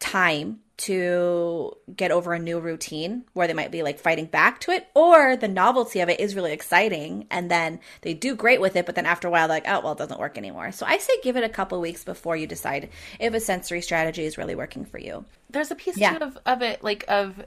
time 0.00 0.60
to 0.78 1.72
get 1.96 2.12
over 2.12 2.32
a 2.34 2.38
new 2.38 2.60
routine 2.60 3.24
where 3.32 3.48
they 3.48 3.52
might 3.54 3.72
be 3.72 3.82
like 3.82 3.98
fighting 3.98 4.26
back 4.26 4.60
to 4.60 4.70
it 4.70 4.86
or 4.94 5.36
the 5.36 5.48
novelty 5.48 5.98
of 5.98 6.08
it 6.08 6.20
is 6.20 6.36
really 6.36 6.52
exciting 6.52 7.26
and 7.32 7.50
then 7.50 7.80
they 8.02 8.14
do 8.14 8.36
great 8.36 8.60
with 8.60 8.76
it 8.76 8.86
but 8.86 8.94
then 8.94 9.04
after 9.04 9.26
a 9.26 9.30
while 9.30 9.48
they're 9.48 9.56
like 9.56 9.64
oh 9.66 9.80
well 9.80 9.92
it 9.92 9.98
doesn't 9.98 10.20
work 10.20 10.38
anymore 10.38 10.70
so 10.70 10.86
i 10.86 10.96
say 10.98 11.12
give 11.24 11.36
it 11.36 11.42
a 11.42 11.48
couple 11.48 11.80
weeks 11.80 12.04
before 12.04 12.36
you 12.36 12.46
decide 12.46 12.88
if 13.18 13.34
a 13.34 13.40
sensory 13.40 13.80
strategy 13.80 14.24
is 14.24 14.38
really 14.38 14.54
working 14.54 14.84
for 14.84 14.98
you 14.98 15.24
There's 15.50 15.72
a 15.72 15.74
piece 15.74 15.96
Yeah. 15.98 16.16
too 16.16 16.24
of, 16.24 16.38
of 16.46 16.62
it, 16.62 16.84
like 16.84 17.04
of 17.08 17.44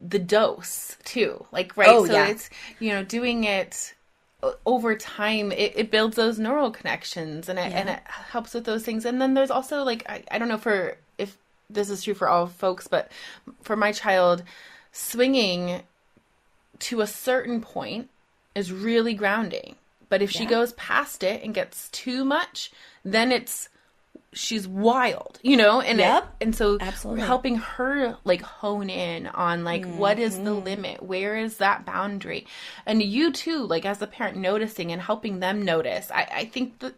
the 0.00 0.18
dose 0.18 0.96
too. 1.04 1.46
Like 1.52 1.76
right, 1.76 1.88
Oh, 1.90 2.06
so 2.06 2.12
yeah. 2.12 2.26
it's 2.28 2.50
you 2.80 2.90
know 2.90 3.04
doing 3.04 3.44
it 3.44 3.94
uh, 4.42 4.52
over 4.66 4.96
time 4.96 5.52
it, 5.52 5.72
it 5.76 5.90
builds 5.90 6.16
those 6.16 6.38
neural 6.38 6.70
connections 6.70 7.48
and 7.48 7.58
it, 7.58 7.72
and 7.72 7.88
it 7.88 8.00
helps 8.06 8.54
with 8.54 8.64
those 8.64 8.82
things 8.84 9.04
and 9.04 9.20
then 9.20 9.34
there's 9.34 9.50
also 9.50 9.84
like 9.84 10.04
I, 10.08 10.24
I 10.30 10.38
don't 10.38 10.48
know 10.48 10.58
for 10.58 10.96
this 11.72 11.90
is 11.90 12.02
true 12.04 12.14
for 12.14 12.28
all 12.28 12.46
folks 12.46 12.86
but 12.88 13.10
for 13.62 13.76
my 13.76 13.92
child 13.92 14.42
swinging 14.92 15.82
to 16.78 17.00
a 17.00 17.06
certain 17.06 17.60
point 17.60 18.08
is 18.54 18.72
really 18.72 19.14
grounding. 19.14 19.76
But 20.08 20.20
if 20.20 20.30
she 20.30 20.44
goes 20.44 20.72
past 20.74 21.22
it 21.22 21.42
and 21.42 21.54
gets 21.54 21.88
too 21.90 22.24
much 22.24 22.70
then 23.04 23.32
it's 23.32 23.68
she's 24.34 24.66
wild 24.68 25.38
you 25.42 25.56
know? 25.56 25.80
And 25.80 26.00
it- 26.00 26.24
and 26.40 26.54
so 26.54 26.76
Absolutely. 26.80 27.20
we're 27.20 27.26
helping 27.26 27.56
her 27.56 28.16
like 28.24 28.42
hone 28.42 28.90
in 28.90 29.26
on 29.28 29.64
like 29.64 29.86
what 29.86 30.18
is 30.18 30.36
the 30.36 30.42
Mm-hmm. 30.50 30.64
limit? 30.64 31.02
Where 31.02 31.36
is 31.36 31.56
that 31.58 31.84
boundary? 31.86 32.46
And 32.84 33.02
you 33.02 33.32
too 33.32 33.64
like 33.66 33.84
as 33.86 34.02
a 34.02 34.06
parent 34.06 34.36
noticing 34.36 34.92
and 34.92 35.00
helping 35.00 35.40
them 35.40 35.62
notice. 35.62 36.10
I, 36.10 36.28
I 36.34 36.44
think 36.46 36.78
that 36.80 36.94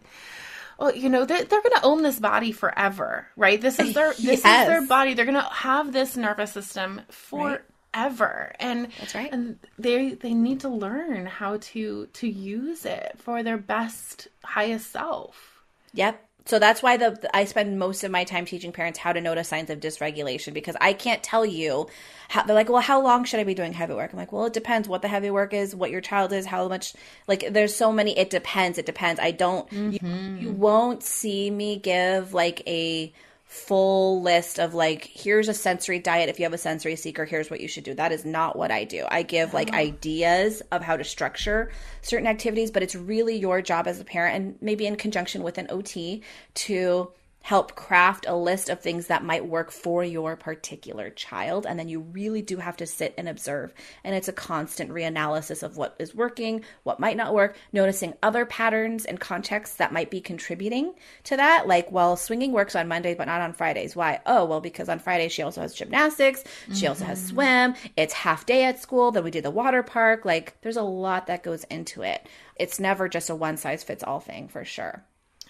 well, 0.78 0.94
you 0.94 1.08
know, 1.08 1.24
they're, 1.24 1.44
they're 1.44 1.62
going 1.62 1.74
to 1.76 1.84
own 1.84 2.02
this 2.02 2.18
body 2.18 2.52
forever, 2.52 3.26
right? 3.36 3.60
This 3.60 3.78
is 3.78 3.94
their 3.94 4.12
this 4.18 4.38
is 4.38 4.42
their 4.42 4.86
body. 4.86 5.14
They're 5.14 5.24
going 5.24 5.34
to 5.36 5.42
have 5.42 5.92
this 5.92 6.16
nervous 6.16 6.52
system 6.52 7.02
forever, 7.10 8.52
and 8.58 8.88
That's 8.98 9.14
right. 9.14 9.32
And 9.32 9.58
they 9.78 10.14
they 10.14 10.34
need 10.34 10.60
to 10.60 10.68
learn 10.68 11.26
how 11.26 11.58
to 11.60 12.06
to 12.06 12.28
use 12.28 12.84
it 12.86 13.16
for 13.18 13.42
their 13.42 13.58
best, 13.58 14.28
highest 14.42 14.90
self. 14.90 15.62
Yep. 15.92 16.20
So 16.46 16.58
that's 16.58 16.82
why 16.82 16.98
the 16.98 17.30
I 17.34 17.46
spend 17.46 17.78
most 17.78 18.04
of 18.04 18.10
my 18.10 18.24
time 18.24 18.44
teaching 18.44 18.72
parents 18.72 18.98
how 18.98 19.12
to 19.12 19.20
notice 19.20 19.48
signs 19.48 19.70
of 19.70 19.80
dysregulation 19.80 20.52
because 20.52 20.76
I 20.80 20.92
can't 20.92 21.22
tell 21.22 21.46
you. 21.46 21.88
How, 22.28 22.42
they're 22.42 22.54
like, 22.56 22.68
well, 22.68 22.80
how 22.80 23.02
long 23.02 23.24
should 23.24 23.40
I 23.40 23.44
be 23.44 23.54
doing 23.54 23.72
heavy 23.72 23.94
work? 23.94 24.12
I'm 24.12 24.18
like, 24.18 24.32
well, 24.32 24.46
it 24.46 24.52
depends 24.52 24.88
what 24.88 25.02
the 25.02 25.08
heavy 25.08 25.30
work 25.30 25.52
is, 25.52 25.74
what 25.74 25.90
your 25.90 26.00
child 26.00 26.32
is, 26.32 26.46
how 26.46 26.68
much. 26.68 26.94
Like, 27.28 27.52
there's 27.52 27.74
so 27.74 27.92
many. 27.92 28.16
It 28.18 28.30
depends. 28.30 28.78
It 28.78 28.86
depends. 28.86 29.20
I 29.20 29.30
don't. 29.30 29.70
You, 29.72 29.98
mm-hmm. 29.98 30.38
you 30.38 30.50
won't 30.50 31.02
see 31.02 31.50
me 31.50 31.76
give 31.76 32.34
like 32.34 32.62
a 32.66 33.12
full 33.54 34.20
list 34.20 34.58
of 34.58 34.74
like 34.74 35.04
here's 35.04 35.48
a 35.48 35.54
sensory 35.54 36.00
diet. 36.00 36.28
If 36.28 36.40
you 36.40 36.44
have 36.44 36.52
a 36.52 36.58
sensory 36.58 36.96
seeker 36.96 37.24
here's 37.24 37.50
what 37.50 37.60
you 37.60 37.68
should 37.68 37.84
do. 37.84 37.94
That 37.94 38.10
is 38.10 38.24
not 38.24 38.56
what 38.56 38.72
i 38.72 38.82
do. 38.82 39.06
I 39.08 39.22
give 39.22 39.54
like 39.54 39.70
oh. 39.72 39.76
ideas 39.76 40.60
of 40.72 40.82
how 40.82 40.96
to 40.96 41.04
structure 41.04 41.70
certain 42.02 42.26
activities 42.26 42.72
but 42.72 42.82
it's 42.82 42.96
really 42.96 43.36
your 43.36 43.62
job 43.62 43.86
as 43.86 44.00
a 44.00 44.04
parent 44.04 44.34
and 44.36 44.58
maybe 44.60 44.86
in 44.86 44.96
conjunction 44.96 45.44
with 45.44 45.56
an 45.58 45.68
ot 45.68 46.20
to 46.54 47.12
help 47.44 47.74
craft 47.74 48.24
a 48.26 48.34
list 48.34 48.70
of 48.70 48.80
things 48.80 49.08
that 49.08 49.22
might 49.22 49.44
work 49.44 49.70
for 49.70 50.02
your 50.02 50.34
particular 50.34 51.10
child. 51.10 51.66
And 51.66 51.78
then 51.78 51.90
you 51.90 52.00
really 52.00 52.40
do 52.40 52.56
have 52.56 52.78
to 52.78 52.86
sit 52.86 53.12
and 53.18 53.28
observe. 53.28 53.74
And 54.02 54.14
it's 54.14 54.28
a 54.28 54.32
constant 54.32 54.90
reanalysis 54.90 55.62
of 55.62 55.76
what 55.76 55.94
is 55.98 56.14
working 56.14 56.64
what 56.84 56.98
might 56.98 57.18
not 57.18 57.34
work 57.34 57.54
noticing 57.70 58.14
other 58.22 58.46
patterns 58.46 59.04
and 59.04 59.20
contexts 59.20 59.76
that 59.76 59.92
might 59.92 60.10
be 60.10 60.22
contributing 60.22 60.94
to 61.24 61.36
that. 61.36 61.68
Like 61.68 61.92
well 61.92 62.16
swinging 62.16 62.52
works 62.52 62.74
on 62.74 62.88
mondays 62.88 63.18
but 63.18 63.26
not 63.26 63.42
on 63.42 63.52
fridays. 63.52 63.94
Why? 63.94 64.22
Oh 64.24 64.46
well 64.46 64.62
because 64.62 64.88
on 64.88 64.98
fridays 64.98 65.32
she 65.32 65.42
also 65.42 65.60
has 65.60 65.74
gymnastics. 65.74 66.44
She 66.72 66.86
also 66.86 67.04
has 67.04 67.18
mm-hmm. 67.18 67.28
swim. 67.28 67.74
It's 67.94 68.14
half 68.14 68.46
day 68.46 68.64
at 68.64 68.80
school. 68.80 69.10
Then 69.10 69.22
we 69.22 69.30
do 69.30 69.42
the 69.42 69.50
water 69.50 69.82
park. 69.82 70.24
Like 70.24 70.56
there's 70.62 70.78
a 70.78 70.82
lot 70.82 71.26
that 71.26 71.42
goes 71.42 71.64
into 71.64 72.00
it. 72.00 72.26
It's 72.56 72.80
never 72.80 73.06
just 73.06 73.28
a 73.28 73.34
one 73.34 73.58
size 73.58 73.84
fits 73.84 74.02
all 74.02 74.20
thing 74.20 74.48
for 74.48 74.64
sure 74.64 75.04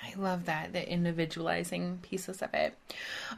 I 0.05 0.15
love 0.21 0.47
that, 0.47 0.73
the 0.73 0.89
individualizing 0.89 1.99
pieces 2.03 2.43
of 2.43 2.53
it. 2.53 2.77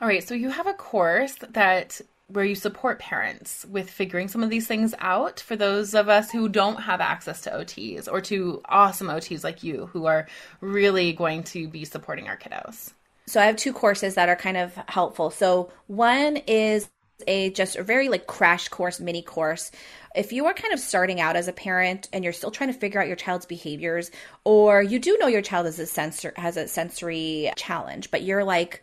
All 0.00 0.08
right, 0.08 0.26
so 0.26 0.34
you 0.34 0.50
have 0.50 0.66
a 0.66 0.74
course 0.74 1.36
that 1.50 2.00
where 2.28 2.44
you 2.44 2.56
support 2.56 2.98
parents 2.98 3.64
with 3.70 3.88
figuring 3.88 4.26
some 4.26 4.42
of 4.42 4.50
these 4.50 4.66
things 4.66 4.94
out 4.98 5.38
for 5.38 5.54
those 5.54 5.94
of 5.94 6.08
us 6.08 6.30
who 6.30 6.48
don't 6.48 6.82
have 6.82 7.00
access 7.00 7.40
to 7.42 7.50
OTs 7.50 8.08
or 8.10 8.20
to 8.20 8.60
awesome 8.68 9.06
OTs 9.06 9.44
like 9.44 9.62
you 9.62 9.86
who 9.92 10.06
are 10.06 10.26
really 10.60 11.12
going 11.12 11.44
to 11.44 11.68
be 11.68 11.84
supporting 11.84 12.26
our 12.26 12.36
kiddos. 12.36 12.92
So 13.26 13.40
I 13.40 13.46
have 13.46 13.56
two 13.56 13.72
courses 13.72 14.14
that 14.14 14.28
are 14.28 14.36
kind 14.36 14.56
of 14.56 14.74
helpful. 14.88 15.30
So 15.30 15.70
one 15.86 16.36
is 16.48 16.88
a 17.26 17.50
just 17.50 17.76
a 17.76 17.82
very 17.82 18.08
like 18.08 18.26
crash 18.26 18.68
course 18.68 19.00
mini 19.00 19.22
course. 19.22 19.70
If 20.14 20.32
you 20.32 20.46
are 20.46 20.54
kind 20.54 20.72
of 20.72 20.80
starting 20.80 21.20
out 21.20 21.36
as 21.36 21.48
a 21.48 21.52
parent 21.52 22.08
and 22.12 22.24
you're 22.24 22.32
still 22.32 22.50
trying 22.50 22.72
to 22.72 22.78
figure 22.78 23.00
out 23.00 23.06
your 23.06 23.16
child's 23.16 23.46
behaviors 23.46 24.10
or 24.44 24.82
you 24.82 24.98
do 24.98 25.16
know 25.18 25.26
your 25.26 25.42
child 25.42 25.66
has 25.66 25.78
a 25.78 25.86
sensor 25.86 26.32
has 26.36 26.56
a 26.56 26.68
sensory 26.68 27.50
challenge 27.56 28.10
but 28.10 28.22
you're 28.22 28.44
like 28.44 28.82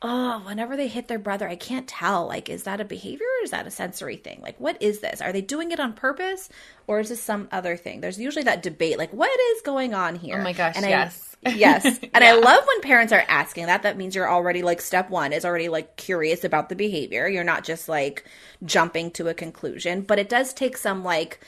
oh, 0.00 0.40
whenever 0.44 0.76
they 0.76 0.86
hit 0.86 1.08
their 1.08 1.18
brother, 1.18 1.48
I 1.48 1.56
can't 1.56 1.88
tell. 1.88 2.26
Like, 2.26 2.48
is 2.48 2.62
that 2.64 2.80
a 2.80 2.84
behavior 2.84 3.26
or 3.26 3.44
is 3.44 3.50
that 3.50 3.66
a 3.66 3.70
sensory 3.70 4.16
thing? 4.16 4.40
Like, 4.42 4.58
what 4.60 4.80
is 4.80 5.00
this? 5.00 5.20
Are 5.20 5.32
they 5.32 5.40
doing 5.40 5.72
it 5.72 5.80
on 5.80 5.92
purpose 5.92 6.48
or 6.86 7.00
is 7.00 7.08
this 7.08 7.22
some 7.22 7.48
other 7.50 7.76
thing? 7.76 8.00
There's 8.00 8.18
usually 8.18 8.44
that 8.44 8.62
debate, 8.62 8.98
like, 8.98 9.12
what 9.12 9.30
is 9.56 9.62
going 9.62 9.94
on 9.94 10.14
here? 10.14 10.38
Oh 10.38 10.44
my 10.44 10.52
gosh, 10.52 10.76
and 10.76 10.86
yes. 10.86 11.36
I, 11.44 11.50
yes. 11.50 11.84
And 12.14 12.24
yeah. 12.24 12.30
I 12.30 12.32
love 12.34 12.64
when 12.66 12.80
parents 12.80 13.12
are 13.12 13.24
asking 13.28 13.66
that. 13.66 13.82
That 13.82 13.96
means 13.96 14.14
you're 14.14 14.30
already 14.30 14.62
like 14.62 14.80
step 14.80 15.10
one 15.10 15.32
is 15.32 15.44
already 15.44 15.68
like 15.68 15.96
curious 15.96 16.44
about 16.44 16.68
the 16.68 16.76
behavior. 16.76 17.28
You're 17.28 17.44
not 17.44 17.64
just 17.64 17.88
like 17.88 18.24
jumping 18.64 19.10
to 19.12 19.28
a 19.28 19.34
conclusion, 19.34 20.02
but 20.02 20.18
it 20.18 20.28
does 20.28 20.52
take 20.52 20.76
some 20.76 21.02
like, 21.04 21.40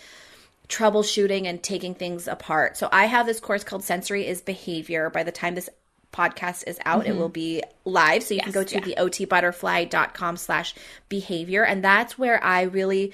troubleshooting 0.68 1.46
and 1.46 1.60
taking 1.62 1.96
things 1.96 2.28
apart. 2.28 2.76
So 2.76 2.88
I 2.92 3.06
have 3.06 3.26
this 3.26 3.40
course 3.40 3.64
called 3.64 3.82
Sensory 3.82 4.26
is 4.26 4.40
Behavior. 4.40 5.10
By 5.10 5.24
the 5.24 5.32
time 5.32 5.56
this 5.56 5.68
podcast 6.12 6.64
is 6.66 6.78
out 6.84 7.02
mm-hmm. 7.02 7.12
it 7.12 7.16
will 7.16 7.28
be 7.28 7.62
live 7.84 8.22
so 8.22 8.34
you 8.34 8.38
yes, 8.38 8.44
can 8.44 8.52
go 8.52 8.64
to 8.64 8.74
yeah. 8.76 8.80
the 8.80 8.94
otbutterfly.com 8.96 10.36
slash 10.36 10.74
behavior 11.08 11.64
and 11.64 11.84
that's 11.84 12.18
where 12.18 12.42
i 12.42 12.62
really 12.62 13.12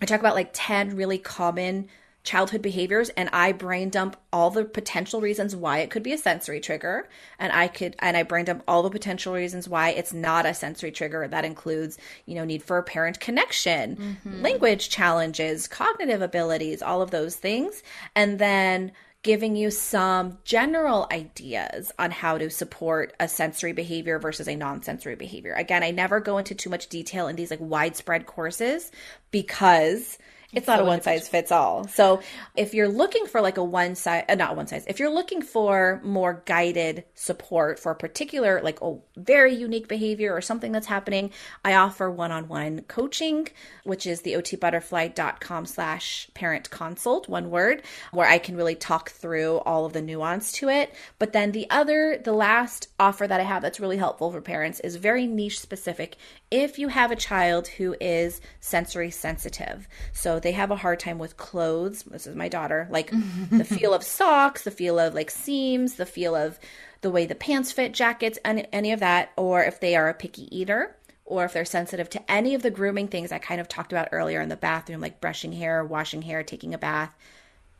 i 0.00 0.06
talk 0.06 0.20
about 0.20 0.34
like 0.34 0.50
10 0.52 0.96
really 0.96 1.18
common 1.18 1.88
childhood 2.24 2.62
behaviors 2.62 3.08
and 3.10 3.28
I 3.32 3.50
brain 3.50 3.90
dump 3.90 4.16
all 4.32 4.50
the 4.50 4.64
potential 4.64 5.20
reasons 5.20 5.56
why 5.56 5.78
it 5.78 5.90
could 5.90 6.04
be 6.04 6.12
a 6.12 6.18
sensory 6.18 6.60
trigger 6.60 7.08
and 7.38 7.52
I 7.52 7.66
could 7.66 7.96
and 7.98 8.16
I 8.16 8.22
brain 8.22 8.44
dump 8.44 8.62
all 8.68 8.84
the 8.84 8.90
potential 8.90 9.32
reasons 9.32 9.68
why 9.68 9.90
it's 9.90 10.12
not 10.12 10.46
a 10.46 10.54
sensory 10.54 10.92
trigger 10.92 11.26
that 11.26 11.44
includes 11.44 11.98
you 12.26 12.36
know 12.36 12.44
need 12.44 12.62
for 12.62 12.78
a 12.78 12.82
parent 12.82 13.18
connection 13.18 13.96
mm-hmm. 13.96 14.40
language 14.40 14.88
challenges 14.88 15.66
cognitive 15.66 16.22
abilities 16.22 16.80
all 16.80 17.02
of 17.02 17.10
those 17.10 17.34
things 17.34 17.82
and 18.14 18.38
then 18.38 18.92
giving 19.22 19.54
you 19.54 19.70
some 19.70 20.38
general 20.44 21.06
ideas 21.12 21.92
on 21.98 22.10
how 22.10 22.38
to 22.38 22.50
support 22.50 23.14
a 23.20 23.28
sensory 23.28 23.72
behavior 23.72 24.18
versus 24.18 24.48
a 24.48 24.56
non-sensory 24.56 25.14
behavior. 25.14 25.54
Again, 25.54 25.84
I 25.84 25.92
never 25.92 26.18
go 26.18 26.38
into 26.38 26.54
too 26.54 26.70
much 26.70 26.88
detail 26.88 27.28
in 27.28 27.36
these 27.36 27.50
like 27.50 27.60
widespread 27.60 28.26
courses 28.26 28.90
because 29.30 30.18
it's 30.52 30.66
not 30.66 30.78
so 30.78 30.84
a 30.84 30.86
one 30.86 31.00
size 31.00 31.28
fits 31.28 31.50
all. 31.50 31.88
So 31.88 32.20
if 32.56 32.74
you're 32.74 32.88
looking 32.88 33.26
for 33.26 33.40
like 33.40 33.56
a 33.56 33.64
one 33.64 33.94
size, 33.94 34.24
uh, 34.28 34.34
not 34.34 34.56
one 34.56 34.66
size, 34.66 34.84
if 34.86 34.98
you're 34.98 35.10
looking 35.10 35.40
for 35.42 36.00
more 36.04 36.42
guided 36.44 37.04
support 37.14 37.78
for 37.78 37.92
a 37.92 37.96
particular, 37.96 38.60
like 38.62 38.80
a 38.82 38.96
very 39.16 39.54
unique 39.54 39.88
behavior 39.88 40.34
or 40.34 40.40
something 40.40 40.72
that's 40.72 40.86
happening, 40.86 41.30
I 41.64 41.74
offer 41.74 42.10
one-on-one 42.10 42.82
coaching, 42.82 43.48
which 43.84 44.06
is 44.06 44.22
the 44.22 44.34
otbutterfly.com 44.34 45.66
slash 45.66 46.28
parent 46.34 46.70
consult, 46.70 47.28
one 47.28 47.50
word, 47.50 47.82
where 48.12 48.28
I 48.28 48.38
can 48.38 48.56
really 48.56 48.74
talk 48.74 49.10
through 49.10 49.58
all 49.58 49.86
of 49.86 49.94
the 49.94 50.02
nuance 50.02 50.52
to 50.52 50.68
it. 50.68 50.94
But 51.18 51.32
then 51.32 51.52
the 51.52 51.68
other, 51.70 52.20
the 52.22 52.32
last 52.32 52.88
offer 53.00 53.26
that 53.26 53.40
I 53.40 53.44
have 53.44 53.62
that's 53.62 53.80
really 53.80 53.96
helpful 53.96 54.30
for 54.30 54.40
parents 54.40 54.80
is 54.80 54.96
very 54.96 55.26
niche 55.26 55.60
specific. 55.60 56.16
If 56.52 56.78
you 56.78 56.88
have 56.88 57.10
a 57.10 57.16
child 57.16 57.66
who 57.66 57.96
is 57.98 58.42
sensory 58.60 59.10
sensitive, 59.10 59.88
so 60.12 60.38
they 60.38 60.52
have 60.52 60.70
a 60.70 60.76
hard 60.76 61.00
time 61.00 61.18
with 61.18 61.38
clothes. 61.38 62.02
This 62.02 62.26
is 62.26 62.36
my 62.36 62.48
daughter. 62.48 62.86
Like 62.90 63.10
the 63.50 63.64
feel 63.64 63.94
of 63.94 64.02
socks, 64.02 64.64
the 64.64 64.70
feel 64.70 64.98
of 64.98 65.14
like 65.14 65.30
seams, 65.30 65.94
the 65.94 66.04
feel 66.04 66.36
of 66.36 66.60
the 67.00 67.10
way 67.10 67.24
the 67.24 67.34
pants 67.34 67.72
fit, 67.72 67.94
jackets, 67.94 68.38
any, 68.44 68.66
any 68.70 68.92
of 68.92 69.00
that. 69.00 69.32
Or 69.36 69.64
if 69.64 69.80
they 69.80 69.96
are 69.96 70.10
a 70.10 70.14
picky 70.14 70.54
eater, 70.54 70.94
or 71.24 71.46
if 71.46 71.54
they're 71.54 71.64
sensitive 71.64 72.10
to 72.10 72.30
any 72.30 72.54
of 72.54 72.60
the 72.60 72.70
grooming 72.70 73.08
things 73.08 73.32
I 73.32 73.38
kind 73.38 73.58
of 73.58 73.66
talked 73.66 73.90
about 73.90 74.10
earlier 74.12 74.42
in 74.42 74.50
the 74.50 74.56
bathroom, 74.56 75.00
like 75.00 75.22
brushing 75.22 75.52
hair, 75.52 75.82
washing 75.82 76.20
hair, 76.20 76.42
taking 76.42 76.74
a 76.74 76.78
bath, 76.78 77.16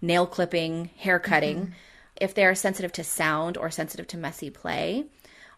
nail 0.01 0.27
clipping, 0.27 0.87
hair 0.97 1.19
cutting. 1.19 1.59
Mm-hmm. 1.59 1.73
If 2.23 2.35
they're 2.35 2.55
sensitive 2.55 2.93
to 2.93 3.05
sound 3.05 3.59
or 3.59 3.71
sensitive 3.71 4.07
to 4.09 4.17
messy 4.17 4.49
play, 4.49 5.05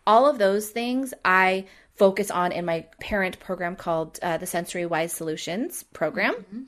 all 0.07 0.29
of 0.29 0.39
those 0.39 0.71
things 0.71 1.15
I 1.25 1.67
focus 1.97 2.31
on 2.31 2.53
in 2.53 2.65
my 2.65 2.87
parent 3.01 3.39
program 3.41 3.77
called 3.77 4.19
uh, 4.23 4.37
the 4.37 4.47
Sensory 4.47 4.87
Wise 4.87 5.13
Solutions 5.13 5.83
program. 5.93 6.35
Mm-hmm 6.35 6.63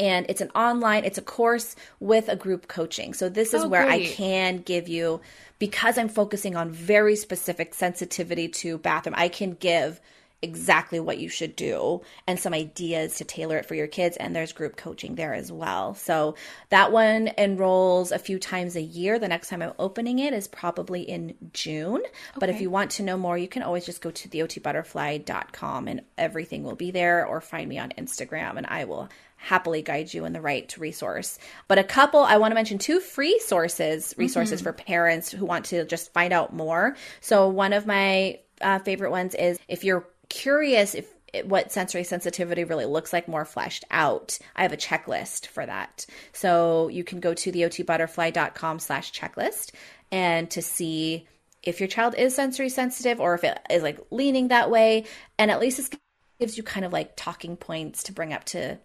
and 0.00 0.26
it's 0.28 0.40
an 0.40 0.50
online 0.54 1.04
it's 1.04 1.18
a 1.18 1.22
course 1.22 1.74
with 2.00 2.28
a 2.28 2.36
group 2.36 2.68
coaching 2.68 3.14
so 3.14 3.28
this 3.28 3.54
is 3.54 3.64
oh, 3.64 3.68
where 3.68 3.84
great. 3.84 4.10
i 4.10 4.12
can 4.12 4.58
give 4.58 4.88
you 4.88 5.20
because 5.58 5.98
i'm 5.98 6.08
focusing 6.08 6.56
on 6.56 6.70
very 6.70 7.16
specific 7.16 7.74
sensitivity 7.74 8.48
to 8.48 8.78
bathroom 8.78 9.14
i 9.16 9.28
can 9.28 9.52
give 9.52 10.00
exactly 10.40 11.00
what 11.00 11.18
you 11.18 11.28
should 11.28 11.56
do 11.56 12.00
and 12.26 12.38
some 12.38 12.54
ideas 12.54 13.16
to 13.16 13.24
tailor 13.24 13.56
it 13.56 13.66
for 13.66 13.74
your 13.74 13.88
kids 13.88 14.16
and 14.18 14.36
there's 14.36 14.52
group 14.52 14.76
coaching 14.76 15.16
there 15.16 15.34
as 15.34 15.50
well 15.50 15.94
so 15.94 16.36
that 16.70 16.92
one 16.92 17.28
enrolls 17.36 18.12
a 18.12 18.18
few 18.18 18.38
times 18.38 18.76
a 18.76 18.80
year 18.80 19.18
the 19.18 19.26
next 19.26 19.48
time 19.48 19.62
i'm 19.62 19.72
opening 19.80 20.20
it 20.20 20.32
is 20.32 20.46
probably 20.46 21.02
in 21.02 21.34
june 21.52 21.96
okay. 21.96 22.38
but 22.38 22.50
if 22.50 22.60
you 22.60 22.70
want 22.70 22.90
to 22.90 23.02
know 23.02 23.16
more 23.16 23.36
you 23.36 23.48
can 23.48 23.62
always 23.64 23.84
just 23.84 24.00
go 24.00 24.12
to 24.12 24.28
theotbutterfly.com 24.28 25.88
and 25.88 26.02
everything 26.16 26.62
will 26.62 26.76
be 26.76 26.92
there 26.92 27.26
or 27.26 27.40
find 27.40 27.68
me 27.68 27.78
on 27.78 27.90
instagram 27.98 28.56
and 28.56 28.66
i 28.66 28.84
will 28.84 29.08
happily 29.38 29.82
guide 29.82 30.12
you 30.12 30.24
in 30.24 30.32
the 30.32 30.40
right 30.40 30.76
resource. 30.78 31.38
But 31.68 31.78
a 31.78 31.84
couple, 31.84 32.20
I 32.20 32.38
want 32.38 32.50
to 32.50 32.56
mention 32.56 32.78
two 32.78 32.98
free 32.98 33.38
sources, 33.38 34.12
resources 34.18 34.60
mm-hmm. 34.60 34.64
for 34.64 34.72
parents 34.72 35.30
who 35.30 35.46
want 35.46 35.66
to 35.66 35.84
just 35.84 36.12
find 36.12 36.32
out 36.32 36.52
more. 36.52 36.96
So 37.20 37.48
one 37.48 37.72
of 37.72 37.86
my 37.86 38.40
uh, 38.60 38.80
favorite 38.80 39.12
ones 39.12 39.34
is 39.36 39.58
if 39.68 39.84
you're 39.84 40.08
curious 40.28 40.94
if 40.94 41.12
what 41.44 41.70
sensory 41.70 42.04
sensitivity 42.04 42.64
really 42.64 42.86
looks 42.86 43.12
like 43.12 43.28
more 43.28 43.44
fleshed 43.44 43.84
out. 43.90 44.38
I 44.56 44.62
have 44.62 44.72
a 44.72 44.78
checklist 44.78 45.46
for 45.46 45.66
that. 45.66 46.06
So 46.32 46.88
you 46.88 47.04
can 47.04 47.20
go 47.20 47.34
to 47.34 47.52
the 47.52 47.62
otbutterfly.com 47.62 48.78
slash 48.78 49.12
checklist 49.12 49.72
and 50.10 50.50
to 50.50 50.62
see 50.62 51.26
if 51.62 51.80
your 51.80 51.88
child 51.88 52.14
is 52.16 52.34
sensory 52.34 52.68
sensitive 52.68 53.20
or 53.20 53.34
if 53.34 53.44
it 53.44 53.58
is 53.68 53.82
like 53.82 53.98
leaning 54.10 54.48
that 54.48 54.70
way. 54.70 55.04
And 55.38 55.50
at 55.50 55.60
least 55.60 55.76
this 55.76 55.90
gives 56.40 56.56
you 56.56 56.62
kind 56.62 56.86
of 56.86 56.92
like 56.92 57.12
talking 57.16 57.56
points 57.56 58.04
to 58.04 58.12
bring 58.12 58.32
up 58.32 58.44
to 58.44 58.78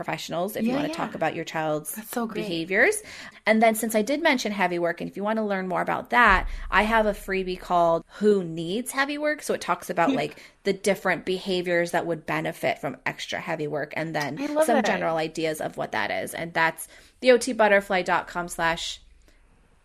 professionals 0.00 0.56
if 0.56 0.64
yeah, 0.64 0.70
you 0.70 0.78
want 0.78 0.86
to 0.86 0.92
yeah. 0.92 0.96
talk 0.96 1.14
about 1.14 1.34
your 1.34 1.44
child's 1.44 1.94
so 2.08 2.26
behaviors. 2.26 3.02
And 3.44 3.62
then 3.62 3.74
since 3.74 3.94
I 3.94 4.00
did 4.00 4.22
mention 4.22 4.50
heavy 4.50 4.78
work, 4.78 5.02
and 5.02 5.10
if 5.10 5.14
you 5.14 5.22
want 5.22 5.36
to 5.36 5.42
learn 5.42 5.68
more 5.68 5.82
about 5.82 6.08
that, 6.08 6.48
I 6.70 6.84
have 6.84 7.04
a 7.04 7.12
freebie 7.12 7.60
called 7.60 8.02
Who 8.14 8.42
Needs 8.42 8.92
Heavy 8.92 9.18
Work? 9.18 9.42
So 9.42 9.52
it 9.52 9.60
talks 9.60 9.90
about 9.90 10.10
like 10.14 10.42
the 10.64 10.72
different 10.72 11.26
behaviors 11.26 11.90
that 11.90 12.06
would 12.06 12.24
benefit 12.24 12.78
from 12.78 12.96
extra 13.04 13.38
heavy 13.40 13.66
work 13.66 13.92
and 13.94 14.14
then 14.14 14.38
some 14.38 14.56
that. 14.56 14.86
general 14.86 15.18
ideas 15.18 15.60
of 15.60 15.76
what 15.76 15.92
that 15.92 16.10
is. 16.10 16.32
And 16.32 16.54
that's 16.54 16.88
theotbutterfly.com 17.20 18.48
slash 18.48 19.02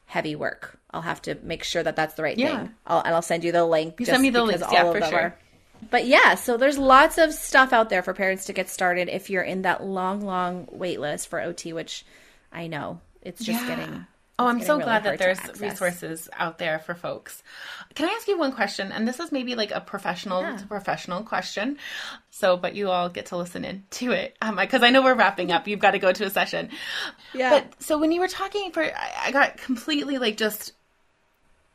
heavy 0.06 0.38
work. 0.38 0.80
I'll 0.92 1.02
have 1.02 1.22
to 1.24 1.36
make 1.44 1.66
sure 1.66 1.84
that 1.84 1.98
that's 1.98 2.14
the 2.14 2.24
right 2.24 2.38
yeah. 2.38 2.60
thing. 2.60 2.74
I'll, 2.88 3.02
and 3.02 3.14
I'll 3.14 3.22
send 3.22 3.44
you 3.44 3.52
the 3.52 3.66
link. 3.66 4.00
You 4.00 4.06
send 4.06 4.22
me 4.22 4.30
the 4.30 4.44
link, 4.44 4.62
yeah, 4.72 4.90
for 4.94 5.02
sure. 5.02 5.20
Are, 5.20 5.38
but 5.90 6.06
yeah, 6.06 6.36
so 6.36 6.58
there's 6.58 6.78
lots 6.78 7.18
of 7.18 7.34
stuff 7.34 7.74
out 7.74 7.90
there 7.90 8.04
for 8.04 8.14
parents 8.14 8.46
to 8.46 8.54
get 8.54 8.70
started 8.70 9.10
if 9.10 9.30
you're 9.30 9.44
in 9.44 9.64
that 9.64 9.84
long, 9.84 10.22
long 10.22 10.68
wait 10.72 11.00
list 11.00 11.28
for 11.28 11.42
OT, 11.42 11.74
which 11.74 12.06
I 12.52 12.68
know 12.68 13.00
it's 13.22 13.44
just 13.44 13.62
yeah. 13.62 13.76
getting. 13.76 14.08
Oh, 14.38 14.48
I'm 14.48 14.62
so 14.62 14.74
really 14.74 14.84
glad 14.84 15.04
that 15.04 15.18
there's 15.18 15.62
resources 15.62 16.28
out 16.34 16.58
there 16.58 16.80
for 16.80 16.94
folks. 16.94 17.42
Can 17.94 18.10
I 18.10 18.12
ask 18.12 18.28
you 18.28 18.38
one 18.38 18.52
question? 18.52 18.92
And 18.92 19.08
this 19.08 19.22
is 19.22 19.32
maybe 19.32 19.56
like 19.56 19.72
a 19.72 19.80
professional 19.80 20.42
yeah. 20.42 20.58
to 20.58 20.68
professional 20.68 21.24
question. 21.24 21.78
So, 22.32 22.58
but 22.58 22.76
you 22.76 22.90
all 22.90 23.08
get 23.08 23.28
to 23.28 23.38
listen 23.38 23.64
in 23.64 23.86
to 23.92 24.12
it 24.12 24.36
because 24.42 24.82
um, 24.82 24.84
I 24.84 24.90
know 24.90 25.02
we're 25.04 25.16
wrapping 25.16 25.54
up. 25.54 25.70
You've 25.70 25.80
got 25.80 25.92
to 25.92 26.00
go 26.00 26.12
to 26.12 26.26
a 26.26 26.30
session. 26.30 26.70
Yeah. 27.34 27.50
But 27.50 27.82
so 27.82 27.98
when 27.98 28.12
you 28.12 28.20
were 28.20 28.28
talking 28.28 28.72
for, 28.72 28.84
I 28.84 29.32
got 29.32 29.56
completely 29.56 30.18
like 30.18 30.36
just 30.36 30.74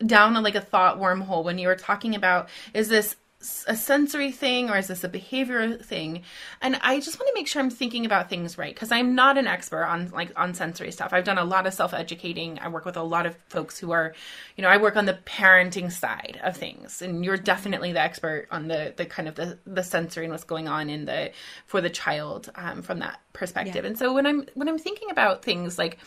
down 0.04 0.34
like 0.42 0.54
a 0.54 0.60
thought 0.60 0.98
wormhole 0.98 1.44
when 1.44 1.58
you 1.58 1.68
were 1.68 1.76
talking 1.76 2.14
about 2.14 2.48
is 2.74 2.88
this 2.88 3.16
a 3.66 3.74
sensory 3.74 4.30
thing 4.30 4.68
or 4.68 4.76
is 4.76 4.88
this 4.88 5.02
a 5.02 5.08
behavior 5.08 5.76
thing? 5.78 6.22
And 6.60 6.78
i 6.82 7.00
just 7.00 7.18
want 7.18 7.28
to 7.28 7.34
make 7.34 7.46
sure 7.46 7.62
i'm 7.62 7.70
thinking 7.70 8.04
about 8.04 8.28
things 8.28 8.58
right 8.58 8.74
because 8.74 8.92
i'm 8.92 9.14
not 9.14 9.38
an 9.38 9.46
expert 9.46 9.84
on 9.84 10.10
like 10.10 10.32
on 10.36 10.52
sensory 10.54 10.92
stuff. 10.92 11.12
I've 11.12 11.24
done 11.24 11.38
a 11.38 11.44
lot 11.44 11.66
of 11.66 11.72
self-educating. 11.72 12.58
I 12.60 12.68
work 12.68 12.84
with 12.84 12.96
a 12.96 13.02
lot 13.02 13.26
of 13.26 13.34
folks 13.48 13.78
who 13.78 13.92
are 13.92 14.14
you 14.56 14.62
know 14.62 14.68
i 14.68 14.76
work 14.76 14.96
on 14.96 15.06
the 15.06 15.18
parenting 15.24 15.90
side 15.90 16.38
of 16.42 16.56
things 16.56 17.00
and 17.00 17.24
you're 17.24 17.36
definitely 17.36 17.92
the 17.92 18.00
expert 18.00 18.46
on 18.50 18.68
the 18.68 18.92
the 18.96 19.06
kind 19.06 19.28
of 19.28 19.34
the 19.36 19.58
the 19.66 19.82
sensory 19.82 20.24
and 20.24 20.32
what's 20.32 20.44
going 20.44 20.68
on 20.68 20.90
in 20.90 21.06
the 21.06 21.30
for 21.66 21.80
the 21.80 21.90
child 21.90 22.50
um, 22.56 22.82
from 22.82 22.98
that 22.98 23.20
perspective. 23.32 23.84
Yeah. 23.84 23.88
and 23.88 23.98
so 23.98 24.12
when 24.12 24.26
i'm 24.26 24.46
when 24.54 24.68
i'm 24.68 24.78
thinking 24.78 25.10
about 25.10 25.42
things 25.42 25.78
like 25.78 25.98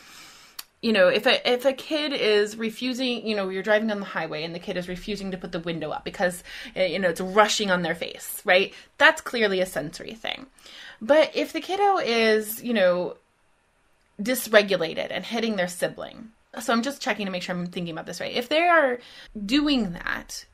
you 0.84 0.91
know, 0.91 1.07
if 1.07 1.25
a 1.25 1.49
if 1.49 1.63
a 1.63 1.71
kid 1.71 2.11
is 2.11 2.57
refusing, 2.57 3.25
you 3.25 3.38
know, 3.38 3.47
you're 3.47 3.63
driving 3.63 3.89
on 3.89 4.01
the 4.01 4.05
highway 4.05 4.43
and 4.43 4.53
the 4.53 4.59
kid 4.59 4.75
is 4.75 4.89
refusing 4.89 5.31
to 5.31 5.38
put 5.38 5.53
the 5.53 5.61
window 5.61 5.91
up 5.91 6.03
because 6.03 6.43
eh, 6.75 6.88
you 6.88 6.99
know 6.99 7.07
it's 7.07 7.21
rushing 7.21 7.71
on 7.71 7.84
their 7.84 7.95
face, 7.95 8.41
right? 8.43 8.73
That's 8.97 9.21
clearly 9.21 9.61
a 9.61 9.65
sensory 9.65 10.13
thing. 10.13 10.47
But 11.01 11.31
if 11.36 11.53
the 11.53 11.61
kiddo 11.61 11.99
is, 11.99 12.61
you 12.61 12.73
know, 12.73 13.15
dysregulated 14.21 15.07
and 15.09 15.23
hitting 15.23 15.55
their 15.55 15.69
sibling, 15.69 16.31
so 16.59 16.73
I'm 16.73 16.84
just 16.84 17.01
checking 17.01 17.27
to 17.27 17.31
make 17.31 17.43
sure 17.43 17.55
I'm 17.55 17.67
thinking 17.67 17.93
about 17.93 18.05
this 18.05 18.19
right. 18.19 18.36
If 18.36 18.49
they 18.49 18.67
are 18.67 18.99
doing 19.45 19.93
that, 19.93 20.45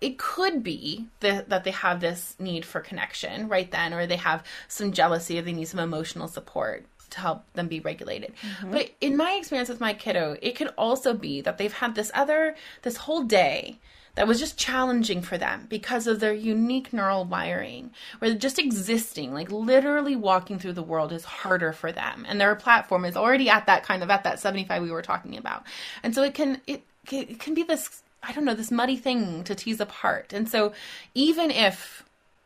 it 0.00 0.18
could 0.18 0.62
be 0.62 1.08
that, 1.20 1.50
that 1.50 1.64
they 1.64 1.72
have 1.72 2.00
this 2.00 2.36
need 2.38 2.64
for 2.64 2.80
connection 2.80 3.48
right 3.48 3.70
then, 3.70 3.92
or 3.92 4.06
they 4.06 4.16
have 4.16 4.44
some 4.66 4.92
jealousy, 4.92 5.38
or 5.38 5.42
they 5.42 5.52
need 5.52 5.68
some 5.68 5.80
emotional 5.80 6.26
support 6.26 6.86
to 7.14 7.20
help 7.20 7.44
them 7.54 7.68
be 7.68 7.80
regulated. 7.80 8.34
Mm-hmm. 8.42 8.72
But 8.72 8.90
in 9.00 9.16
my 9.16 9.32
experience 9.32 9.68
with 9.68 9.80
my 9.80 9.94
kiddo, 9.94 10.36
it 10.42 10.56
could 10.56 10.72
also 10.76 11.14
be 11.14 11.40
that 11.40 11.58
they've 11.58 11.72
had 11.72 11.94
this 11.94 12.10
other, 12.14 12.56
this 12.82 12.98
whole 12.98 13.22
day 13.22 13.78
that 14.16 14.28
was 14.28 14.38
just 14.38 14.58
challenging 14.58 15.22
for 15.22 15.38
them 15.38 15.66
because 15.68 16.06
of 16.06 16.20
their 16.20 16.32
unique 16.32 16.92
neural 16.92 17.24
wiring, 17.24 17.90
where 18.18 18.34
just 18.34 18.58
existing, 18.58 19.32
like 19.32 19.50
literally 19.50 20.14
walking 20.14 20.58
through 20.58 20.72
the 20.72 20.82
world 20.82 21.12
is 21.12 21.24
harder 21.24 21.72
for 21.72 21.90
them. 21.90 22.24
And 22.28 22.40
their 22.40 22.54
platform 22.54 23.04
is 23.04 23.16
already 23.16 23.48
at 23.48 23.66
that 23.66 23.82
kind 23.82 24.02
of, 24.02 24.10
at 24.10 24.24
that 24.24 24.38
75 24.38 24.82
we 24.82 24.90
were 24.90 25.02
talking 25.02 25.36
about. 25.36 25.64
And 26.02 26.14
so 26.14 26.22
it 26.22 26.34
can, 26.34 26.60
it, 26.66 26.82
it 27.10 27.40
can 27.40 27.54
be 27.54 27.64
this, 27.64 28.02
I 28.22 28.32
don't 28.32 28.44
know, 28.44 28.54
this 28.54 28.70
muddy 28.70 28.96
thing 28.96 29.42
to 29.44 29.54
tease 29.54 29.80
apart. 29.80 30.32
And 30.32 30.48
so 30.48 30.72
even 31.14 31.50
if 31.50 32.04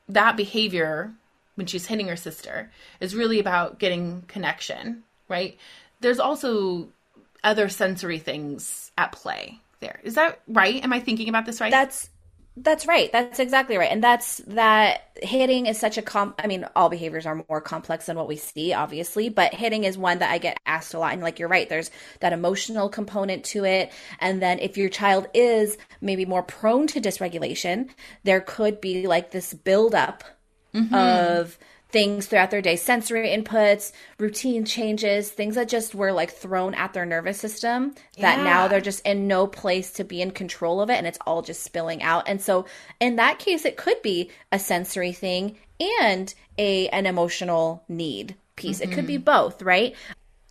that 0.09 0.37
behavior 0.37 1.13
when 1.59 1.67
she's 1.67 1.87
hitting 1.87 2.07
her 2.07 2.17
sister 2.17 2.71
is 3.01 3.17
really 3.17 3.41
about 3.41 3.81
getting 3.81 4.23
connection, 4.29 5.03
right? 5.29 5.59
There's 6.01 6.21
also 6.21 6.89
other 7.43 7.69
sensory 7.69 8.21
things 8.21 8.93
at 8.97 9.11
play 9.11 9.59
there. 9.81 9.99
Is 10.05 10.15
that 10.15 10.41
right? 10.47 10.83
Am 10.85 10.93
I 10.93 11.01
thinking 11.01 11.29
about 11.29 11.47
this 11.47 11.61
right? 11.61 11.73
That's 11.73 12.11
that's 12.57 12.87
right. 12.87 13.11
That's 13.11 13.41
exactly 13.41 13.77
right. 13.77 13.91
And 13.91 14.03
that's 14.03 14.39
that 14.47 15.19
hitting 15.21 15.67
is 15.67 15.81
such 15.81 15.99
a 15.99 16.03
comp 16.03 16.41
I 16.43 16.47
mean, 16.47 16.65
all 16.77 16.89
behaviors 16.89 17.27
are 17.27 17.45
more 17.49 17.61
complex 17.61 18.07
than 18.07 18.17
what 18.17 18.29
we 18.29 18.37
see, 18.37 18.73
obviously, 18.73 19.29
but 19.29 19.53
hitting 19.53 19.83
is 19.83 19.99
one 19.99 20.21
that 20.21 20.31
I 20.31 20.39
get 20.39 20.61
asked 20.65 20.95
a 20.95 21.01
lot. 21.01 21.13
And 21.13 21.23
like 21.23 21.41
you're 21.41 21.49
right, 21.49 21.69
there's 21.69 21.91
that 22.21 22.33
emotional 22.33 22.89
component 22.89 23.43
to 23.47 23.65
it. 23.65 23.91
And 24.21 24.41
then 24.41 24.61
if 24.61 24.77
your 24.77 24.91
child 24.91 25.27
is 25.35 25.77
maybe 26.01 26.25
more 26.25 26.45
prone 26.45 26.87
to 26.89 27.01
dysregulation, 27.01 27.91
there 28.23 28.41
could 28.41 28.81
be 28.81 29.09
like 29.09 29.33
this 29.33 29.55
buildup 29.55 30.23
mm-hmm. 30.75 30.95
of 30.95 31.59
things 31.91 32.27
throughout 32.27 32.51
their 32.51 32.61
day 32.61 32.77
sensory 32.77 33.29
inputs 33.29 33.93
routine 34.19 34.65
changes 34.65 35.31
things 35.31 35.55
that 35.55 35.69
just 35.69 35.95
were 35.95 36.13
like 36.13 36.31
thrown 36.31 36.75
at 36.75 36.93
their 36.93 37.07
nervous 37.07 37.39
system 37.39 37.95
that 38.19 38.39
yeah. 38.39 38.45
now 38.45 38.69
they're 38.69 38.81
just 38.81 39.05
in 39.07 39.27
no 39.27 39.47
place 39.47 39.93
to 39.93 40.05
be 40.05 40.21
in 40.21 40.31
control 40.31 40.81
of 40.83 40.91
it 40.91 40.97
and 40.97 41.07
it's 41.07 41.19
all 41.27 41.41
just 41.41 41.63
spilling 41.63 42.03
out 42.03 42.29
and 42.29 42.43
so 42.43 42.67
in 43.01 43.17
that 43.17 43.39
case 43.39 43.65
it 43.65 43.77
could 43.77 44.01
be 44.03 44.31
a 44.53 44.59
sensory 44.59 45.13
thing 45.13 45.57
and 46.03 46.35
a 46.59 46.89
an 46.89 47.07
emotional 47.07 47.83
need 47.89 48.37
piece 48.57 48.81
mm-hmm. 48.81 48.93
it 48.93 48.95
could 48.95 49.07
be 49.07 49.15
mm-hmm. 49.15 49.25
both 49.25 49.63
right 49.63 49.97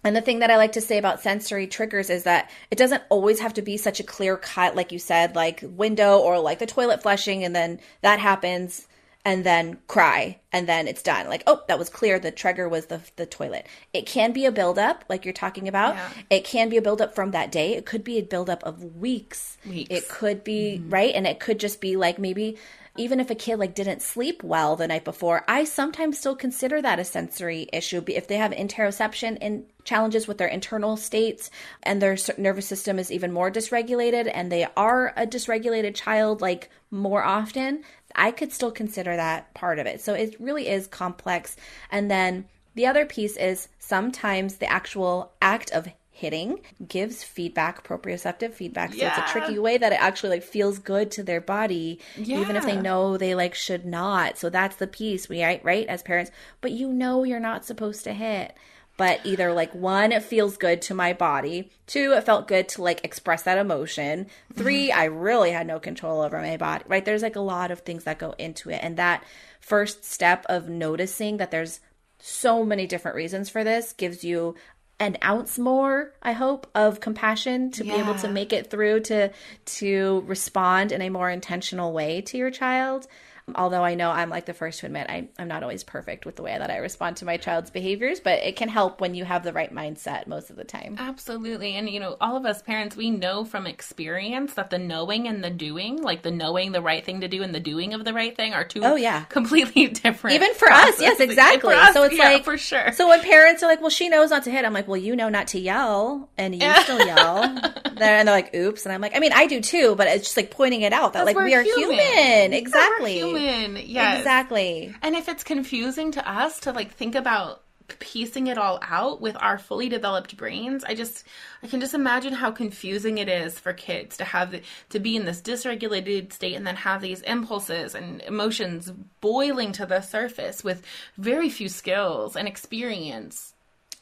and 0.03 0.15
the 0.15 0.21
thing 0.21 0.39
that 0.39 0.51
I 0.51 0.55
like 0.57 0.71
to 0.73 0.81
say 0.81 0.97
about 0.97 1.21
sensory 1.21 1.67
triggers 1.67 2.09
is 2.09 2.23
that 2.23 2.49
it 2.71 2.77
doesn't 2.77 3.03
always 3.09 3.41
have 3.41 3.55
to 3.55 3.61
be 3.61 3.75
such 3.75 3.99
a 3.99 4.03
clear 4.05 4.37
cut, 4.37 4.73
like 4.73 4.93
you 4.93 4.99
said, 4.99 5.35
like 5.35 5.63
window 5.63 6.19
or 6.19 6.39
like 6.39 6.59
the 6.59 6.65
toilet 6.65 7.01
flushing, 7.01 7.43
and 7.43 7.53
then 7.53 7.81
that 8.01 8.19
happens 8.19 8.87
and 9.27 9.43
then 9.43 9.77
cry 9.87 10.39
and 10.53 10.69
then 10.69 10.87
it's 10.87 11.03
done. 11.03 11.27
Like 11.27 11.43
oh 11.47 11.61
that 11.67 11.77
was 11.77 11.89
clear. 11.89 12.17
The 12.17 12.31
trigger 12.31 12.69
was 12.69 12.85
the 12.85 13.01
the 13.17 13.25
toilet. 13.25 13.67
It 13.93 14.05
can 14.05 14.31
be 14.31 14.45
a 14.45 14.53
buildup 14.53 15.03
like 15.09 15.25
you're 15.25 15.33
talking 15.33 15.67
about. 15.67 15.95
Yeah. 15.95 16.09
it 16.29 16.45
can 16.45 16.69
be 16.69 16.77
a 16.77 16.81
buildup 16.81 17.13
from 17.13 17.31
that 17.31 17.51
day. 17.51 17.75
It 17.75 17.85
could 17.85 18.05
be 18.05 18.19
a 18.19 18.23
buildup 18.23 18.63
of 18.63 18.95
weeks, 18.95 19.57
weeks. 19.69 19.89
it 19.93 20.07
could 20.07 20.45
be 20.45 20.79
mm-hmm. 20.79 20.89
right? 20.89 21.13
And 21.13 21.27
it 21.27 21.41
could 21.41 21.59
just 21.59 21.81
be 21.81 21.97
like 21.97 22.17
maybe 22.17 22.57
even 22.95 23.19
if 23.19 23.29
a 23.29 23.35
kid 23.35 23.59
like 23.59 23.75
didn't 23.75 24.01
sleep 24.01 24.41
well 24.43 24.75
the 24.75 24.87
night 24.87 25.05
before 25.05 25.43
i 25.47 25.63
sometimes 25.63 26.17
still 26.17 26.35
consider 26.35 26.81
that 26.81 26.97
a 26.97 27.03
sensory 27.03 27.67
issue. 27.71 28.01
If 28.07 28.27
they 28.27 28.37
have 28.37 28.51
interoception 28.51 29.37
and 29.41 29.65
challenges 29.83 30.27
with 30.27 30.37
their 30.37 30.47
internal 30.47 30.97
states 30.97 31.51
and 31.83 32.01
their 32.01 32.17
nervous 32.37 32.65
system 32.65 32.97
is 32.97 33.11
even 33.11 33.31
more 33.31 33.51
dysregulated 33.51 34.31
and 34.33 34.51
they 34.51 34.65
are 34.75 35.13
a 35.15 35.27
dysregulated 35.27 35.95
child 35.95 36.41
like 36.41 36.69
more 36.91 37.23
often 37.23 37.83
I 38.17 38.31
could 38.31 38.51
still 38.51 38.71
consider 38.71 39.15
that 39.15 39.53
part 39.53 39.79
of 39.79 39.85
it. 39.85 40.01
So 40.01 40.13
it 40.13 40.35
really 40.39 40.67
is 40.67 40.87
complex. 40.87 41.55
And 41.91 42.09
then 42.09 42.45
the 42.75 42.85
other 42.85 43.05
piece 43.05 43.37
is 43.37 43.69
sometimes 43.79 44.55
the 44.55 44.69
actual 44.71 45.31
act 45.41 45.71
of 45.71 45.87
hitting 46.17 46.59
gives 46.87 47.23
feedback 47.23 47.87
proprioceptive 47.87 48.51
feedback 48.51 48.91
so 48.91 48.97
yeah. 48.97 49.09
it's 49.09 49.29
a 49.29 49.31
tricky 49.31 49.59
way 49.59 49.77
that 49.77 49.93
it 49.93 50.01
actually 50.01 50.31
like 50.31 50.41
feels 50.41 50.79
good 50.79 51.11
to 51.11 51.21
their 51.21 51.39
body 51.39 51.99
yeah. 52.17 52.39
even 52.39 52.55
if 52.55 52.65
they 52.65 52.75
know 52.75 53.17
they 53.17 53.35
like 53.35 53.53
should 53.53 53.85
not 53.85 54.35
so 54.35 54.49
that's 54.49 54.77
the 54.77 54.87
piece 54.87 55.29
we 55.29 55.43
right, 55.43 55.63
right 55.63 55.85
as 55.85 56.01
parents 56.01 56.31
but 56.59 56.71
you 56.71 56.91
know 56.91 57.23
you're 57.23 57.39
not 57.39 57.63
supposed 57.63 58.03
to 58.03 58.13
hit 58.13 58.57
but 58.97 59.19
either 59.23 59.53
like 59.53 59.73
one 59.73 60.11
it 60.11 60.23
feels 60.23 60.57
good 60.57 60.81
to 60.83 60.93
my 60.93 61.13
body. 61.13 61.69
Two 61.85 62.13
it 62.13 62.23
felt 62.23 62.47
good 62.47 62.67
to 62.69 62.81
like 62.81 63.03
express 63.03 63.43
that 63.43 63.57
emotion. 63.57 64.27
3 64.55 64.89
mm-hmm. 64.89 64.99
i 64.99 65.05
really 65.05 65.51
had 65.51 65.67
no 65.67 65.79
control 65.79 66.21
over 66.21 66.39
my 66.41 66.57
body 66.57 66.83
right? 66.87 67.05
There's 67.05 67.21
like 67.21 67.35
a 67.35 67.41
lot 67.41 67.71
of 67.71 67.81
things 67.81 68.03
that 68.03 68.19
go 68.19 68.33
into 68.37 68.69
it. 68.69 68.79
And 68.83 68.97
that 68.97 69.23
first 69.61 70.03
step 70.03 70.45
of 70.49 70.67
noticing 70.67 71.37
that 71.37 71.51
there's 71.51 71.79
so 72.19 72.63
many 72.63 72.87
different 72.87 73.15
reasons 73.15 73.49
for 73.49 73.63
this 73.63 73.93
gives 73.93 74.23
you 74.23 74.55
an 74.99 75.15
ounce 75.23 75.59
more 75.59 76.11
i 76.23 76.31
hope 76.31 76.67
of 76.73 76.99
compassion 76.99 77.69
to 77.69 77.85
yeah. 77.85 77.93
be 77.93 77.99
able 77.99 78.15
to 78.15 78.27
make 78.27 78.51
it 78.51 78.71
through 78.71 78.99
to 78.99 79.31
to 79.65 80.23
respond 80.25 80.91
in 80.91 81.01
a 81.01 81.09
more 81.09 81.29
intentional 81.29 81.93
way 81.93 82.21
to 82.21 82.37
your 82.37 82.49
child 82.49 83.07
Although 83.55 83.83
I 83.83 83.95
know 83.95 84.11
I'm 84.11 84.29
like 84.29 84.45
the 84.45 84.53
first 84.53 84.81
to 84.81 84.87
admit 84.87 85.07
I, 85.09 85.29
I'm 85.39 85.47
not 85.47 85.63
always 85.63 85.83
perfect 85.83 86.25
with 86.25 86.35
the 86.35 86.43
way 86.43 86.57
that 86.57 86.69
I 86.69 86.77
respond 86.77 87.17
to 87.17 87.25
my 87.25 87.37
child's 87.37 87.69
behaviors, 87.69 88.19
but 88.19 88.39
it 88.39 88.57
can 88.57 88.67
help 88.67 88.99
when 88.99 89.15
you 89.15 89.23
have 89.23 89.43
the 89.43 89.53
right 89.53 89.73
mindset 89.73 90.27
most 90.27 90.49
of 90.49 90.57
the 90.57 90.65
time. 90.65 90.97
Absolutely. 90.99 91.75
And, 91.75 91.89
you 91.89 92.01
know, 92.01 92.17
all 92.19 92.35
of 92.35 92.45
us 92.45 92.61
parents, 92.61 92.97
we 92.97 93.09
know 93.09 93.45
from 93.45 93.65
experience 93.65 94.55
that 94.55 94.69
the 94.69 94.77
knowing 94.77 95.29
and 95.29 95.41
the 95.41 95.49
doing, 95.49 96.01
like 96.01 96.23
the 96.23 96.31
knowing 96.31 96.73
the 96.73 96.81
right 96.81 97.05
thing 97.05 97.21
to 97.21 97.29
do 97.29 97.41
and 97.41 97.55
the 97.55 97.61
doing 97.61 97.93
of 97.93 98.03
the 98.03 98.13
right 98.13 98.35
thing, 98.35 98.53
are 98.53 98.65
two 98.65 98.83
oh, 98.83 98.95
yeah. 98.95 99.23
completely 99.25 99.87
different. 99.87 100.35
Even 100.35 100.53
for 100.53 100.67
processes. 100.67 100.95
us, 100.95 101.01
yes, 101.01 101.19
exactly. 101.21 101.73
Us, 101.73 101.93
so 101.93 102.03
it's 102.03 102.17
yeah, 102.17 102.31
like, 102.31 102.43
for 102.43 102.57
sure. 102.57 102.91
So 102.91 103.07
when 103.07 103.21
parents 103.21 103.63
are 103.63 103.67
like, 103.67 103.79
well, 103.79 103.89
she 103.89 104.09
knows 104.09 104.29
not 104.29 104.43
to 104.43 104.51
hit, 104.51 104.65
I'm 104.65 104.73
like, 104.73 104.89
well, 104.89 104.97
you 104.97 105.15
know 105.15 105.29
not 105.29 105.47
to 105.47 105.59
yell, 105.59 106.29
and 106.37 106.53
you 106.53 106.73
still 106.81 107.05
yell. 107.05 107.43
and 107.85 107.97
they're 107.97 108.23
like, 108.25 108.53
oops. 108.53 108.85
And 108.85 108.91
I'm 108.91 108.99
like, 108.99 109.15
I 109.15 109.19
mean, 109.19 109.31
I 109.33 109.47
do 109.47 109.61
too, 109.61 109.95
but 109.95 110.07
it's 110.07 110.25
just 110.25 110.37
like 110.37 110.51
pointing 110.51 110.81
it 110.81 110.91
out 110.91 111.13
that 111.13 111.25
like 111.25 111.37
we 111.37 111.55
are 111.55 111.63
human. 111.63 111.97
human. 111.97 112.53
Exactly. 112.53 113.36
Human. 113.39 113.83
Yes. 113.85 114.19
Exactly. 114.19 114.93
And 115.01 115.15
if 115.15 115.29
it's 115.29 115.43
confusing 115.43 116.11
to 116.13 116.29
us 116.29 116.59
to 116.61 116.71
like 116.71 116.91
think 116.91 117.15
about 117.15 117.63
piecing 117.99 118.47
it 118.47 118.57
all 118.57 118.79
out 118.81 119.21
with 119.21 119.37
our 119.39 119.57
fully 119.57 119.87
developed 119.87 120.35
brains 120.35 120.83
i 120.83 120.93
just 120.93 121.23
i 121.63 121.67
can 121.67 121.79
just 121.79 121.93
imagine 121.93 122.33
how 122.33 122.51
confusing 122.51 123.17
it 123.17 123.29
is 123.29 123.57
for 123.57 123.71
kids 123.71 124.17
to 124.17 124.25
have 124.25 124.51
the, 124.51 124.61
to 124.89 124.99
be 124.99 125.15
in 125.15 125.25
this 125.25 125.41
dysregulated 125.41 126.33
state 126.33 126.55
and 126.55 126.67
then 126.67 126.75
have 126.75 127.01
these 127.01 127.21
impulses 127.21 127.95
and 127.95 128.21
emotions 128.23 128.91
boiling 129.21 129.71
to 129.71 129.85
the 129.85 130.01
surface 130.01 130.63
with 130.63 130.81
very 131.17 131.49
few 131.49 131.69
skills 131.69 132.35
and 132.35 132.47
experience 132.47 133.53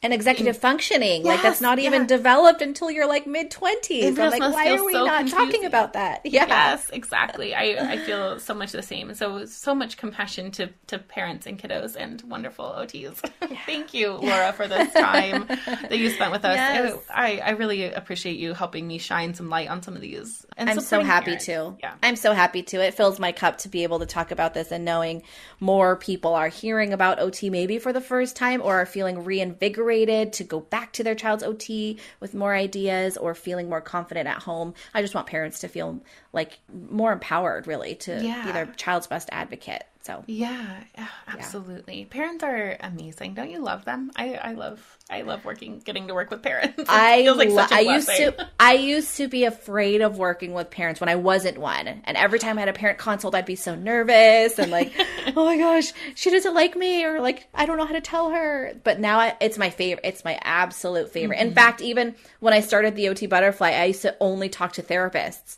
and 0.05 0.13
executive 0.13 0.55
mm. 0.55 0.59
functioning. 0.59 1.25
Yes, 1.25 1.25
like 1.25 1.41
that's 1.41 1.61
not 1.61 1.79
yeah. 1.79 1.87
even 1.87 2.05
developed 2.05 2.61
until 2.61 2.91
you're 2.91 3.07
like 3.07 3.25
mid 3.25 3.49
twenties. 3.49 4.17
I'm 4.19 4.29
like, 4.29 4.39
why 4.39 4.69
are 4.69 4.85
we 4.85 4.93
so 4.93 5.05
not 5.05 5.17
confusing. 5.21 5.45
talking 5.45 5.65
about 5.65 5.93
that? 5.93 6.21
Yeah. 6.35 6.47
Yes, 6.47 6.89
exactly. 6.91 7.55
I, 7.55 7.93
I 7.93 7.97
feel 7.97 8.39
so 8.39 8.53
much 8.53 8.73
the 8.73 8.81
same. 8.81 9.07
And 9.09 9.17
so 9.17 9.45
so 9.45 9.73
much 9.73 9.95
compassion 9.95 10.51
to, 10.51 10.69
to 10.87 10.99
parents 10.99 11.47
and 11.47 11.57
kiddos 11.57 11.95
and 11.95 12.21
wonderful 12.23 12.65
OTs. 12.65 13.29
Yeah. 13.49 13.59
Thank 13.65 13.93
you, 13.93 14.11
Laura, 14.13 14.53
for 14.53 14.67
this 14.67 14.91
time 14.93 15.45
that 15.47 15.97
you 15.97 16.09
spent 16.09 16.31
with 16.31 16.43
us. 16.45 16.55
Yes. 16.55 16.97
I, 17.13 17.37
I 17.37 17.49
really 17.51 17.83
appreciate 17.91 18.37
you 18.37 18.53
helping 18.53 18.87
me 18.87 18.97
shine 18.97 19.33
some 19.33 19.49
light 19.49 19.69
on 19.69 19.83
some 19.83 19.95
of 19.95 20.01
these. 20.01 20.45
And 20.57 20.69
I'm 20.69 20.79
so 20.79 21.03
happy 21.03 21.37
parents. 21.37 21.45
to. 21.45 21.75
Yeah. 21.79 21.93
I'm 22.01 22.15
so 22.15 22.33
happy 22.33 22.63
to. 22.63 22.83
It 22.83 22.95
fills 22.95 23.19
my 23.19 23.31
cup 23.31 23.59
to 23.59 23.69
be 23.69 23.83
able 23.83 23.99
to 23.99 24.05
talk 24.05 24.31
about 24.31 24.53
this 24.53 24.71
and 24.71 24.83
knowing 24.83 25.21
more 25.59 25.95
people 25.95 26.33
are 26.33 26.49
hearing 26.49 26.91
about 26.91 27.19
OT 27.19 27.49
maybe 27.49 27.77
for 27.77 27.93
the 27.93 28.01
first 28.01 28.35
time 28.35 28.61
or 28.61 28.81
are 28.81 28.85
feeling 28.85 29.23
reinvigorated 29.23 29.94
to 30.33 30.43
go 30.43 30.59
back 30.59 30.91
to 30.93 31.03
their 31.03 31.15
child's 31.15 31.43
OT 31.43 31.97
with 32.19 32.33
more 32.33 32.53
ideas 32.53 33.15
or 33.15 33.33
feeling 33.33 33.69
more 33.69 33.81
confident 33.81 34.27
at 34.27 34.43
home. 34.43 34.73
I 34.93 35.01
just 35.01 35.15
want 35.15 35.27
parents 35.27 35.59
to 35.59 35.67
feel 35.67 36.01
like 36.33 36.59
more 36.89 37.13
empowered, 37.13 37.67
really, 37.67 37.95
to 37.95 38.21
yeah. 38.21 38.45
be 38.45 38.51
their 38.51 38.65
child's 38.65 39.07
best 39.07 39.29
advocate. 39.31 39.83
So 40.05 40.23
yeah, 40.27 40.83
absolutely. 41.27 42.01
Yeah. 42.01 42.05
Parents 42.11 42.43
are 42.43 42.77
amazing. 42.79 43.33
Don't 43.33 43.49
you 43.49 43.57
love 43.57 43.85
them? 43.85 44.11
I, 44.15 44.35
I 44.35 44.53
love 44.53 44.79
I 45.09 45.23
love 45.23 45.43
working 45.43 45.79
getting 45.79 46.09
to 46.09 46.13
work 46.13 46.29
with 46.29 46.43
parents. 46.43 46.75
It 46.77 46.87
I 46.87 47.21
like 47.31 47.71
I 47.71 47.79
used 47.79 48.09
to 48.09 48.47
I 48.59 48.73
used 48.73 49.17
to 49.17 49.27
be 49.27 49.45
afraid 49.45 50.01
of 50.01 50.19
working 50.19 50.53
with 50.53 50.69
parents 50.69 50.99
when 51.01 51.09
I 51.09 51.15
wasn't 51.15 51.57
one. 51.57 51.87
And 51.87 52.17
every 52.17 52.37
time 52.37 52.59
I 52.59 52.61
had 52.61 52.69
a 52.69 52.73
parent 52.73 52.99
consult 52.99 53.33
I'd 53.33 53.47
be 53.47 53.55
so 53.55 53.73
nervous 53.73 54.59
and 54.59 54.69
like, 54.69 54.93
"Oh 55.35 55.43
my 55.43 55.57
gosh, 55.57 55.91
she 56.13 56.29
doesn't 56.29 56.53
like 56.53 56.75
me 56.75 57.03
or 57.03 57.19
like 57.19 57.47
I 57.55 57.65
don't 57.65 57.77
know 57.77 57.85
how 57.87 57.93
to 57.93 58.01
tell 58.01 58.29
her." 58.29 58.73
But 58.83 58.99
now 58.99 59.17
I, 59.19 59.35
it's 59.41 59.57
my 59.57 59.71
favorite. 59.71 60.05
It's 60.05 60.23
my 60.23 60.37
absolute 60.43 61.11
favorite. 61.11 61.39
Mm-hmm. 61.39 61.47
In 61.47 61.55
fact, 61.55 61.81
even 61.81 62.13
when 62.41 62.53
I 62.53 62.59
started 62.59 62.95
the 62.95 63.09
OT 63.09 63.25
Butterfly, 63.25 63.71
I 63.71 63.85
used 63.85 64.03
to 64.03 64.15
only 64.19 64.49
talk 64.49 64.73
to 64.73 64.83
therapists 64.83 65.57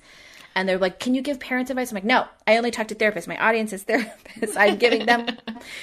and 0.57 0.67
they're 0.67 0.79
like, 0.79 0.99
"Can 0.99 1.13
you 1.13 1.21
give 1.21 1.39
parents 1.39 1.69
advice?" 1.69 1.91
I'm 1.91 1.95
like, 1.95 2.03
"No, 2.03 2.25
I 2.47 2.57
only 2.57 2.71
talk 2.71 2.87
to 2.87 2.95
therapists. 2.95 3.27
My 3.27 3.37
audience 3.37 3.71
is 3.73 3.83
therapists. 3.85 4.57
I'm 4.57 4.77
giving 4.77 5.05
them 5.05 5.25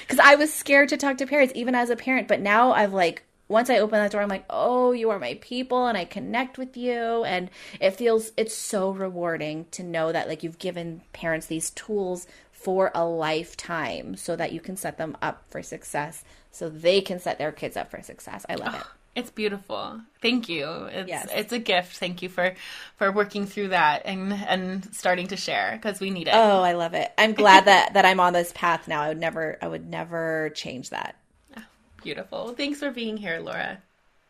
because 0.03 0.19
I 0.19 0.35
was 0.35 0.53
scared 0.53 0.89
to 0.89 0.97
talk 0.97 1.17
to 1.19 1.27
parents, 1.27 1.53
even 1.57 1.77
as 1.77 1.91
a 1.91 1.97
parent. 1.97 2.27
But 2.27 2.41
now 2.41 2.73
I've 2.73 2.93
like, 2.93 3.23
once 3.47 3.71
I 3.71 3.79
open 3.79 4.01
that 4.01 4.11
door, 4.11 4.21
I'm 4.21 4.29
like, 4.29 4.45
"Oh, 4.51 4.91
you 4.91 5.11
are 5.11 5.21
my 5.21 5.39
people, 5.41 5.87
and 5.87 5.97
I 5.97 6.05
connect 6.05 6.59
with 6.59 6.77
you." 6.77 7.23
And 7.25 7.51
it 7.81 7.93
feels 7.93 8.33
it's 8.37 8.55
so 8.55 8.91
rewarding 8.91 9.67
to 9.71 9.85
know 9.85 10.11
that 10.11 10.27
like 10.29 10.43
you've 10.43 10.59
given 10.59 11.03
parents 11.13 11.47
these 11.47 11.71
tools 11.71 12.27
for 12.51 12.91
a 12.97 13.05
lifetime, 13.05 14.17
so 14.17 14.35
that 14.35 14.51
you 14.51 14.61
can 14.61 14.77
set 14.77 14.99
them 14.99 15.17
up 15.23 15.45
for 15.51 15.63
success, 15.63 16.25
so 16.51 16.69
they 16.69 17.01
can 17.01 17.21
set 17.21 17.39
their 17.39 17.53
kids 17.53 17.77
up 17.77 17.93
for 17.93 18.03
success. 18.03 18.45
I 18.49 18.57
love 18.57 18.75
it. 18.75 18.83
It's 19.15 19.31
beautiful. 19.31 20.01
Thank 20.21 20.49
you. 20.49 20.67
It's 20.91 21.09
yes. 21.09 21.29
it's 21.33 21.53
a 21.53 21.59
gift. 21.59 21.99
Thank 21.99 22.21
you 22.23 22.29
for 22.29 22.55
for 22.97 23.13
working 23.13 23.47
through 23.47 23.69
that 23.69 24.03
and 24.07 24.33
and 24.33 24.93
starting 24.95 25.29
to 25.29 25.37
share 25.37 25.79
because 25.81 26.01
we 26.01 26.11
need 26.11 26.27
it. 26.27 26.35
Oh, 26.35 26.63
I 26.63 26.73
love 26.73 26.95
it. 26.95 27.13
I'm 27.17 27.33
glad 27.33 27.65
that 27.67 27.95
that 27.95 28.05
I'm 28.05 28.19
on 28.19 28.33
this 28.33 28.53
path 28.53 28.89
now. 28.89 29.03
I 29.03 29.09
would 29.09 29.21
never 29.21 29.57
I 29.63 29.69
would 29.69 29.89
never 29.89 30.51
change 30.55 30.91
that. 30.91 31.15
Oh, 31.57 31.63
beautiful. 32.03 32.55
Thanks 32.55 32.81
for 32.81 32.91
being 32.91 33.17
here, 33.17 33.39
Laura. 33.39 33.79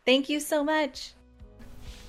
Thank 0.05 0.29
you 0.29 0.39
so 0.39 0.63
much. 0.63 1.13